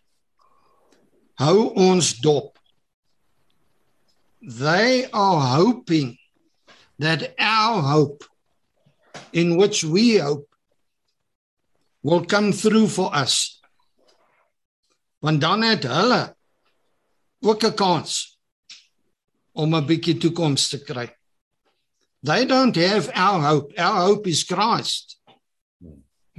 hou 1.39 1.71
ons 1.79 2.13
dop. 2.19 2.57
They 4.41 5.07
are 5.11 5.39
hoping 5.55 6.17
that 6.99 7.33
our 7.39 7.81
hope 7.81 8.25
in 9.31 9.55
which 9.55 9.83
we 9.83 10.17
hope 10.17 10.47
will 12.03 12.25
come 12.25 12.51
through 12.51 12.87
for 12.87 13.15
us. 13.15 13.61
Want 15.21 15.41
dan 15.41 15.63
het 15.63 15.83
hulle 15.83 16.35
ook 17.39 17.63
'n 17.63 17.75
kans 17.75 18.39
om 19.51 19.75
'n 19.75 19.85
bietjie 19.85 20.17
toekoms 20.17 20.69
te 20.69 20.79
kry. 20.83 21.07
They 22.23 22.45
don't 22.45 22.75
have 22.75 23.11
our 23.15 23.39
hope. 23.41 23.73
Our 23.79 24.07
hope 24.07 24.29
is 24.29 24.43
Christ. 24.43 25.18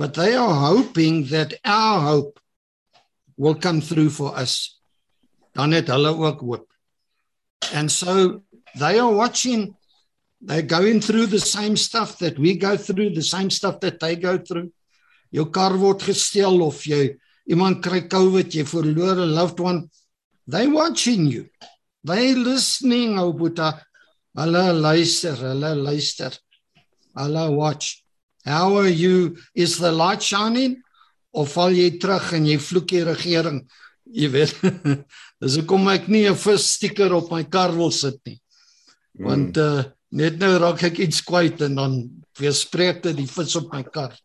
But 0.00 0.14
they 0.14 0.32
are 0.34 0.54
hoping 0.54 1.26
that 1.26 1.52
our 1.62 2.00
hope 2.00 2.40
will 3.36 3.54
come 3.54 3.82
through 3.82 4.08
for 4.08 4.32
us. 4.32 4.80
Dan 5.52 5.76
het 5.76 5.92
hulle 5.92 6.14
ook 6.16 6.40
hoop. 6.40 6.64
And 7.74 7.92
so 7.92 8.40
they 8.78 8.98
are 8.98 9.12
watching 9.12 9.76
they're 10.40 10.62
going 10.62 11.02
through 11.02 11.26
the 11.26 11.38
same 11.38 11.76
stuff 11.76 12.16
that 12.24 12.38
we 12.38 12.56
go 12.56 12.78
through, 12.78 13.10
the 13.10 13.22
same 13.22 13.50
stuff 13.50 13.80
that 13.80 14.00
they 14.00 14.16
go 14.16 14.38
through. 14.38 14.72
Jou 15.36 15.50
kar 15.52 15.76
word 15.76 16.00
gesteel 16.00 16.64
of 16.64 16.80
jy 16.80 17.18
iemand 17.44 17.82
kry 17.84 18.00
COVID, 18.08 18.48
jy 18.48 18.64
verloor 18.64 19.20
'n 19.20 19.34
loved 19.36 19.60
one. 19.60 19.90
They 20.48 20.66
watching 20.66 21.26
you. 21.26 21.50
They 22.02 22.34
listening, 22.34 23.18
ou 23.18 23.34
Boeta. 23.36 23.84
Hulle 24.32 24.72
luister, 24.80 25.36
hulle 25.36 25.76
luister. 25.76 26.32
Hulle 27.14 27.52
watch. 27.52 28.00
How 28.44 28.76
are 28.76 28.88
you? 28.88 29.36
Is 29.54 29.78
the 29.78 29.92
light 29.92 30.22
shining? 30.22 30.82
Of 31.32 31.52
val 31.54 31.70
jy 31.70 31.98
terug 32.02 32.32
en 32.34 32.46
jy 32.48 32.56
vloek 32.58 32.88
die 32.90 33.04
regering? 33.06 33.60
Jy 34.10 34.28
weet. 34.32 34.54
Dis 35.42 35.58
hoekom 35.60 35.86
ek 35.92 36.08
nie 36.08 36.26
'n 36.28 36.34
vis 36.34 36.66
stiker 36.76 37.12
op 37.14 37.30
my 37.30 37.44
kar 37.44 37.72
wil 37.76 37.92
sit 37.94 38.18
nie. 38.26 38.40
Want 39.14 39.56
uh 39.56 39.84
net 40.10 40.40
nou 40.42 40.56
raak 40.58 40.82
ek 40.82 40.98
iets 40.98 41.22
kwyt 41.22 41.60
en 41.62 41.76
dan 41.78 41.92
weer 42.34 42.54
spreek 42.56 43.02
dit 43.04 43.14
die 43.20 43.30
vis 43.30 43.54
op 43.60 43.70
my 43.70 43.84
kar. 43.86 44.16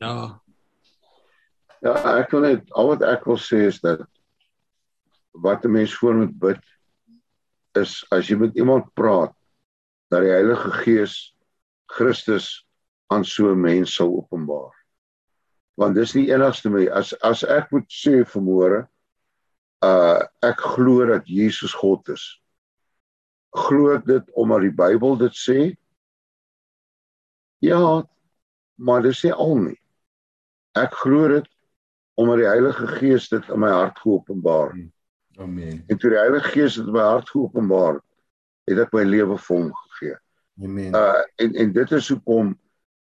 Ja. 0.00 0.40
Ja, 1.80 1.94
ek 2.18 2.32
wil 2.34 2.42
net 2.42 2.66
al 2.74 2.90
wat 2.90 3.04
ek 3.06 3.28
wil 3.30 3.38
sê 3.38 3.68
is 3.68 3.78
dat 3.84 4.02
wat 5.30 5.64
'n 5.64 5.72
mens 5.72 5.94
voor 5.94 6.14
moet 6.14 6.34
bid 6.38 6.62
is 7.78 8.04
as 8.10 8.26
jy 8.26 8.36
met 8.36 8.56
iemand 8.58 8.90
praat 8.94 9.32
dat 10.10 10.26
die 10.26 10.34
Heilige 10.34 10.70
Gees 10.82 11.32
Christus 11.90 12.66
aan 13.10 13.24
so 13.24 13.50
'n 13.50 13.60
mens 13.60 13.94
sou 13.94 14.16
openbaar. 14.16 14.74
Want 15.74 15.94
dis 15.94 16.14
nie 16.14 16.30
enigste 16.30 16.70
my 16.70 16.86
as 16.88 17.12
as 17.22 17.42
ek 17.44 17.70
moet 17.72 17.88
sê 17.88 18.22
vanmôre 18.24 18.86
uh 19.82 20.20
ek 20.42 20.60
glo 20.76 21.06
dat 21.06 21.26
Jesus 21.26 21.72
God 21.74 22.08
is. 22.08 22.24
Glo 23.50 23.94
ek 23.96 24.06
dit 24.06 24.30
omdat 24.34 24.60
die 24.60 24.76
Bybel 24.82 25.16
dit 25.16 25.34
sê? 25.34 25.76
Ja, 27.60 28.06
maar 28.76 29.02
dis 29.02 29.24
nie 29.24 29.32
al 29.32 29.56
nie. 29.56 29.78
Ek 30.78 30.94
glo 31.02 31.28
dit 31.28 31.48
omdat 32.20 32.42
die 32.42 32.48
Heilige 32.48 32.86
Gees 32.86 33.28
dit 33.28 33.48
in 33.48 33.60
my 33.60 33.70
hart 33.72 33.98
geopenbaar. 33.98 34.76
Amen. 35.40 35.84
En 35.88 35.98
toe 35.98 36.10
die 36.10 36.20
Heilige 36.20 36.52
Gees 36.52 36.76
dit 36.76 36.86
in 36.86 36.92
my 36.92 37.04
hart 37.04 37.30
geopenbaar, 37.32 38.00
het 38.68 38.78
ek 38.84 38.92
my 38.92 39.04
lewe 39.08 39.38
vir 39.40 39.56
hom 39.56 39.70
gegee. 39.72 39.89
Amen. 40.62 40.94
Uh 40.94 41.22
en 41.36 41.54
en 41.54 41.72
dit 41.72 41.92
is 41.96 42.08
hoekom 42.12 42.52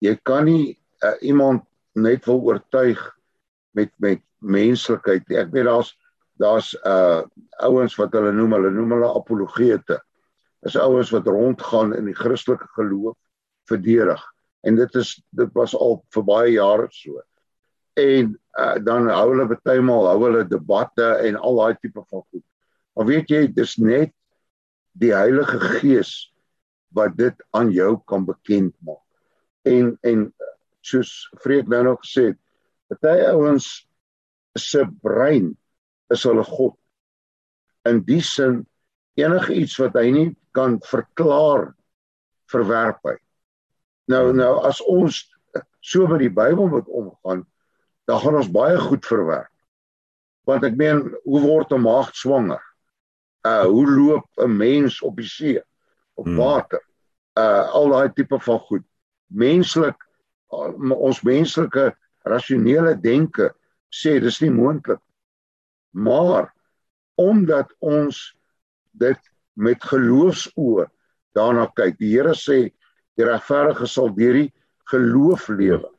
jy 0.03 0.15
kan 0.27 0.47
nie 0.47 0.73
uh, 1.03 1.15
iemand 1.21 1.63
net 1.93 2.25
wil 2.25 2.41
oortuig 2.41 3.01
met 3.77 3.91
met 4.01 4.21
menslikheid. 4.39 5.29
Ek 5.29 5.51
weet 5.53 5.69
daar's 5.69 5.93
daar's 6.41 6.73
uh 6.83 7.21
ouens 7.63 7.95
wat 7.99 8.15
hulle 8.17 8.33
noem, 8.33 8.57
hulle 8.57 8.71
noem 8.73 8.95
hulle 8.97 9.11
apologete. 9.15 9.99
Dis 10.63 10.79
ouens 10.79 11.11
wat 11.13 11.27
rondgaan 11.27 11.93
in 11.95 12.09
die 12.09 12.17
Christelike 12.17 12.67
geloof 12.77 13.17
verdedig. 13.69 14.21
En 14.63 14.75
dit 14.79 14.95
is 14.95 15.15
dit 15.29 15.53
was 15.53 15.75
al 15.75 16.01
vir 16.15 16.25
baie 16.27 16.51
jare 16.55 16.87
so. 16.91 17.21
En 17.99 18.33
uh, 18.57 18.75
dan 18.81 19.09
hou 19.11 19.29
hulle 19.35 19.47
baie 19.53 19.81
maal 19.85 20.09
hou 20.09 20.19
hulle 20.25 20.43
debatte 20.49 21.05
en 21.27 21.37
al 21.37 21.61
daai 21.61 21.77
tipe 21.81 22.01
van 22.01 22.25
goed. 22.25 22.45
Maar 22.93 23.09
weet 23.09 23.29
jy, 23.29 23.47
dis 23.53 23.77
net 23.77 24.13
die 24.97 25.13
Heilige 25.13 25.59
Gees 25.59 26.32
wat 26.93 27.17
dit 27.17 27.43
aan 27.51 27.71
jou 27.71 27.97
kan 28.05 28.25
bekend 28.25 28.75
maak. 28.85 29.01
En 29.63 29.97
en 30.01 30.27
soos 30.83 31.29
Vreek 31.43 31.67
nou 31.71 31.83
nog 31.83 32.01
gesê 32.03 32.31
het, 32.31 32.39
baie 33.01 33.25
ouens 33.31 33.67
se 34.59 34.83
brein 35.01 35.53
is 36.13 36.23
hulle 36.27 36.43
God. 36.43 36.75
In 37.87 38.03
die 38.05 38.21
sin 38.21 38.63
enige 39.19 39.55
iets 39.55 39.77
wat 39.81 39.95
hy 39.97 40.09
nie 40.13 40.29
kan 40.55 40.77
verklaar 40.85 41.71
verwerp 42.51 43.01
hy. 43.07 43.15
Nou 44.11 44.33
nou 44.35 44.53
as 44.67 44.81
ons 44.83 45.23
so 45.83 46.07
met 46.07 46.23
die 46.23 46.31
Bybel 46.33 46.69
moet 46.71 46.87
omgaan, 46.87 47.43
dan 48.07 48.19
gaan 48.19 48.39
ons 48.39 48.51
baie 48.51 48.77
goed 48.79 49.05
verwerk. 49.07 49.51
Want 50.47 50.65
ek 50.67 50.75
meen, 50.79 51.05
hoe 51.23 51.41
word 51.41 51.71
'n 51.71 51.81
maagd 51.81 52.15
swanger? 52.19 52.61
Uh 53.47 53.65
hoe 53.65 53.87
loop 53.87 54.27
'n 54.37 54.57
mens 54.57 55.01
op 55.01 55.17
die 55.17 55.27
see? 55.27 55.59
Op 56.15 56.25
Hmm. 56.25 56.37
water? 56.37 56.81
Uh 57.37 57.69
al 57.73 57.89
daai 57.89 58.13
tipe 58.13 58.39
van 58.39 58.59
goed. 58.59 58.83
Menslik 59.27 59.97
uh, 60.51 60.91
ons 60.91 61.21
menslike 61.21 61.95
rasionele 62.23 62.95
denke 63.01 63.53
sê 63.89 64.19
dis 64.21 64.39
nie 64.41 64.51
moontlik. 64.51 64.99
Maar 65.91 66.53
omdat 67.15 67.73
ons 67.79 68.35
dit 68.91 69.19
met 69.53 69.83
geloofsoë 69.83 70.87
daarna 71.33 71.67
kyk. 71.75 71.97
Die 71.97 72.13
Here 72.13 72.33
sê 72.37 72.71
die 73.17 73.25
regverdige 73.25 73.87
sal 73.87 74.13
deur 74.13 74.33
die 74.33 74.53
geloof 74.89 75.49
lewe. 75.49 75.89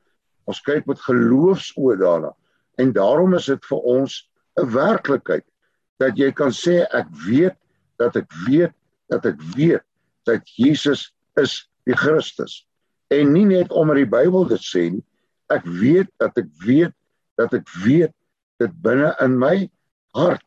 Ons 0.47 0.61
kyk 0.61 0.87
met 0.87 1.03
geloofsoë 1.03 1.99
daarna. 1.99 2.33
En 2.79 2.93
daarom 2.93 3.35
is 3.35 3.47
dit 3.47 3.65
vir 3.71 3.79
ons 3.79 4.31
'n 4.59 4.71
werklikheid 4.71 5.45
dat 5.99 6.19
jy 6.19 6.31
kan 6.33 6.51
sê 6.51 6.87
ek 6.91 7.07
weet 7.27 7.57
dat 7.99 8.17
ek 8.17 8.31
weet 8.47 8.73
dat 9.09 9.27
ek 9.27 9.41
weet 9.57 9.83
dat 10.29 10.49
Jesus 10.57 11.13
is 11.41 11.65
die 11.89 11.97
Christus. 11.97 12.63
En 13.13 13.33
nie 13.33 13.45
net 13.47 13.73
omdat 13.73 14.01
die 14.03 14.09
Bybel 14.09 14.47
dit 14.49 14.65
sê 14.65 14.89
nie. 14.95 15.05
Ek 15.53 15.65
weet 15.69 16.11
dat 16.23 16.37
ek 16.41 16.49
weet 16.65 16.95
dat 17.39 17.53
ek 17.55 17.69
weet 17.85 18.13
dit 18.63 18.75
binne 18.83 19.13
in 19.21 19.39
my 19.39 19.69
hart 20.15 20.43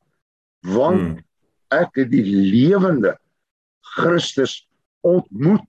want 0.65 1.01
Hmm. 1.01 1.23
ek 1.69 1.99
het 1.99 2.09
die 2.11 2.23
lewende 2.25 3.17
Christus 3.95 4.67
ontmoet. 5.05 5.63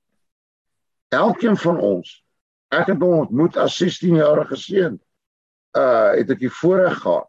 Elkeen 1.08 1.56
van 1.56 1.78
ons. 1.78 2.24
Ek 2.68 2.86
het 2.92 3.00
hom 3.00 3.24
ontmoet 3.24 3.56
as 3.56 3.76
16-jarige 3.82 4.56
seun. 4.56 4.98
Uh 5.76 6.14
het 6.16 6.30
ek 6.30 6.40
die 6.40 6.52
voorreg 6.60 6.98
gehad 7.02 7.28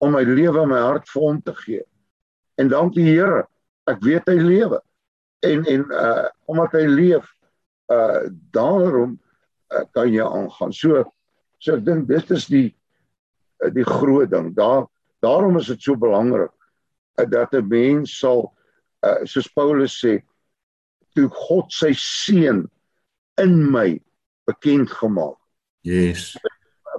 om 0.00 0.14
my 0.16 0.22
lewe 0.24 0.62
en 0.62 0.70
my 0.70 0.80
hart 0.80 1.08
vir 1.08 1.22
hom 1.22 1.40
te 1.42 1.54
gee. 1.54 1.82
En 2.56 2.68
dank 2.68 2.94
die 2.94 3.04
Here, 3.08 3.46
ek 3.88 4.00
weet 4.04 4.28
hy 4.28 4.38
lewe. 4.40 4.80
En 5.46 5.64
en 5.64 5.84
uh 5.90 6.28
omdat 6.50 6.72
hy 6.78 6.86
leef, 6.86 7.26
uh 7.92 8.28
daarom 8.52 9.18
uh, 9.70 9.84
kan 9.92 10.12
jy 10.12 10.24
aangaan. 10.24 10.72
So 10.72 11.04
so 11.58 11.76
ek 11.76 11.84
dink 11.84 12.08
dit 12.08 12.30
is 12.36 12.46
die 12.50 12.68
uh, 13.64 13.70
die 13.74 13.86
groot 13.86 14.30
ding. 14.30 14.52
Daar 14.56 14.86
daarom 15.24 15.58
is 15.60 15.70
dit 15.72 15.82
so 15.82 15.96
belangrik 15.96 16.52
uh, 17.20 17.26
dat 17.28 17.52
'n 17.52 17.68
mens 17.68 18.18
sal 18.18 18.50
uh, 19.06 19.20
soos 19.24 19.48
Paulus 19.52 19.96
sê 20.00 20.20
toe 21.14 21.28
God 21.28 21.72
sy 21.72 21.92
seun 21.96 22.68
in 23.40 23.70
my 23.72 24.00
bekend 24.46 24.90
gemaak. 24.90 25.38
Yes. 25.82 26.36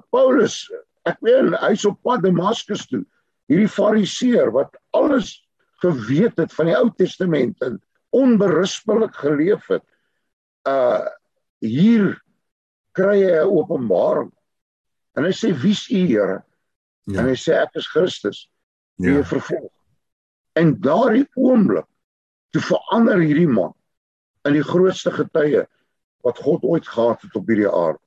Paulus, 0.10 0.66
ek 1.08 1.20
weet 1.22 1.54
hy's 1.62 1.86
op 1.86 2.00
pad 2.04 2.24
Damaskus 2.26 2.88
toe. 2.90 3.04
Hierdie 3.52 3.70
fariseer 3.70 4.52
wat 4.56 4.76
alles 4.96 5.42
geweet 5.84 6.38
het 6.40 6.54
van 6.54 6.70
die 6.70 6.78
Ou 6.78 6.90
Testament 6.98 7.62
en 7.66 7.80
onberispelik 8.12 9.16
geleef 9.16 9.68
het. 9.72 9.86
Uh 10.68 11.08
hier 11.62 12.16
kry 12.98 13.22
hy 13.22 13.42
'n 13.42 13.52
openbaring. 13.54 14.32
En 15.16 15.28
hy 15.28 15.34
sê 15.36 15.52
wie's 15.54 15.88
u 15.90 16.00
Here? 16.08 16.42
Ja. 17.06 17.22
En 17.22 17.30
hy 17.30 17.36
sê 17.38 17.54
ek 17.62 17.76
is 17.76 17.88
Christus. 17.88 18.50
Wie 18.96 19.12
Ja. 19.12 19.18
ja. 19.18 19.24
vervolg. 19.24 19.72
En 20.54 20.80
daardie 20.82 21.28
oomblik 21.36 21.88
toe 22.52 22.62
verander 22.62 23.20
hierdie 23.20 23.48
man 23.48 23.74
in 24.48 24.54
die 24.54 24.66
grootste 24.66 25.12
getuie 25.12 25.66
wat 26.26 26.38
God 26.38 26.64
ooit 26.64 26.88
gehad 26.88 27.22
het 27.22 27.36
op 27.36 27.48
hierdie 27.48 27.70
aarde. 27.70 28.02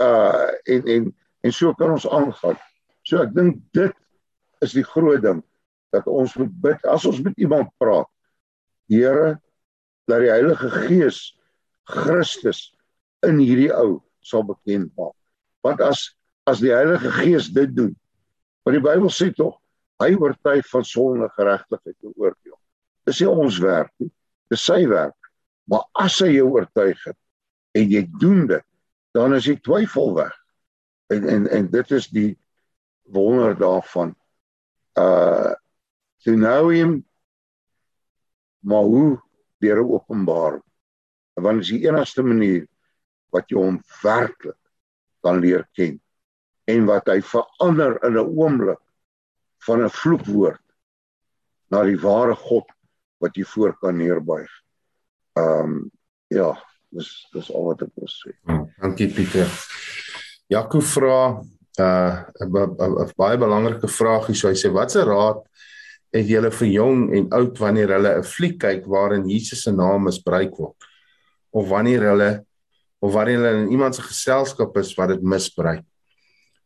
Uh 0.00 0.50
en 0.64 0.86
en 0.86 1.16
en 1.40 1.52
so 1.52 1.74
kan 1.74 1.90
ons 1.90 2.08
aangaan. 2.08 2.58
So 3.02 3.22
ek 3.22 3.34
dink 3.34 3.60
dit 3.72 3.94
is 4.64 4.72
die 4.72 4.84
groot 4.84 5.22
ding 5.22 5.44
dat 5.94 6.06
ons 6.06 6.34
moet 6.34 6.52
bid 6.60 6.86
as 6.90 7.04
ons 7.06 7.20
met 7.22 7.36
iemand 7.38 7.70
praat 7.78 8.08
Here 8.90 9.36
dat 10.06 10.22
die 10.22 10.30
Heilige 10.30 10.70
Gees 10.70 11.20
Christus 11.90 12.70
in 13.26 13.40
hierdie 13.42 13.72
ou 13.74 14.00
sal 14.22 14.44
bekend 14.46 14.92
maak. 14.98 15.16
Want 15.66 15.82
as 15.82 16.12
as 16.46 16.60
die 16.62 16.70
Heilige 16.70 17.10
Gees 17.10 17.48
dit 17.50 17.72
doen, 17.74 17.94
want 18.62 18.76
die 18.76 18.84
Bybel 18.84 19.10
sê 19.10 19.32
tog 19.34 19.56
hy 20.02 20.12
oortuig 20.14 20.66
van 20.70 20.84
sonde, 20.86 21.26
geregtigheid 21.34 21.96
en 22.04 22.12
oordeel. 22.14 22.58
Dis 23.08 23.22
nie 23.22 23.30
ons 23.30 23.58
werk 23.64 23.90
nie, 24.02 24.10
dis 24.52 24.62
sy 24.62 24.84
werk. 24.90 25.16
Maar 25.66 25.86
as 26.04 26.20
hy 26.22 26.36
jou 26.36 26.52
oortuig 26.54 27.00
het 27.08 27.18
en 27.76 27.90
jy 27.90 28.04
doen 28.20 28.44
dit, 28.50 28.64
dan 29.16 29.34
is 29.34 29.48
die 29.48 29.58
twyfel 29.58 30.14
weg. 30.18 30.34
En 31.10 31.26
en 31.30 31.48
en 31.50 31.70
dit 31.72 31.94
is 31.96 32.08
die 32.14 32.30
wonder 33.14 33.56
daarvan. 33.58 34.14
Uh 34.98 35.54
to 36.24 36.34
know 36.34 36.70
him 36.70 37.04
maar 38.66 38.82
hoe 38.82 39.20
deur 39.62 39.78
'n 39.82 39.92
openbaring. 39.96 40.64
Want 41.34 41.60
is 41.60 41.70
die 41.70 41.86
enigste 41.88 42.22
manier 42.22 42.66
wat 43.30 43.48
jy 43.50 43.56
hom 43.56 43.80
werklik 44.02 44.58
kan 45.22 45.40
leer 45.40 45.68
ken 45.76 46.00
en 46.64 46.86
wat 46.86 47.06
hy 47.06 47.20
verander 47.22 47.98
in 48.04 48.18
'n 48.18 48.30
oomblik 48.38 48.82
van 49.66 49.84
'n 49.84 49.90
vloekwoord 49.90 50.64
na 51.70 51.82
die 51.82 52.00
ware 52.00 52.34
God 52.34 52.66
wat 53.18 53.36
jy 53.36 53.44
voor 53.44 53.76
kan 53.78 53.96
neerbuig. 53.96 54.50
Ehm 55.36 55.64
um, 55.64 55.90
ja, 56.28 56.50
dis 56.90 57.28
dis 57.32 57.52
al 57.52 57.64
wat 57.64 57.82
ek 57.82 57.92
wil 57.94 58.08
sê. 58.10 58.32
Hmm, 58.42 58.66
dankie 58.80 59.08
Pieter. 59.08 59.50
Jaco 60.48 60.80
vra 60.80 61.42
uh 61.78 62.24
'n 62.40 63.12
baie 63.16 63.38
belangrike 63.38 63.88
vraag 63.88 64.26
hier. 64.26 64.36
So 64.36 64.48
hy 64.48 64.54
sê 64.54 64.72
watse 64.72 65.04
raad 65.04 65.46
het 66.16 66.28
julle 66.28 66.50
vir 66.50 66.68
jong 66.68 67.02
en 67.16 67.28
oud 67.38 67.58
wanneer 67.58 67.94
hulle 67.96 68.12
'n 68.18 68.24
fliek 68.24 68.58
kyk 68.60 68.86
waarin 68.86 69.28
Jesus 69.28 69.62
se 69.62 69.72
naam 69.72 70.04
misbruik 70.04 70.54
word 70.58 70.76
of 71.50 71.68
wanneer 71.68 72.02
hulle 72.10 72.46
of 73.00 73.12
wanneer 73.12 73.38
hulle 73.38 73.62
in 73.64 73.70
iemand 73.70 73.94
se 73.94 74.02
geselskap 74.02 74.76
is 74.76 74.94
wat 74.96 75.08
dit 75.08 75.22
misbruik. 75.22 75.84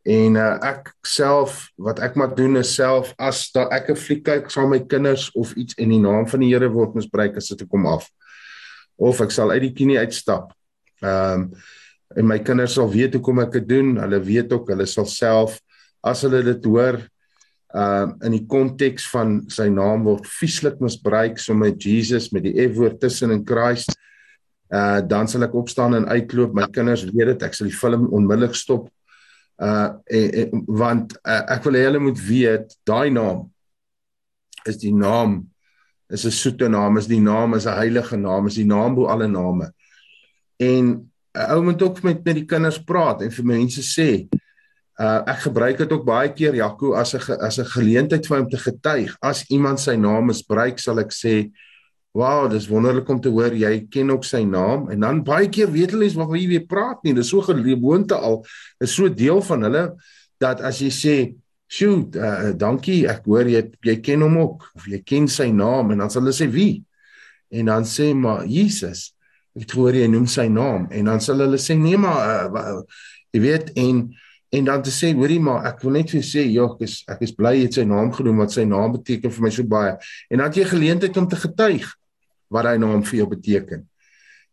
En 0.09 0.37
uh, 0.37 0.57
ek 0.65 0.95
self 1.05 1.69
wat 1.77 1.99
ek 2.01 2.15
maar 2.17 2.33
doen 2.35 2.57
is 2.57 2.73
self 2.75 3.13
as 3.19 3.51
da 3.53 3.67
ek 3.69 3.91
'n 3.91 3.97
fliek 3.97 4.25
kyk 4.25 4.51
saam 4.51 4.71
met 4.71 4.83
my 4.83 4.87
kinders 4.87 5.31
of 5.37 5.53
iets 5.55 5.75
en 5.77 5.89
die 5.89 6.01
naam 6.01 6.27
van 6.27 6.41
die 6.41 6.53
Here 6.55 6.69
word 6.69 6.95
misbruik 6.95 7.37
as 7.37 7.49
dit 7.49 7.69
kom 7.69 7.87
af. 7.87 8.09
Of 8.97 9.21
ek 9.21 9.31
sal 9.31 9.51
uit 9.51 9.63
die 9.63 9.75
kinie 9.75 9.99
uitstap. 9.99 10.53
Ehm 11.03 11.51
um, 11.51 11.53
en 12.17 12.27
my 12.27 12.41
kinders 12.43 12.75
sal 12.75 12.91
weet 12.91 13.15
hoe 13.15 13.23
kom 13.23 13.39
ek 13.39 13.53
dit 13.53 13.69
doen. 13.69 13.97
Hulle 13.97 14.19
weet 14.21 14.53
ook 14.53 14.69
hulle 14.69 14.87
sal 14.87 15.07
self 15.07 15.61
as 16.03 16.23
hulle 16.23 16.43
dit 16.43 16.65
hoor 16.65 16.99
uh 17.75 18.11
in 18.27 18.35
die 18.35 18.47
konteks 18.51 19.07
van 19.13 19.41
sy 19.51 19.69
naam 19.71 20.03
word 20.09 20.27
vieslik 20.41 20.81
misbruik 20.83 21.39
so 21.39 21.55
met 21.55 21.79
Jesus 21.83 22.31
met 22.35 22.43
die 22.49 22.57
F-woord 22.67 22.99
tussen 23.01 23.31
in 23.31 23.45
Christ. 23.47 23.95
Uh 24.75 24.99
dan 25.07 25.31
sal 25.31 25.47
ek 25.47 25.55
opstaan 25.55 25.95
en 25.95 26.09
uitloop. 26.11 26.55
My 26.55 26.67
kinders 26.71 27.05
weet 27.07 27.35
dit. 27.35 27.47
Ek 27.47 27.55
sal 27.55 27.71
die 27.71 27.77
film 27.77 28.09
onmiddellik 28.11 28.59
stop. 28.59 28.89
Uh 29.63 29.95
en, 30.11 30.27
en, 30.43 30.65
want 30.67 31.15
uh, 31.23 31.45
ek 31.55 31.69
wil 31.69 31.79
hulle 31.79 32.03
moet 32.03 32.19
weet 32.27 32.75
daai 32.89 33.11
naam 33.15 33.47
is 34.67 34.81
die 34.83 34.95
naam 34.95 35.47
is 36.11 36.27
'n 36.27 36.35
soete 36.35 36.67
naam, 36.69 36.99
is 36.99 37.07
die 37.07 37.23
naam 37.23 37.55
is 37.55 37.67
'n 37.67 37.79
heilige 37.79 38.17
naam, 38.19 38.47
is 38.47 38.59
die 38.59 38.67
naam 38.67 38.95
bo 38.95 39.07
alle 39.07 39.29
name. 39.29 39.71
En 40.59 40.85
'n 40.91 41.11
uh, 41.39 41.55
ou 41.55 41.63
moet 41.63 41.83
ook 41.83 42.03
met 42.03 42.25
met 42.25 42.35
die 42.35 42.49
kinders 42.51 42.83
praat 42.83 43.23
en 43.23 43.31
vir 43.31 43.45
mense 43.47 43.83
sê 43.87 44.27
Uh 44.27 44.50
ek 45.01 45.47
gebruik 45.47 45.79
dit 45.81 45.93
ook 45.93 46.05
baie 46.05 46.29
keer 46.37 46.55
Jaco 46.55 46.93
as 46.93 47.15
'n 47.15 47.41
as 47.41 47.59
'n 47.59 47.65
geleentheid 47.65 48.27
vir 48.27 48.39
hom 48.39 48.49
te 48.51 48.57
getuig. 48.59 49.17
As 49.23 49.45
iemand 49.49 49.81
sy 49.81 49.97
naam 49.97 50.27
misbruik, 50.27 50.79
sal 50.79 50.99
ek 51.01 51.13
sê, 51.13 51.51
"Wow, 52.13 52.51
dis 52.51 52.69
wonderlik 52.69 53.09
om 53.09 53.21
te 53.21 53.29
hoor 53.29 53.53
jy 53.53 53.87
ken 53.91 54.11
ook 54.11 54.25
sy 54.25 54.45
naam." 54.45 54.91
En 54.91 55.01
dan 55.01 55.25
baie 55.25 55.49
keer 55.49 55.73
weet 55.73 55.91
hulle 55.93 56.05
nie 56.05 56.15
wat 56.15 56.29
jy 56.29 56.49
weer 56.49 56.67
praat 56.67 57.03
nie. 57.03 57.15
Dis 57.15 57.29
so 57.29 57.41
gewoonte 57.41 58.15
al. 58.15 58.45
Is 58.81 58.95
so 58.95 59.09
deel 59.09 59.41
van 59.43 59.63
hulle 59.63 59.95
dat 60.39 60.61
as 60.61 60.81
jy 60.81 60.91
sê, 60.91 61.35
"Sjoe, 61.69 62.09
uh, 62.17 62.53
dankie, 62.53 63.09
ek 63.09 63.25
hoor 63.25 63.45
jy 63.45 63.71
jy 63.83 64.01
ken 64.01 64.21
hom 64.21 64.37
ook 64.37 64.71
of 64.75 64.85
jy 64.87 65.03
ken 65.05 65.29
sy 65.29 65.51
naam" 65.51 65.93
en 65.93 65.99
dan 65.99 66.11
sal 66.11 66.23
hulle 66.23 66.33
sê, 66.35 66.51
"Wie?" 66.51 66.85
En 67.51 67.67
dan 67.67 67.85
sê 67.85 68.15
maar 68.15 68.47
Jesus. 68.47 69.15
Ek 69.59 69.71
hoor 69.71 69.93
jy 69.93 70.07
noem 70.07 70.27
sy 70.27 70.47
naam 70.49 70.89
en 70.91 71.05
dan 71.05 71.21
sal 71.21 71.39
hulle 71.39 71.57
sê, 71.59 71.77
"Nee, 71.77 71.97
maar 71.97 72.51
uh, 72.55 72.83
jy 73.33 73.41
weet 73.41 73.71
en 73.77 74.15
en 74.51 74.67
dan 74.67 74.83
te 74.83 74.91
sê 74.91 75.13
hoorie 75.15 75.39
maar 75.43 75.69
ek 75.71 75.85
wil 75.85 75.95
net 75.95 76.11
vir 76.11 76.25
sê 76.27 76.43
ja 76.51 76.67
ek 76.73 76.83
is 76.87 76.97
ek 77.11 77.23
is 77.27 77.35
bly 77.37 77.55
jy 77.57 77.69
het 77.69 77.79
sy 77.79 77.85
naam 77.87 78.11
genoem 78.15 78.43
wat 78.43 78.55
sy 78.57 78.65
naam 78.67 78.97
beteken 78.97 79.31
vir 79.31 79.47
my 79.47 79.53
so 79.55 79.67
baie. 79.67 79.95
En 80.31 80.43
dan 80.43 80.51
het 80.51 80.59
jy 80.59 80.67
geleentheid 80.73 81.17
om 81.23 81.29
te 81.31 81.39
getuig 81.39 81.87
wat 82.51 82.67
hy 82.67 82.77
naam 82.83 83.05
vir 83.07 83.21
jou 83.23 83.29
beteken. 83.31 83.87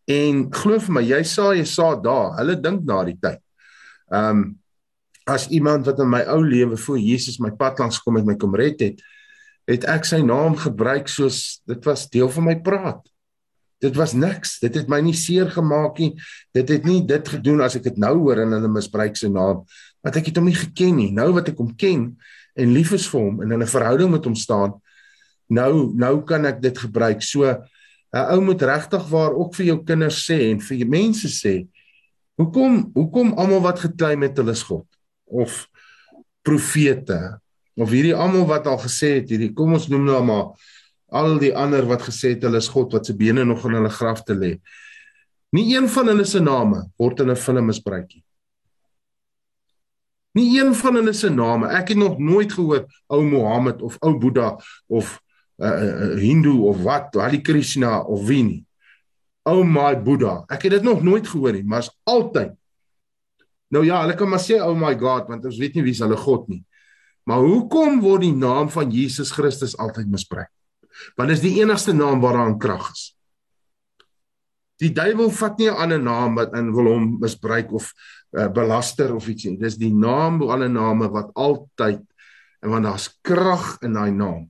En 0.07 0.45
glo 0.53 0.79
vir 0.85 0.97
my 0.99 1.03
jy 1.03 1.23
sa 1.25 1.49
jy 1.57 1.65
sa 1.65 1.95
daar 1.97 2.37
hulle 2.37 2.55
dink 2.61 2.85
na 2.85 3.01
die 3.09 3.17
tyd. 3.17 3.41
Ehm 4.13 4.45
um, 4.45 4.47
as 5.27 5.49
iemand 5.51 5.85
wat 5.85 5.99
in 5.99 6.07
my 6.07 6.21
ou 6.31 6.39
lewe 6.39 6.77
voor 6.79 6.99
Jesus 6.99 7.39
my 7.43 7.51
pad 7.51 7.79
langs 7.81 7.99
kom 7.99 8.15
met 8.15 8.25
my 8.25 8.37
kom 8.39 8.55
red 8.55 8.79
het 8.79 9.01
het 9.67 9.83
ek 9.91 10.07
sy 10.07 10.21
naam 10.23 10.55
gebruik 10.55 11.11
soos 11.11 11.59
dit 11.67 11.83
was 11.83 12.05
deel 12.13 12.29
van 12.31 12.47
my 12.47 12.55
praat 12.63 13.01
Dit 13.83 13.95
was 13.95 14.13
niks. 14.17 14.57
Dit 14.59 14.75
het 14.75 14.89
my 14.89 14.99
nie 15.05 15.15
seer 15.17 15.51
gemaak 15.53 15.99
nie. 16.01 16.15
Dit 16.55 16.69
het 16.73 16.85
nie 16.87 17.01
dit 17.05 17.29
gedoen 17.29 17.61
as 17.61 17.77
ek 17.77 17.83
dit 17.83 17.97
nou 18.01 18.15
hoor 18.23 18.41
en 18.41 18.55
hulle 18.57 18.71
misbruik 18.71 19.17
sy 19.19 19.29
naam 19.29 19.65
wat 20.05 20.19
ek 20.21 20.29
het 20.29 20.37
hom 20.39 20.47
nie 20.47 20.55
geken 20.55 20.95
nie. 20.95 21.11
Nou 21.11 21.31
wat 21.35 21.49
ek 21.51 21.57
hom 21.59 21.73
ken 21.75 22.09
en 22.57 22.73
lief 22.73 22.93
is 22.95 23.07
vir 23.11 23.21
hom 23.21 23.41
en 23.43 23.51
in 23.51 23.63
'n 23.63 23.67
verhouding 23.67 24.11
met 24.11 24.25
hom 24.25 24.35
staan, 24.35 24.79
nou 25.49 25.93
nou 25.93 26.23
kan 26.23 26.45
ek 26.45 26.61
dit 26.61 26.77
gebruik. 26.77 27.21
So 27.21 27.43
'n 27.43 27.59
ou 28.13 28.41
moet 28.41 28.61
regtig 28.61 29.09
waar 29.09 29.33
ook 29.35 29.55
vir 29.55 29.65
jou 29.65 29.83
kinders 29.83 30.25
sê 30.25 30.51
en 30.51 30.59
vir 30.59 30.87
mense 30.87 31.27
sê, 31.27 31.67
hoekom 32.37 32.91
hoekom 32.93 33.33
almal 33.33 33.61
wat 33.61 33.79
getuig 33.79 34.17
met 34.17 34.37
hulle 34.37 34.53
is 34.53 34.63
God 34.63 34.85
of 35.25 35.67
profete 36.45 37.39
of 37.77 37.89
hierdie 37.89 38.15
almal 38.15 38.45
wat 38.49 38.67
al 38.69 38.79
gesê 38.81 39.17
het 39.19 39.29
hierdie 39.29 39.53
kom 39.53 39.73
ons 39.73 39.89
noem 39.91 40.05
nou 40.05 40.21
maar 40.23 40.45
al 41.09 41.37
die 41.39 41.53
ander 41.55 41.85
wat 41.87 42.03
gesê 42.07 42.35
het 42.35 42.43
hulle 42.43 42.59
is 42.59 42.69
God 42.71 42.93
wat 42.93 43.05
se 43.05 43.15
bene 43.15 43.45
nog 43.45 43.65
in 43.65 43.77
hulle 43.79 43.89
graf 43.89 44.23
te 44.27 44.35
lê. 44.35 44.57
Nie 45.55 45.75
een 45.75 45.87
van 45.89 46.07
hulle 46.11 46.25
se 46.25 46.39
name 46.39 46.89
word 46.97 47.19
in 47.19 47.31
'n 47.31 47.35
film 47.35 47.65
misbruik 47.65 48.13
nie. 48.13 48.23
Nie 50.35 50.59
een 50.59 50.75
van 50.75 50.95
hulle 50.95 51.13
se 51.13 51.29
name. 51.29 51.67
Ek 51.67 51.87
het 51.87 51.97
nog 51.97 52.19
nooit 52.19 52.51
gehoor 52.53 52.85
ou 53.07 53.23
Mohammed 53.23 53.81
of 53.81 53.97
ou 53.99 54.17
Boeddha 54.17 54.59
of 54.87 55.21
'n 55.57 55.63
uh, 55.63 56.13
uh, 56.13 56.19
Hindu 56.19 56.61
of 56.69 56.83
wat, 56.83 57.15
Hare 57.15 57.41
Krishna 57.41 58.01
of 58.01 58.27
wie 58.27 58.43
nie. 58.43 58.65
Ou 59.43 59.63
my 59.63 59.95
Boeddha. 59.95 60.43
Ek 60.47 60.61
het 60.61 60.71
dit 60.71 60.83
nog 60.83 61.01
nooit 61.01 61.27
gehoor 61.27 61.53
nie, 61.53 61.63
maar 61.63 61.79
is 61.79 61.99
altyd. 62.03 62.53
Nou 63.67 63.85
ja, 63.85 64.01
hulle 64.01 64.15
kan 64.15 64.29
maar 64.29 64.39
sê 64.39 64.61
oh 64.61 64.75
my 64.75 64.93
God, 64.99 65.27
want 65.27 65.45
ons 65.45 65.57
weet 65.57 65.75
nie 65.75 65.83
wie 65.83 65.95
is 65.95 65.99
hulle 65.99 66.17
God 66.17 66.47
nie. 66.47 66.63
Maar 67.27 67.39
hoekom 67.43 67.99
word 68.01 68.21
die 68.21 68.35
naam 68.35 68.69
van 68.69 68.91
Jesus 68.91 69.31
Christus 69.31 69.77
altyd 69.77 70.07
misbruik? 70.07 70.51
Want 71.15 71.29
dis 71.29 71.43
die 71.43 71.57
enigste 71.61 71.93
naam 71.93 72.21
waaraan 72.23 72.57
krag 72.61 72.91
is. 72.91 73.11
Die 74.77 74.93
duiwel 74.93 75.31
vat 75.33 75.57
nie 75.57 75.69
'n 75.69 75.79
ander 75.83 76.01
naam 76.01 76.35
wat 76.35 76.53
in 76.53 76.73
wil 76.73 76.87
hom 76.93 77.17
misbruik 77.19 77.71
of 77.73 77.93
uh, 78.37 78.47
belaster 78.47 79.15
of 79.15 79.27
iets 79.27 79.45
nie. 79.45 79.57
Dis 79.57 79.77
die 79.77 79.93
naam 79.93 80.37
bo 80.37 80.51
alle 80.53 80.69
name 80.69 81.09
wat 81.09 81.33
altyd 81.33 82.03
en 82.61 82.69
want 82.69 82.85
daar's 82.85 83.09
krag 83.21 83.77
in 83.81 83.93
daai 83.93 84.11
naam. 84.11 84.49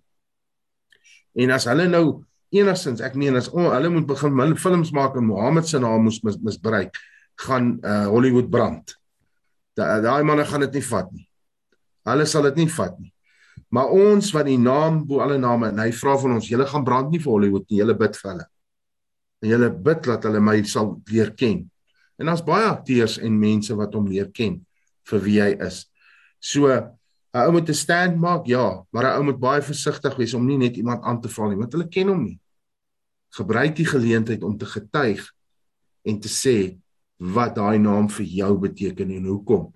En 1.35 1.51
as 1.51 1.67
hulle 1.69 1.87
nou 1.87 2.23
enigstens 2.49 3.01
ek 3.03 3.15
meen 3.15 3.35
as 3.35 3.49
oh, 3.51 3.71
hulle 3.71 3.89
moet 3.89 4.07
begin 4.07 4.55
films 4.57 4.91
maak 4.91 5.15
en 5.15 5.27
Mohammed 5.27 5.67
se 5.67 5.79
naam 5.79 6.03
moes 6.03 6.21
mis, 6.23 6.37
misbruik, 6.37 6.95
gaan 7.35 7.77
uh, 7.83 8.07
Hollywood 8.07 8.49
brand. 8.49 8.95
Daai 9.77 10.01
da 10.01 10.23
manne 10.23 10.45
gaan 10.45 10.65
dit 10.65 10.79
nie 10.79 10.87
vat 10.89 11.11
nie. 11.11 11.27
Hulle 12.07 12.25
sal 12.25 12.47
dit 12.49 12.63
nie 12.63 12.71
vat 12.71 12.99
nie. 12.99 13.13
Maar 13.69 13.91
ons 13.91 14.29
wat 14.31 14.47
die 14.47 14.59
naam 14.59 15.01
bo 15.07 15.19
alle 15.23 15.37
name 15.37 15.71
en 15.71 15.81
hy 15.83 15.89
vra 15.95 16.15
van 16.21 16.37
ons, 16.37 16.47
julle 16.47 16.67
gaan 16.69 16.85
brand 16.87 17.11
nie 17.11 17.19
vir 17.19 17.33
Hollywood 17.33 17.65
nie, 17.67 17.81
julle 17.81 17.95
bid 17.99 18.15
vir 18.15 18.31
hulle. 18.31 18.45
En 19.43 19.49
julle 19.51 19.71
bid 19.89 20.05
dat 20.07 20.27
hulle 20.27 20.41
my 20.43 20.55
sal 20.63 20.93
leer 21.11 21.33
ken. 21.37 21.65
En 22.17 22.31
daar's 22.31 22.45
baie 22.45 22.65
akteurs 22.69 23.17
en 23.21 23.39
mense 23.39 23.75
wat 23.77 23.93
hom 23.97 24.07
leer 24.09 24.31
ken 24.33 24.61
vir 25.07 25.23
wie 25.25 25.39
hy 25.43 25.51
is. 25.67 25.85
So 26.39 26.67
'n 26.67 27.43
ou 27.45 27.51
moet 27.51 27.69
'n 27.69 27.73
stand 27.73 28.17
maak, 28.17 28.47
ja, 28.47 28.83
maar 28.91 29.05
'n 29.05 29.17
ou 29.19 29.23
moet 29.23 29.39
baie 29.39 29.61
versigtig 29.61 30.15
wees 30.17 30.33
om 30.33 30.45
nie 30.45 30.57
net 30.57 30.77
iemand 30.77 31.03
aan 31.03 31.21
te 31.21 31.29
val 31.29 31.49
nie, 31.49 31.57
want 31.57 31.71
hulle 31.73 31.87
ken 31.87 32.07
hom 32.07 32.23
nie. 32.23 32.39
Gebruik 33.29 33.75
die 33.75 33.85
geleentheid 33.85 34.43
om 34.43 34.57
te 34.57 34.65
getuig 34.65 35.21
en 36.03 36.19
te 36.19 36.29
sê 36.29 36.79
wat 37.17 37.55
daai 37.55 37.77
naam 37.77 38.09
vir 38.09 38.25
jou 38.25 38.57
beteken 38.57 39.11
en 39.11 39.25
hoekom. 39.25 39.73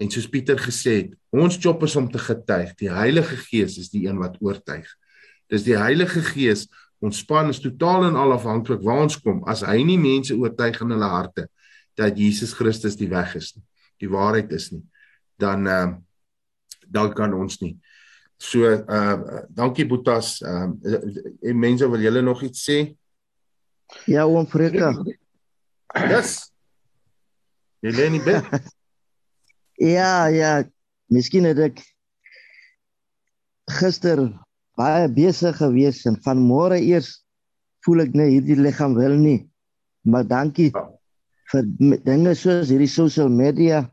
En 0.00 0.10
soos 0.10 0.28
Pieter 0.30 0.58
gesê 0.58 0.94
het, 1.02 1.12
ons 1.30 1.58
job 1.60 1.82
is 1.86 1.96
om 1.96 2.08
te 2.10 2.18
getuig. 2.18 2.72
Die 2.80 2.90
Heilige 2.90 3.36
Gees 3.46 3.78
is 3.78 3.92
die 3.92 4.06
een 4.08 4.18
wat 4.18 4.40
oortuig. 4.42 4.88
Dis 5.50 5.66
die 5.66 5.76
Heilige 5.78 6.22
Gees, 6.24 6.66
ons 7.04 7.20
span 7.22 7.52
is 7.52 7.60
totaal 7.62 8.08
en 8.08 8.18
al 8.18 8.34
afhanklik 8.34 8.82
waar 8.82 9.04
ons 9.04 9.20
kom. 9.20 9.42
As 9.50 9.62
hy 9.66 9.82
nie 9.86 10.00
mense 10.00 10.34
oortuig 10.34 10.80
in 10.82 10.96
hulle 10.96 11.10
harte 11.10 11.48
dat 11.94 12.18
Jesus 12.18 12.56
Christus 12.58 12.96
die 12.98 13.10
weg 13.10 13.36
is 13.38 13.52
nie, 13.54 13.62
die 14.02 14.10
waarheid 14.10 14.50
is 14.56 14.72
nie, 14.74 14.82
dan 15.38 15.66
ehm 15.66 15.94
uh, 15.94 16.00
dan 16.94 17.14
kan 17.16 17.32
ons 17.32 17.56
nie 17.62 17.78
So 18.44 18.66
uh 18.66 19.42
dankie 19.48 19.86
Boetas. 19.86 20.40
Ehm 20.42 20.78
uh, 20.82 21.54
mense 21.54 21.88
wil 21.90 22.00
julle 22.00 22.22
nog 22.22 22.42
iets 22.42 22.64
sê? 22.70 22.96
Ja, 24.06 24.26
oom 24.26 24.46
Freka. 24.46 24.92
Yes. 25.94 26.50
Jy 27.80 27.92
lê 27.94 28.08
nie 28.10 28.22
bed. 28.24 28.44
ja, 29.78 30.26
ja. 30.28 30.52
Miskien 31.12 31.44
het 31.48 31.60
ek 31.60 31.82
gister 33.78 34.22
baie 34.78 35.08
besig 35.12 35.56
gewees 35.60 36.02
en 36.08 36.16
van 36.24 36.40
môre 36.42 36.80
eers 36.82 37.24
voel 37.84 38.04
ek 38.06 38.14
net 38.16 38.32
hierdie 38.32 38.58
liggaam 38.58 38.96
wel 38.98 39.16
nie. 39.20 39.40
Maar 40.08 40.26
dankie 40.28 40.70
ja. 40.72 40.84
vir 41.52 41.68
dinge 42.06 42.34
soos 42.38 42.72
hierdie 42.72 42.90
social 42.90 43.30
media. 43.32 43.84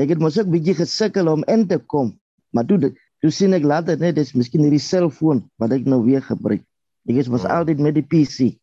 Ek 0.00 0.10
het 0.10 0.22
mos 0.22 0.38
ook 0.40 0.50
bietjie 0.50 0.76
gesukkel 0.78 1.30
om 1.30 1.46
in 1.50 1.66
te 1.70 1.78
kom. 1.78 2.12
Maar 2.54 2.66
toe 2.68 2.92
toe 3.22 3.32
sien 3.32 3.56
ek 3.56 3.64
later 3.64 3.98
net 3.98 4.18
dis 4.18 4.34
miskien 4.36 4.66
hierdie 4.66 4.82
selfoon 4.82 5.44
wat 5.62 5.72
ek 5.74 5.86
nou 5.88 6.02
weer 6.04 6.22
gebruik. 6.22 6.64
Ek 7.08 7.20
is 7.22 7.30
mos 7.30 7.46
ja. 7.46 7.60
altyd 7.60 7.82
met 7.82 7.96
die 7.96 8.06
PC. 8.06 8.54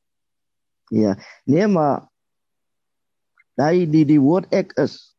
Ja. 0.91 1.15
Nee 1.47 1.67
maar 1.71 2.07
daai 3.59 3.87
die 3.89 4.05
die 4.07 4.19
woord 4.21 4.51
ek 4.55 4.75
is. 4.81 5.10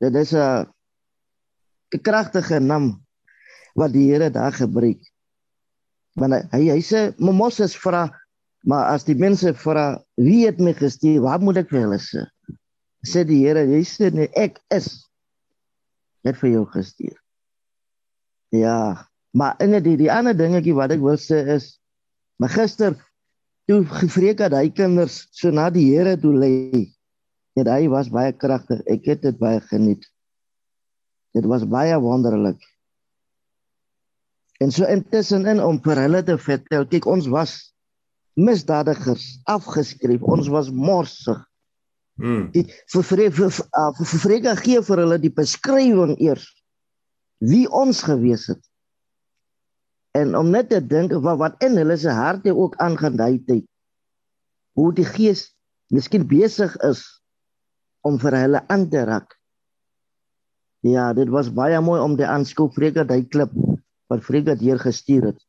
Dit 0.00 0.14
is 0.16 0.32
'n 0.32 0.66
'n 1.94 2.00
kragtige 2.02 2.60
naam 2.60 3.04
wat 3.74 3.92
die 3.92 4.10
Here 4.10 4.30
daar 4.30 4.52
gebruik. 4.52 5.02
Want 6.14 6.50
hy 6.52 6.70
hy 6.70 6.80
sê 6.82 7.14
Moses 7.18 7.76
vra 7.76 8.08
maar 8.62 8.92
as 8.92 9.06
die 9.08 9.16
mense 9.16 9.54
vra 9.56 10.02
wie 10.20 10.44
het 10.46 10.58
my 10.60 10.74
gestuur, 10.76 11.22
wat 11.24 11.40
moet 11.40 11.62
ek 11.62 11.70
vir 11.72 11.84
hulle 11.86 12.00
sê? 12.02 12.26
Sê 13.06 13.24
die 13.24 13.40
Here, 13.46 13.64
hy 13.64 13.80
sê 13.88 14.10
nee, 14.12 14.28
ek 14.36 14.60
is 14.74 15.08
net 16.26 16.36
vir 16.36 16.50
jou 16.50 16.64
gestuur. 16.68 17.16
Ja, 18.52 19.06
maar 19.32 19.56
in 19.64 19.78
die 19.80 19.96
die 19.96 20.10
ander 20.12 20.36
dingetjie 20.36 20.76
wat 20.76 20.92
ek 20.92 21.00
wil 21.04 21.16
sê 21.20 21.40
is 21.56 21.78
maar 22.40 22.52
gister 22.52 22.96
toe 23.68 23.84
gevreek 23.86 24.40
dat 24.40 24.56
hy 24.56 24.68
kinders 24.74 25.22
so 25.36 25.52
na 25.54 25.68
die 25.72 25.86
Here 25.92 26.16
toe 26.20 26.34
lê. 26.34 26.88
Net 27.58 27.68
hy 27.70 27.88
was 27.90 28.10
baie 28.12 28.32
kragtig. 28.36 28.82
Ek 28.90 29.08
het 29.10 29.22
dit 29.26 29.38
baie 29.38 29.60
geniet. 29.70 30.04
Dit 31.34 31.46
was 31.50 31.66
baie 31.66 31.96
wonderlik. 32.00 32.60
En 34.60 34.70
so 34.70 34.84
intussen 34.84 35.46
in 35.48 35.62
om 35.64 35.78
vir 35.82 36.02
hulle 36.04 36.22
te 36.26 36.36
vertel, 36.38 36.84
kyk 36.90 37.06
ons 37.08 37.28
was 37.32 37.54
misdadigers, 38.36 39.40
afgeskryf, 39.48 40.22
ons 40.22 40.50
was 40.52 40.70
morsig. 40.70 41.38
Hmm. 42.20 42.50
Die 42.52 42.66
vir 42.92 43.06
vir 43.06 43.30
vir 43.32 43.52
vir 44.12 44.56
gee 44.60 44.82
vir 44.84 45.02
hulle 45.04 45.18
die 45.18 45.32
beskrywing 45.32 46.18
eers 46.20 46.44
wie 47.40 47.64
ons 47.72 48.02
gewees 48.04 48.46
het. 48.52 48.60
En 50.12 50.34
om 50.36 50.50
net 50.52 50.68
te 50.68 50.80
dink 50.84 51.14
wat 51.24 51.38
wat 51.40 51.64
in 51.64 51.78
hulle 51.80 51.96
se 51.96 52.12
harte 52.12 52.52
ook 52.52 52.76
aangedui 52.76 53.40
het. 53.48 53.64
Hoe 54.76 54.92
die 54.92 55.08
gees 55.08 55.48
miskien 55.88 56.26
besig 56.28 56.76
is 56.84 57.06
om 58.06 58.18
vir 58.18 58.36
hulle 58.42 58.64
aan 58.68 58.88
te 58.90 59.04
raak. 59.04 59.36
Ja, 60.86 61.12
dit 61.12 61.28
was 61.28 61.52
baie 61.52 61.80
mooi 61.84 62.00
om 62.00 62.16
die 62.16 62.26
aanskoop 62.26 62.74
vrega 62.74 63.04
daai 63.04 63.26
klip 63.28 63.52
wat 64.10 64.24
Frederik 64.24 64.62
hier 64.64 64.80
gestuur 64.80 65.30
het. 65.30 65.40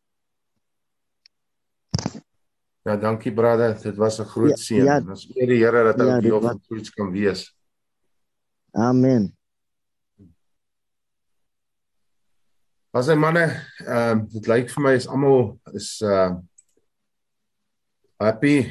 Ja, 2.83 2.97
dankie 2.97 3.33
brother. 3.33 3.77
Dit 3.81 3.95
was 3.95 4.19
'n 4.19 4.25
groot 4.25 4.49
ja, 4.49 4.55
seën. 4.55 4.85
Ja, 4.85 4.99
ons 4.99 5.29
eer 5.35 5.47
die 5.47 5.63
Here 5.63 5.83
dat 5.83 5.99
hy 5.99 6.05
ja, 6.05 6.19
deel 6.19 6.41
van 6.41 6.61
iets 6.77 6.89
kan 6.89 7.11
wees. 7.11 7.55
Amen. 8.71 9.37
As 12.91 13.07
hy 13.07 13.15
manne, 13.15 13.45
ehm 13.87 14.19
uh, 14.19 14.25
dit 14.27 14.47
lyk 14.47 14.69
vir 14.69 14.83
my 14.83 14.93
is 14.95 15.07
almal 15.07 15.59
is 15.73 16.01
uh 16.01 16.35
happy 18.19 18.67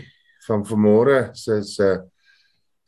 van 0.47 0.67
vanmôre 0.67 1.35
se 1.35 1.63
se 1.63 2.10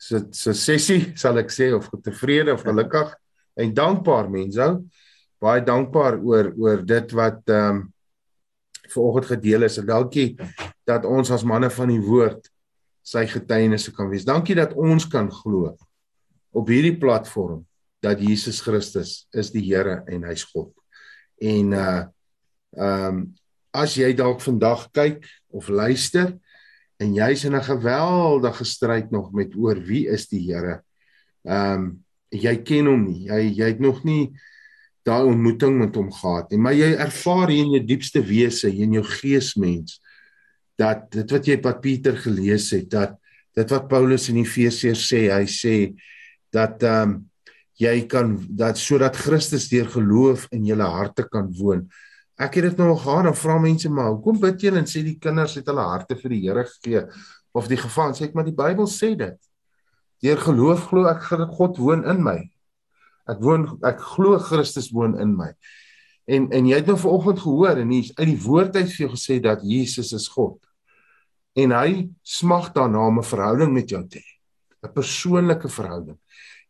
se 0.03 0.19
se 0.35 0.53
sessie, 0.57 1.13
sal 1.19 1.39
ek 1.39 1.51
sê 1.53 1.69
of 1.75 1.87
tevrede 2.03 2.53
of 2.53 2.63
gelukkig 2.65 3.13
en 3.59 3.73
dankbaar 3.75 4.29
mense 4.31 4.67
baie 5.43 5.63
dankbaar 5.63 6.19
oor 6.23 6.51
oor 6.59 6.85
dit 6.87 7.17
wat 7.17 7.41
ehm 7.51 7.81
um, 7.81 7.83
vanoggend 8.93 9.25
gedeel 9.25 9.63
is 9.65 9.79
en 9.81 9.87
dankie 9.87 10.35
dat 10.85 11.05
ons 11.07 11.31
as 11.33 11.45
manne 11.47 11.69
van 11.71 11.89
die 11.89 12.01
woord 12.03 12.49
sy 13.03 13.23
getuienisse 13.27 13.93
kan 13.95 14.09
wees. 14.11 14.25
Dankie 14.27 14.55
dat 14.55 14.75
ons 14.77 15.07
kan 15.09 15.31
glo 15.31 15.71
op 16.53 16.69
hierdie 16.69 16.95
platform 16.99 17.63
dat 18.03 18.21
Jesus 18.21 18.61
Christus 18.61 19.23
is 19.33 19.49
die 19.55 19.63
Here 19.65 20.03
en 20.11 20.27
hy's 20.27 20.45
God. 20.51 20.71
En 21.41 21.73
uh 21.73 22.03
ehm 22.73 23.07
um, 23.07 23.23
as 23.73 23.95
jy 23.97 24.11
dalk 24.13 24.41
vandag 24.41 24.85
kyk 24.93 25.25
of 25.49 25.67
luister 25.69 26.35
en 27.03 27.17
jy's 27.17 27.43
in 27.47 27.55
'n 27.55 27.67
geweldige 27.67 28.65
stryd 28.65 29.11
nog 29.11 29.31
met 29.31 29.55
oor 29.55 29.75
wie 29.75 30.07
is 30.07 30.27
die 30.27 30.41
Here? 30.47 30.81
Ehm 31.43 31.73
um, 31.73 32.03
jy 32.33 32.55
ken 32.65 32.87
hom 32.89 33.03
nie. 33.05 33.27
Jy 33.29 33.41
jy 33.59 33.67
het 33.75 33.79
nog 33.79 34.03
nie 34.03 34.31
daai 35.05 35.27
ontmoeting 35.27 35.77
met 35.77 35.95
hom 35.95 36.09
gehad 36.11 36.51
nie, 36.51 36.59
maar 36.59 36.73
jy 36.73 36.93
ervaar 36.95 37.51
hier 37.51 37.65
in 37.65 37.75
jou 37.75 37.83
diepste 37.85 38.21
wese, 38.23 38.71
in 38.71 38.95
jou 38.95 39.03
geesmens 39.03 39.99
dat 40.79 41.11
dit 41.11 41.29
wat 41.31 41.45
jy 41.45 41.57
wat 41.61 41.81
Pieter 41.83 42.15
gelees 42.17 42.71
het, 42.71 42.89
dat 42.89 43.19
dit 43.53 43.69
wat 43.69 43.89
Paulus 43.91 44.29
in 44.31 44.39
Efesiërs 44.41 45.03
sê, 45.11 45.27
hy 45.29 45.45
sê 45.45 45.75
dat 46.53 46.83
ehm 46.83 47.09
um, 47.09 47.21
jy 47.81 48.05
kan 48.07 48.35
dat 48.53 48.77
sodat 48.77 49.17
Christus 49.17 49.65
deur 49.71 49.89
geloof 49.89 50.45
in 50.53 50.65
julle 50.69 50.85
harte 50.85 51.25
kan 51.27 51.49
woon. 51.57 51.87
Ek 52.41 52.57
het 52.57 52.71
dit 52.71 52.79
nou 52.81 52.95
gaan 52.97 53.27
en 53.29 53.35
vra 53.37 53.59
mense 53.61 53.89
maar 53.93 54.13
hoekom 54.15 54.39
bid 54.41 54.61
julle 54.65 54.81
en 54.81 54.89
sê 54.89 55.03
die 55.05 55.19
kinders 55.21 55.53
het 55.59 55.67
hulle 55.69 55.85
harte 55.85 56.17
vir 56.17 56.33
die 56.33 56.41
Here 56.47 56.65
gegee 56.65 57.03
of 57.53 57.67
die 57.69 57.77
gevang 57.77 58.15
sê 58.17 58.25
ek 58.29 58.33
maar 58.33 58.47
die 58.47 58.57
Bybel 58.57 58.89
sê 58.89 59.13
dit. 59.17 59.37
Deur 60.23 60.39
geloof 60.41 60.87
glo 60.89 61.05
ek 61.11 61.27
God 61.53 61.77
woon 61.77 62.05
in 62.09 62.23
my. 62.25 62.39
Ek 63.29 63.39
woon 63.43 63.67
ek 63.85 64.01
glo 64.01 64.39
Christus 64.41 64.89
woon 64.91 65.17
in 65.21 65.35
my. 65.37 65.51
En 66.25 66.49
en 66.55 66.67
jy 66.67 66.79
het 66.79 66.89
nou 66.89 66.97
vanoggend 66.97 67.43
gehoor 67.43 67.81
en 67.83 67.91
hier 67.91 68.09
uit 68.17 68.29
die 68.31 68.41
woord 68.45 68.75
uit 68.79 68.89
vir 68.89 69.05
jou 69.05 69.11
gesê 69.13 69.39
dat 69.43 69.63
Jesus 69.67 70.13
is 70.15 70.27
God. 70.31 70.57
En 71.53 71.75
hy 71.75 72.09
smag 72.25 72.71
daarna 72.73 73.07
om 73.07 73.19
'n 73.19 73.29
verhouding 73.29 73.73
met 73.73 73.89
jou 73.89 74.01
te 74.07 74.17
hê. 74.17 74.31
'n 74.83 74.93
Persoonlike 74.93 75.69
verhouding. 75.69 76.17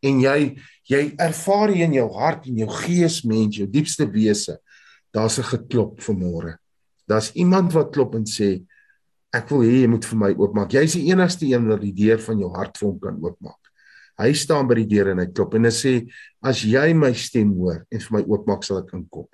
En 0.01 0.19
jy 0.19 0.57
jy 0.83 1.13
ervaar 1.17 1.69
hier 1.69 1.85
in 1.85 1.93
jou 1.93 2.09
hart 2.11 2.47
en 2.47 2.57
jou 2.57 2.67
gees 2.67 3.23
mens, 3.23 3.55
jou 3.55 3.67
diepste 3.67 4.05
wese, 4.11 4.59
daar's 5.13 5.37
'n 5.39 5.43
geklop 5.43 6.01
vanmôre. 6.01 6.57
Daar's 7.07 7.31
iemand 7.33 7.73
wat 7.73 7.91
klop 7.91 8.15
en 8.15 8.25
sê 8.25 8.63
ek 9.33 9.49
wil 9.49 9.61
hê 9.61 9.81
jy 9.81 9.87
moet 9.87 10.05
vir 10.05 10.17
my 10.17 10.31
oopmaak. 10.37 10.71
Jy's 10.71 10.93
die 10.93 11.09
enigste 11.11 11.45
een 11.45 11.67
wat 11.67 11.81
die 11.81 11.93
deur 11.93 12.19
van 12.19 12.39
jou 12.39 12.51
hart 12.53 12.77
vir 12.77 12.89
hom 12.89 12.99
kan 12.99 13.17
oopmaak. 13.21 13.61
Hy 14.17 14.33
staan 14.33 14.67
by 14.67 14.75
die 14.75 14.85
deur 14.85 15.09
en 15.11 15.19
hy 15.19 15.25
klop 15.25 15.55
en 15.55 15.65
hy 15.65 15.73
sê 15.73 15.93
as 16.43 16.61
jy 16.61 16.93
my 16.93 17.13
stem 17.13 17.53
hoor 17.57 17.85
en 17.89 17.99
vir 17.99 18.11
my 18.11 18.23
oopmaak 18.27 18.63
sal 18.63 18.77
ek 18.83 18.93
inkom 18.93 19.27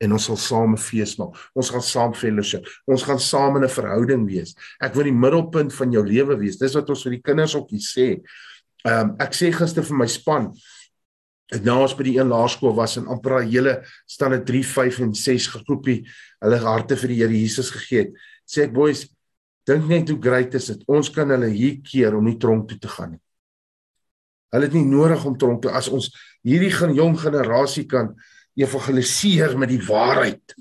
en 0.00 0.12
ons 0.16 0.24
sal 0.24 0.36
saam 0.36 0.72
'n 0.74 0.80
fees 0.80 1.16
maak. 1.18 1.36
Ons 1.54 1.70
gaan 1.70 1.82
saam 1.82 2.14
fellowship. 2.14 2.66
Ons 2.86 3.02
gaan 3.02 3.18
saam 3.18 3.56
in 3.56 3.64
'n 3.64 3.68
verhouding 3.68 4.26
wees. 4.26 4.54
Ek 4.80 4.94
wil 4.94 5.04
die 5.04 5.12
middelpunt 5.12 5.72
van 5.72 5.92
jou 5.92 6.04
lewe 6.04 6.36
wees. 6.38 6.56
Dis 6.56 6.74
wat 6.74 6.90
ons 6.90 7.02
vir 7.02 7.12
die 7.12 7.22
kinders 7.22 7.54
ook 7.54 7.70
hier 7.70 7.80
sê. 7.80 8.22
Ehm 8.84 9.10
um, 9.10 9.16
ek 9.18 9.32
sê 9.32 9.52
gister 9.52 9.82
vir 9.82 9.96
my 9.96 10.06
span 10.06 10.52
nou 11.62 11.84
as 11.84 11.94
by 11.94 12.06
die 12.06 12.16
een 12.18 12.30
laerskool 12.32 12.74
was 12.74 12.96
en 12.98 13.06
amper 13.12 13.38
al 13.38 13.48
hele 13.48 13.74
stande 14.10 14.40
3, 14.42 14.62
5 14.66 15.00
en 15.04 15.12
6 15.14 15.46
gegroepie 15.52 16.00
hulle 16.42 16.58
harte 16.64 16.96
vir 16.98 17.12
die 17.12 17.18
Here 17.20 17.36
Jesus 17.36 17.70
gegee 17.70 18.06
het. 18.06 18.16
Sê 18.42 18.66
ek 18.66 18.74
boys, 18.74 19.04
dink 19.68 19.86
net 19.88 20.10
hoe 20.10 20.18
great 20.20 20.54
is 20.58 20.70
dit. 20.72 20.82
Ons 20.90 21.10
kan 21.14 21.30
hulle 21.30 21.52
hier 21.52 21.78
keer 21.86 22.16
om 22.18 22.26
nie 22.26 22.38
tronk 22.40 22.66
toe 22.72 22.80
te 22.82 22.90
gaan 22.90 23.14
nie. 23.14 23.22
Hulle 24.54 24.68
het 24.68 24.74
nie 24.76 24.86
nodig 24.86 25.22
om 25.26 25.38
tronk 25.38 25.62
toe 25.62 25.72
as 25.74 25.88
ons 25.90 26.10
hierdie 26.46 26.72
jong 26.98 27.16
generasie 27.18 27.86
kan 27.90 28.12
evangeliseer 28.58 29.56
met 29.58 29.70
die 29.72 29.82
waarheid. 29.82 30.56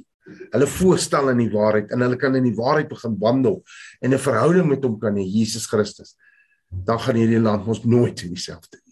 Hulle 0.53 0.67
voorstel 0.67 1.33
in 1.33 1.43
die 1.43 1.51
waarheid 1.53 1.91
en 1.91 2.01
hulle 2.01 2.17
kan 2.17 2.35
in 2.35 2.47
die 2.47 2.57
waarheid 2.57 2.89
begin 2.89 3.17
wandel 3.19 3.61
en 4.01 4.13
'n 4.13 4.19
verhouding 4.19 4.69
met 4.69 4.83
hom 4.83 4.99
kan 4.99 5.15
hê 5.15 5.25
Jesus 5.25 5.65
Christus. 5.67 6.15
Dan 6.69 6.99
gaan 6.99 7.15
hierdie 7.15 7.39
land 7.41 7.67
mos 7.67 7.83
nooit 7.83 8.17
dieselfde 8.17 8.82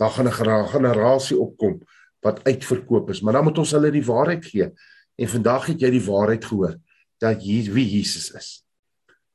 Dan 0.00 0.10
gaan 0.10 0.28
'n 0.28 0.68
generasie 0.72 1.38
opkom 1.38 1.80
wat 2.24 2.44
uitverkoop 2.44 3.10
is, 3.10 3.20
maar 3.20 3.32
dan 3.32 3.44
moet 3.44 3.58
ons 3.58 3.70
hulle 3.76 3.90
die 3.90 4.04
waarheid 4.04 4.44
gee. 4.44 4.70
En 5.16 5.28
vandag 5.28 5.66
het 5.66 5.80
jy 5.80 5.90
die 5.90 6.04
waarheid 6.04 6.44
gehoor 6.44 6.76
dat 7.20 7.42
hier 7.42 7.72
wie 7.72 7.86
Jesus 7.88 8.30
is. 8.32 8.64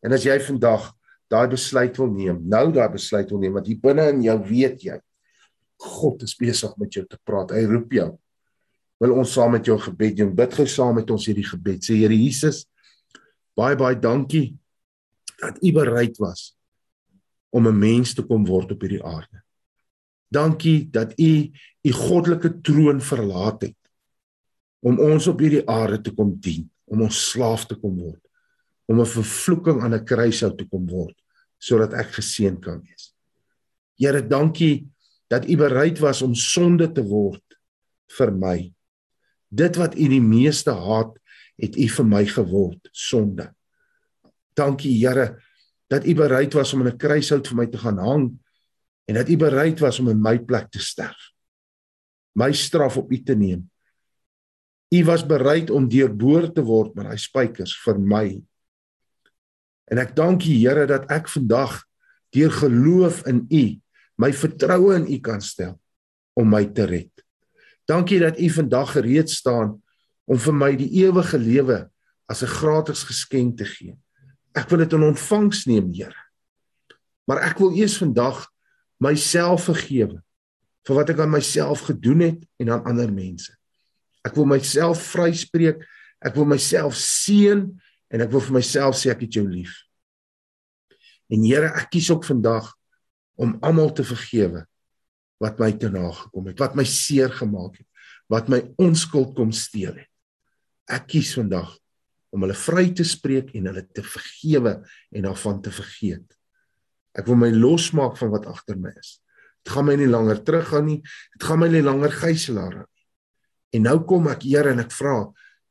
En 0.02 0.14
as 0.14 0.26
jy 0.26 0.40
vandag 0.42 0.94
daai 1.30 1.48
besluit 1.48 1.98
wil 1.98 2.12
neem, 2.14 2.42
nou 2.48 2.72
daai 2.72 2.90
besluit 2.90 3.30
wil 3.30 3.40
neem 3.40 3.54
want 3.54 3.68
hier 3.68 3.80
binne 3.82 4.10
in 4.10 4.22
jou 4.22 4.38
weet 4.46 4.82
jy 4.82 5.00
God 5.82 6.24
is 6.24 6.36
besig 6.40 6.76
met 6.80 6.94
jou 6.94 7.04
te 7.06 7.18
praat. 7.28 7.52
Hy 7.52 7.66
roep 7.68 7.92
jou. 7.92 8.10
Wil 9.04 9.16
ons 9.20 9.34
saam 9.36 9.52
met 9.52 9.66
jou 9.68 9.76
gebed 9.82 10.18
doen? 10.18 10.36
Bid 10.36 10.54
gou 10.56 10.66
saam 10.72 10.96
met 10.96 11.10
ons 11.12 11.26
hierdie 11.28 11.46
gebed. 11.46 11.84
Sê 11.84 11.98
Here 12.00 12.16
Jesus, 12.16 12.64
baie 13.58 13.76
baie 13.76 13.98
dankie 14.00 14.56
dat 15.42 15.60
U 15.60 15.72
bereid 15.76 16.16
was 16.24 16.54
om 17.52 17.68
'n 17.68 17.80
mens 17.80 18.14
te 18.14 18.24
kom 18.24 18.46
word 18.46 18.72
op 18.72 18.82
hierdie 18.82 19.04
aarde. 19.04 19.45
Dankie 20.30 20.90
dat 20.92 21.14
U 21.20 21.52
U 21.86 21.92
goddelike 21.92 22.62
troon 22.66 23.02
verlaat 23.02 23.62
het 23.62 23.78
om 24.86 24.98
ons 25.02 25.28
op 25.30 25.42
hierdie 25.42 25.66
aarde 25.70 26.00
te 26.02 26.14
kom 26.14 26.32
dien, 26.42 26.66
om 26.90 27.04
ons 27.06 27.20
slaaf 27.32 27.66
te 27.70 27.78
kom 27.78 27.94
word, 27.98 28.22
om 28.90 29.02
'n 29.02 29.06
vervloeking 29.06 29.82
aan 29.82 29.94
'n 29.94 30.06
kruishout 30.06 30.58
te 30.58 30.66
kom 30.66 30.88
word 30.88 31.16
sodat 31.58 31.94
ek 31.94 32.18
geseën 32.18 32.60
kan 32.62 32.82
wees. 32.82 33.14
Here, 33.98 34.22
dankie 34.22 34.88
dat 35.30 35.50
U 35.50 35.56
bereid 35.58 36.00
was 36.00 36.22
om 36.22 36.36
sonde 36.36 36.92
te 36.92 37.02
word 37.02 37.44
vir 38.18 38.32
my. 38.32 38.74
Dit 39.50 39.76
wat 39.76 39.96
U 39.96 40.08
die 40.08 40.22
meeste 40.22 40.72
haat, 40.72 41.18
het 41.58 41.78
U 41.78 41.88
vir 41.88 42.06
my 42.06 42.26
geword, 42.26 42.90
sonde. 42.92 43.54
Dankie 44.54 44.94
Here 45.00 45.42
dat 45.88 46.06
U 46.06 46.14
bereid 46.14 46.54
was 46.54 46.74
om 46.74 46.82
in 46.82 46.94
'n 46.94 46.98
kruishout 46.98 47.48
vir 47.48 47.58
my 47.58 47.66
te 47.66 47.78
gaan 47.78 47.98
hang 47.98 48.40
en 49.06 49.20
dat 49.20 49.30
U 49.30 49.38
bereid 49.38 49.80
was 49.80 50.00
om 50.00 50.10
in 50.10 50.22
my 50.22 50.38
plek 50.40 50.72
te 50.74 50.82
sterf. 50.82 51.32
My 52.36 52.52
straf 52.54 52.98
op 52.98 53.12
U 53.12 53.22
te 53.24 53.36
neem. 53.36 53.64
U 54.94 55.04
was 55.06 55.26
bereid 55.26 55.70
om 55.70 55.88
deurboor 55.90 56.52
te 56.54 56.64
word 56.66 56.94
met 56.96 57.10
daai 57.10 57.22
spykers 57.22 57.74
vir 57.86 58.00
my. 58.00 58.28
En 59.92 60.02
ek 60.02 60.16
dank 60.18 60.46
U 60.46 60.54
Here 60.54 60.86
dat 60.90 61.10
ek 61.14 61.30
vandag 61.32 61.84
deur 62.36 62.52
geloof 62.52 63.24
in 63.30 63.46
U 63.50 63.66
my 64.22 64.32
vertroue 64.32 64.96
in 64.96 65.08
U 65.12 65.18
kan 65.24 65.42
stel 65.44 65.76
om 66.36 66.48
my 66.52 66.64
te 66.76 66.88
red. 66.88 67.12
Dankie 67.88 68.20
dat 68.24 68.40
U 68.40 68.50
vandag 68.50 68.96
gereed 68.98 69.30
staan 69.30 69.78
om 70.26 70.40
vir 70.42 70.56
my 70.56 70.72
die 70.80 70.90
ewige 71.04 71.38
lewe 71.38 71.86
as 72.26 72.42
'n 72.42 72.50
gratis 72.50 73.04
geskenk 73.04 73.58
te 73.58 73.66
gee. 73.66 73.98
Ek 74.56 74.70
wil 74.70 74.80
dit 74.80 74.94
in 74.94 75.04
ontvangs 75.04 75.66
neem, 75.66 75.94
Here. 75.94 76.16
Maar 77.28 77.52
ek 77.52 77.60
wil 77.60 77.76
eers 77.76 77.98
vandag 77.98 78.48
myself 79.04 79.68
vergewe 79.70 80.22
vir 80.86 80.98
wat 81.00 81.12
ek 81.12 81.22
aan 81.24 81.34
myself 81.34 81.88
gedoen 81.88 82.22
het 82.26 82.44
en 82.62 82.72
aan 82.76 82.86
ander 82.92 83.12
mense. 83.14 83.52
Ek 84.26 84.36
wil 84.38 84.48
myself 84.50 85.02
vryspreek. 85.14 85.84
Ek 86.26 86.38
wil 86.38 86.48
myself 86.50 86.98
seën 86.98 87.66
en 88.10 88.24
ek 88.24 88.32
wil 88.34 88.44
vir 88.48 88.58
myself 88.60 88.98
sê 88.98 89.12
ek 89.14 89.26
het 89.26 89.38
jou 89.38 89.46
lief. 89.50 89.74
En 91.30 91.42
Here, 91.46 91.72
ek 91.74 91.90
kies 91.94 92.10
ook 92.14 92.26
vandag 92.26 92.72
om 93.42 93.58
almal 93.66 93.92
te 93.98 94.06
vergewe 94.06 94.64
wat 95.42 95.60
my 95.60 95.72
te 95.76 95.90
nagekom 95.92 96.52
het, 96.52 96.62
wat 96.62 96.78
my 96.78 96.86
seer 96.88 97.34
gemaak 97.34 97.82
het, 97.82 97.88
wat 98.32 98.48
my 98.50 98.62
onskuld 98.82 99.34
kom 99.38 99.52
steel 99.54 99.98
het. 99.98 100.12
Ek 100.88 101.10
kies 101.12 101.34
vandag 101.36 101.74
om 102.34 102.46
hulle 102.46 102.56
vry 102.58 102.88
te 102.96 103.04
spreek 103.08 103.52
en 103.58 103.70
hulle 103.72 103.84
te 103.96 104.04
vergewe 104.06 104.78
en 105.12 105.28
daarvan 105.28 105.62
te 105.66 105.74
vergeet. 105.74 106.35
Ek 107.16 107.28
wil 107.30 107.40
my 107.40 107.52
losmaak 107.54 108.18
van 108.20 108.34
wat 108.34 108.50
agter 108.52 108.78
my 108.80 108.92
is. 109.00 109.20
Dit 109.64 109.74
gaan 109.74 109.88
my 109.88 109.96
nie 109.98 110.10
langer 110.10 110.42
teruggaan 110.46 110.86
nie. 110.86 111.00
Dit 111.38 111.48
gaan 111.48 111.62
my 111.64 111.70
nie 111.72 111.84
langer 111.86 112.14
gijslaar 112.14 112.82
nie. 112.84 112.92
En 113.76 113.88
nou 113.90 113.98
kom 114.08 114.30
ek 114.32 114.46
Here 114.46 114.72
en 114.72 114.84
ek 114.84 114.94
vra 114.96 115.18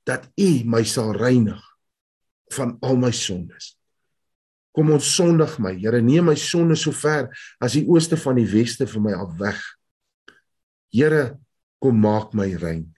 dat 0.08 0.26
U 0.40 0.50
my 0.68 0.82
sal 0.84 1.14
reinig 1.16 1.60
van 2.52 2.76
al 2.84 2.98
my 3.00 3.12
sondes. 3.14 3.74
Kom 4.74 4.90
ons 4.90 5.06
sondig 5.16 5.54
my. 5.62 5.72
Here, 5.78 6.00
neem 6.02 6.26
my 6.28 6.34
sonde 6.38 6.76
so 6.76 6.92
ver 6.92 7.30
as 7.62 7.76
die 7.78 7.84
ooste 7.86 8.18
van 8.20 8.40
die 8.40 8.48
weste 8.50 8.88
vir 8.90 9.04
my 9.04 9.14
af 9.16 9.36
weg. 9.38 9.60
Here, 10.94 11.38
kom 11.82 12.00
maak 12.02 12.34
my 12.34 12.48
rein. 12.58 12.88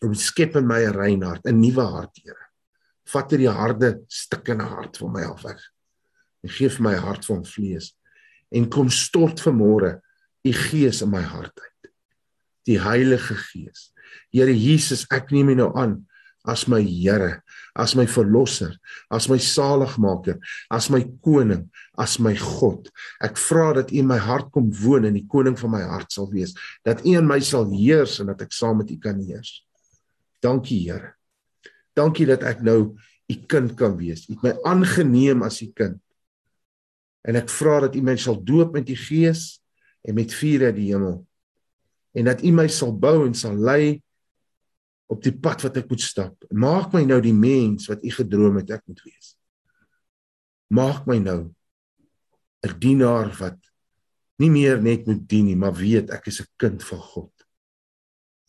Kom 0.00 0.14
skep 0.14 0.56
in 0.60 0.66
my 0.66 0.84
'n 0.84 0.94
rein 0.94 1.22
hart, 1.22 1.46
'n 1.46 1.60
nuwe 1.60 1.82
hart, 1.82 2.16
Here. 2.22 2.46
Vat 3.06 3.30
hierdie 3.30 3.50
harde 3.50 4.04
stikkende 4.08 4.64
hart 4.64 4.96
van 4.96 5.12
my 5.12 5.22
af 5.22 5.42
weg. 5.42 5.60
En 6.44 6.52
gee 6.52 6.68
vir 6.68 6.84
my 6.84 6.94
hart 7.00 7.24
van 7.26 7.44
vlees. 7.48 7.94
En 8.54 8.68
kom 8.70 8.90
stort 8.92 9.40
vanmôre 9.42 9.96
u 10.44 10.52
gees 10.52 11.00
in 11.02 11.10
my 11.10 11.22
hart 11.24 11.56
uit. 11.56 11.92
Die 12.68 12.80
Heilige 12.80 13.36
Gees. 13.48 13.90
Here 14.34 14.52
Jesus, 14.52 15.06
ek 15.14 15.32
neem 15.32 15.54
U 15.54 15.56
nou 15.62 15.70
aan 15.78 16.02
as 16.44 16.66
my 16.68 16.82
Here, 16.84 17.40
as 17.72 17.94
my 17.96 18.04
verlosser, 18.10 18.74
as 19.08 19.30
my 19.32 19.38
saligmaker, 19.40 20.36
as 20.70 20.90
my 20.92 21.00
koning, 21.24 21.70
as 21.96 22.18
my 22.20 22.34
God. 22.36 22.90
Ek 23.24 23.40
vra 23.40 23.70
dat 23.80 23.92
U 23.94 24.02
in 24.02 24.10
my 24.10 24.20
hart 24.20 24.52
kom 24.52 24.68
woon 24.82 25.08
en 25.08 25.16
die 25.16 25.24
koning 25.30 25.56
van 25.60 25.72
my 25.72 25.82
hart 25.88 26.12
sal 26.12 26.28
wees, 26.32 26.52
dat 26.84 27.00
U 27.06 27.16
in 27.16 27.28
my 27.28 27.40
sal 27.40 27.70
heers 27.72 28.18
en 28.20 28.32
dat 28.34 28.44
ek 28.44 28.52
saam 28.52 28.82
met 28.82 28.92
U 28.92 28.98
kan 29.00 29.22
heers. 29.24 29.62
Dankie 30.44 30.82
Here. 30.84 31.14
Dankie 31.96 32.28
dat 32.28 32.44
ek 32.44 32.60
nou 32.66 32.92
U 33.24 33.34
kind 33.48 33.72
kan 33.80 33.96
wees. 33.96 34.26
U 34.28 34.36
het 34.36 34.44
my 34.44 34.56
aangeneem 34.68 35.46
as 35.46 35.62
U 35.64 35.70
kind. 35.72 35.96
En 37.24 37.38
ek 37.40 37.48
vra 37.52 37.80
dat 37.86 37.96
U 37.96 38.02
my 38.04 38.16
sal 38.20 38.36
doop 38.44 38.74
met 38.76 38.86
die 38.86 38.98
Gees 38.98 39.62
en 40.04 40.18
met 40.18 40.34
vuur 40.36 40.66
uit 40.68 40.76
die 40.76 40.90
hemel. 40.92 41.22
En 42.14 42.28
dat 42.28 42.42
U 42.44 42.52
my 42.52 42.66
sal 42.68 42.92
bou 42.92 43.24
en 43.26 43.34
sal 43.34 43.56
lei 43.56 44.02
op 45.10 45.22
die 45.24 45.32
pad 45.32 45.64
wat 45.64 45.78
ek 45.80 45.88
moet 45.90 46.04
stap. 46.04 46.36
Maak 46.52 46.92
my 46.94 47.04
nou 47.08 47.20
die 47.24 47.36
mens 47.36 47.88
wat 47.90 48.04
U 48.04 48.12
gedroom 48.12 48.60
het 48.60 48.74
ek 48.76 48.84
moet 48.90 49.00
wees. 49.06 49.34
Maak 50.74 51.06
my 51.08 51.18
nou 51.18 51.54
'n 52.64 52.78
dienaar 52.80 53.32
wat 53.40 53.58
nie 54.40 54.50
meer 54.50 54.80
net 54.82 55.06
moet 55.06 55.28
dien 55.28 55.46
nie, 55.46 55.56
maar 55.56 55.74
weet 55.74 56.10
ek 56.10 56.26
is 56.26 56.40
'n 56.40 56.48
kind 56.56 56.82
van 56.82 56.98
God. 56.98 57.32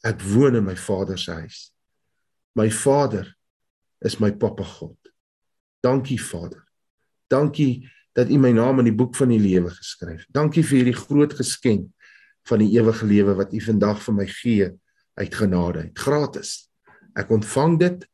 Ek 0.03 0.21
woon 0.21 0.55
in 0.55 0.65
my 0.65 0.75
Vader 0.75 1.17
se 1.17 1.31
huis. 1.31 1.73
My 2.55 2.69
Vader 2.71 3.35
is 4.01 4.19
my 4.19 4.31
Pappa 4.31 4.63
God. 4.63 4.97
Dankie 5.81 6.21
Vader. 6.21 6.63
Dankie 7.27 7.89
dat 8.15 8.31
U 8.31 8.37
my 8.39 8.53
naam 8.55 8.79
in 8.79 8.89
die 8.89 8.95
boek 8.95 9.15
van 9.19 9.33
die 9.33 9.41
lewe 9.41 9.73
geskryf. 9.75 10.23
Dankie 10.31 10.63
vir 10.63 10.79
hierdie 10.79 10.95
groot 10.95 11.33
geskenk 11.35 11.89
van 12.47 12.61
die 12.63 12.71
ewige 12.77 13.07
lewe 13.07 13.35
wat 13.35 13.53
U 13.53 13.59
vandag 13.65 13.99
vir 14.05 14.15
my 14.15 14.27
gee 14.31 14.69
uit 15.19 15.35
genade, 15.35 15.87
uit 15.89 15.99
gratis. 15.99 16.53
Ek 17.15 17.31
ontvang 17.31 17.75
dit. 17.81 18.07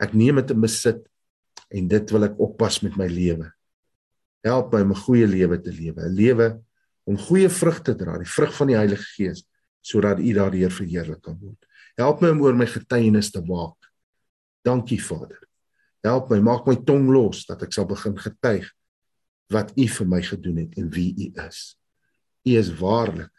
Ek 0.00 0.14
neem 0.16 0.40
dit 0.40 0.54
in 0.54 0.62
besit 0.62 1.04
en 1.74 1.88
dit 1.90 2.14
wil 2.14 2.28
ek 2.28 2.40
oppas 2.40 2.80
met 2.86 2.96
my 2.96 3.08
lewe. 3.10 3.50
Help 4.46 4.72
my 4.72 4.80
om 4.86 4.92
'n 4.92 5.04
goeie 5.04 5.26
lewe 5.26 5.58
te 5.60 5.72
lewe, 5.72 6.00
'n 6.00 6.14
lewe 6.14 6.48
om 7.04 7.18
goeie 7.18 7.48
vrugte 7.48 7.96
te 7.96 8.04
dra, 8.04 8.18
die 8.18 8.28
vrug 8.28 8.54
van 8.54 8.66
die 8.68 8.76
Heilige 8.76 9.04
Gees, 9.16 9.44
sodat 9.82 10.20
U 10.20 10.32
daardeur 10.32 10.70
verheerlik 10.70 11.22
kan 11.22 11.38
word. 11.40 11.66
Help 11.96 12.20
my 12.20 12.28
om 12.28 12.40
oor 12.40 12.54
my 12.54 12.66
getuienis 12.66 13.30
te 13.30 13.40
waak. 13.40 13.90
Dankie 14.64 15.02
Vader. 15.02 15.40
Help 16.04 16.30
my, 16.30 16.40
maak 16.40 16.66
my 16.66 16.76
tong 16.76 17.10
los 17.10 17.44
dat 17.46 17.62
ek 17.62 17.72
sal 17.72 17.86
begin 17.86 18.16
getuig 18.16 18.72
wat 19.52 19.72
U 19.76 19.86
vir 19.88 20.08
my 20.08 20.20
gedoen 20.24 20.62
het 20.64 20.76
en 20.80 20.90
wie 20.92 21.10
U 21.16 21.28
is. 21.46 21.76
U 22.44 22.56
is 22.58 22.70
waarlik 22.80 23.32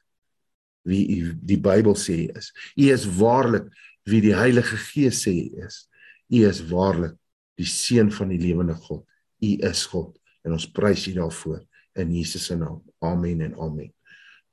wie 0.87 1.03
U 1.19 1.33
die 1.35 1.59
Bybel 1.61 1.95
sê 1.97 2.25
U 2.25 2.39
is. 2.39 2.51
U 2.75 2.89
is 2.93 3.05
waarlik 3.19 3.69
wie 4.09 4.21
die 4.25 4.35
Heilige 4.35 4.77
Gees 4.89 5.23
sê 5.25 5.35
U 5.35 5.65
is. 5.67 5.85
U 6.29 6.43
is 6.49 6.63
waarlik 6.71 7.15
die 7.59 7.67
seun 7.67 8.11
van 8.15 8.33
die 8.33 8.39
lewende 8.41 8.77
God. 8.87 9.05
U 9.39 9.51
is 9.69 9.85
God 9.91 10.15
en 10.45 10.55
ons 10.55 10.69
prys 10.71 11.05
U 11.11 11.15
daarvoor 11.19 11.63
in 11.99 12.13
Jesus 12.15 12.47
se 12.49 12.57
naam. 12.57 12.81
Amen 13.03 13.41
en 13.41 13.55
amen. 13.59 13.91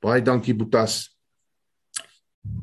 Baie 0.03 0.21
dankie 0.21 0.55
Boetas. 0.55 1.07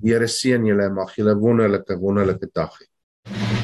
Here 0.04 0.28
seën 0.30 0.64
julle 0.64 0.86
en 0.88 0.96
mag 0.96 1.12
julle 1.16 1.34
wonderlike 1.40 1.98
wonderlike 2.00 2.50
dag 2.54 2.78
hê. 2.78 3.63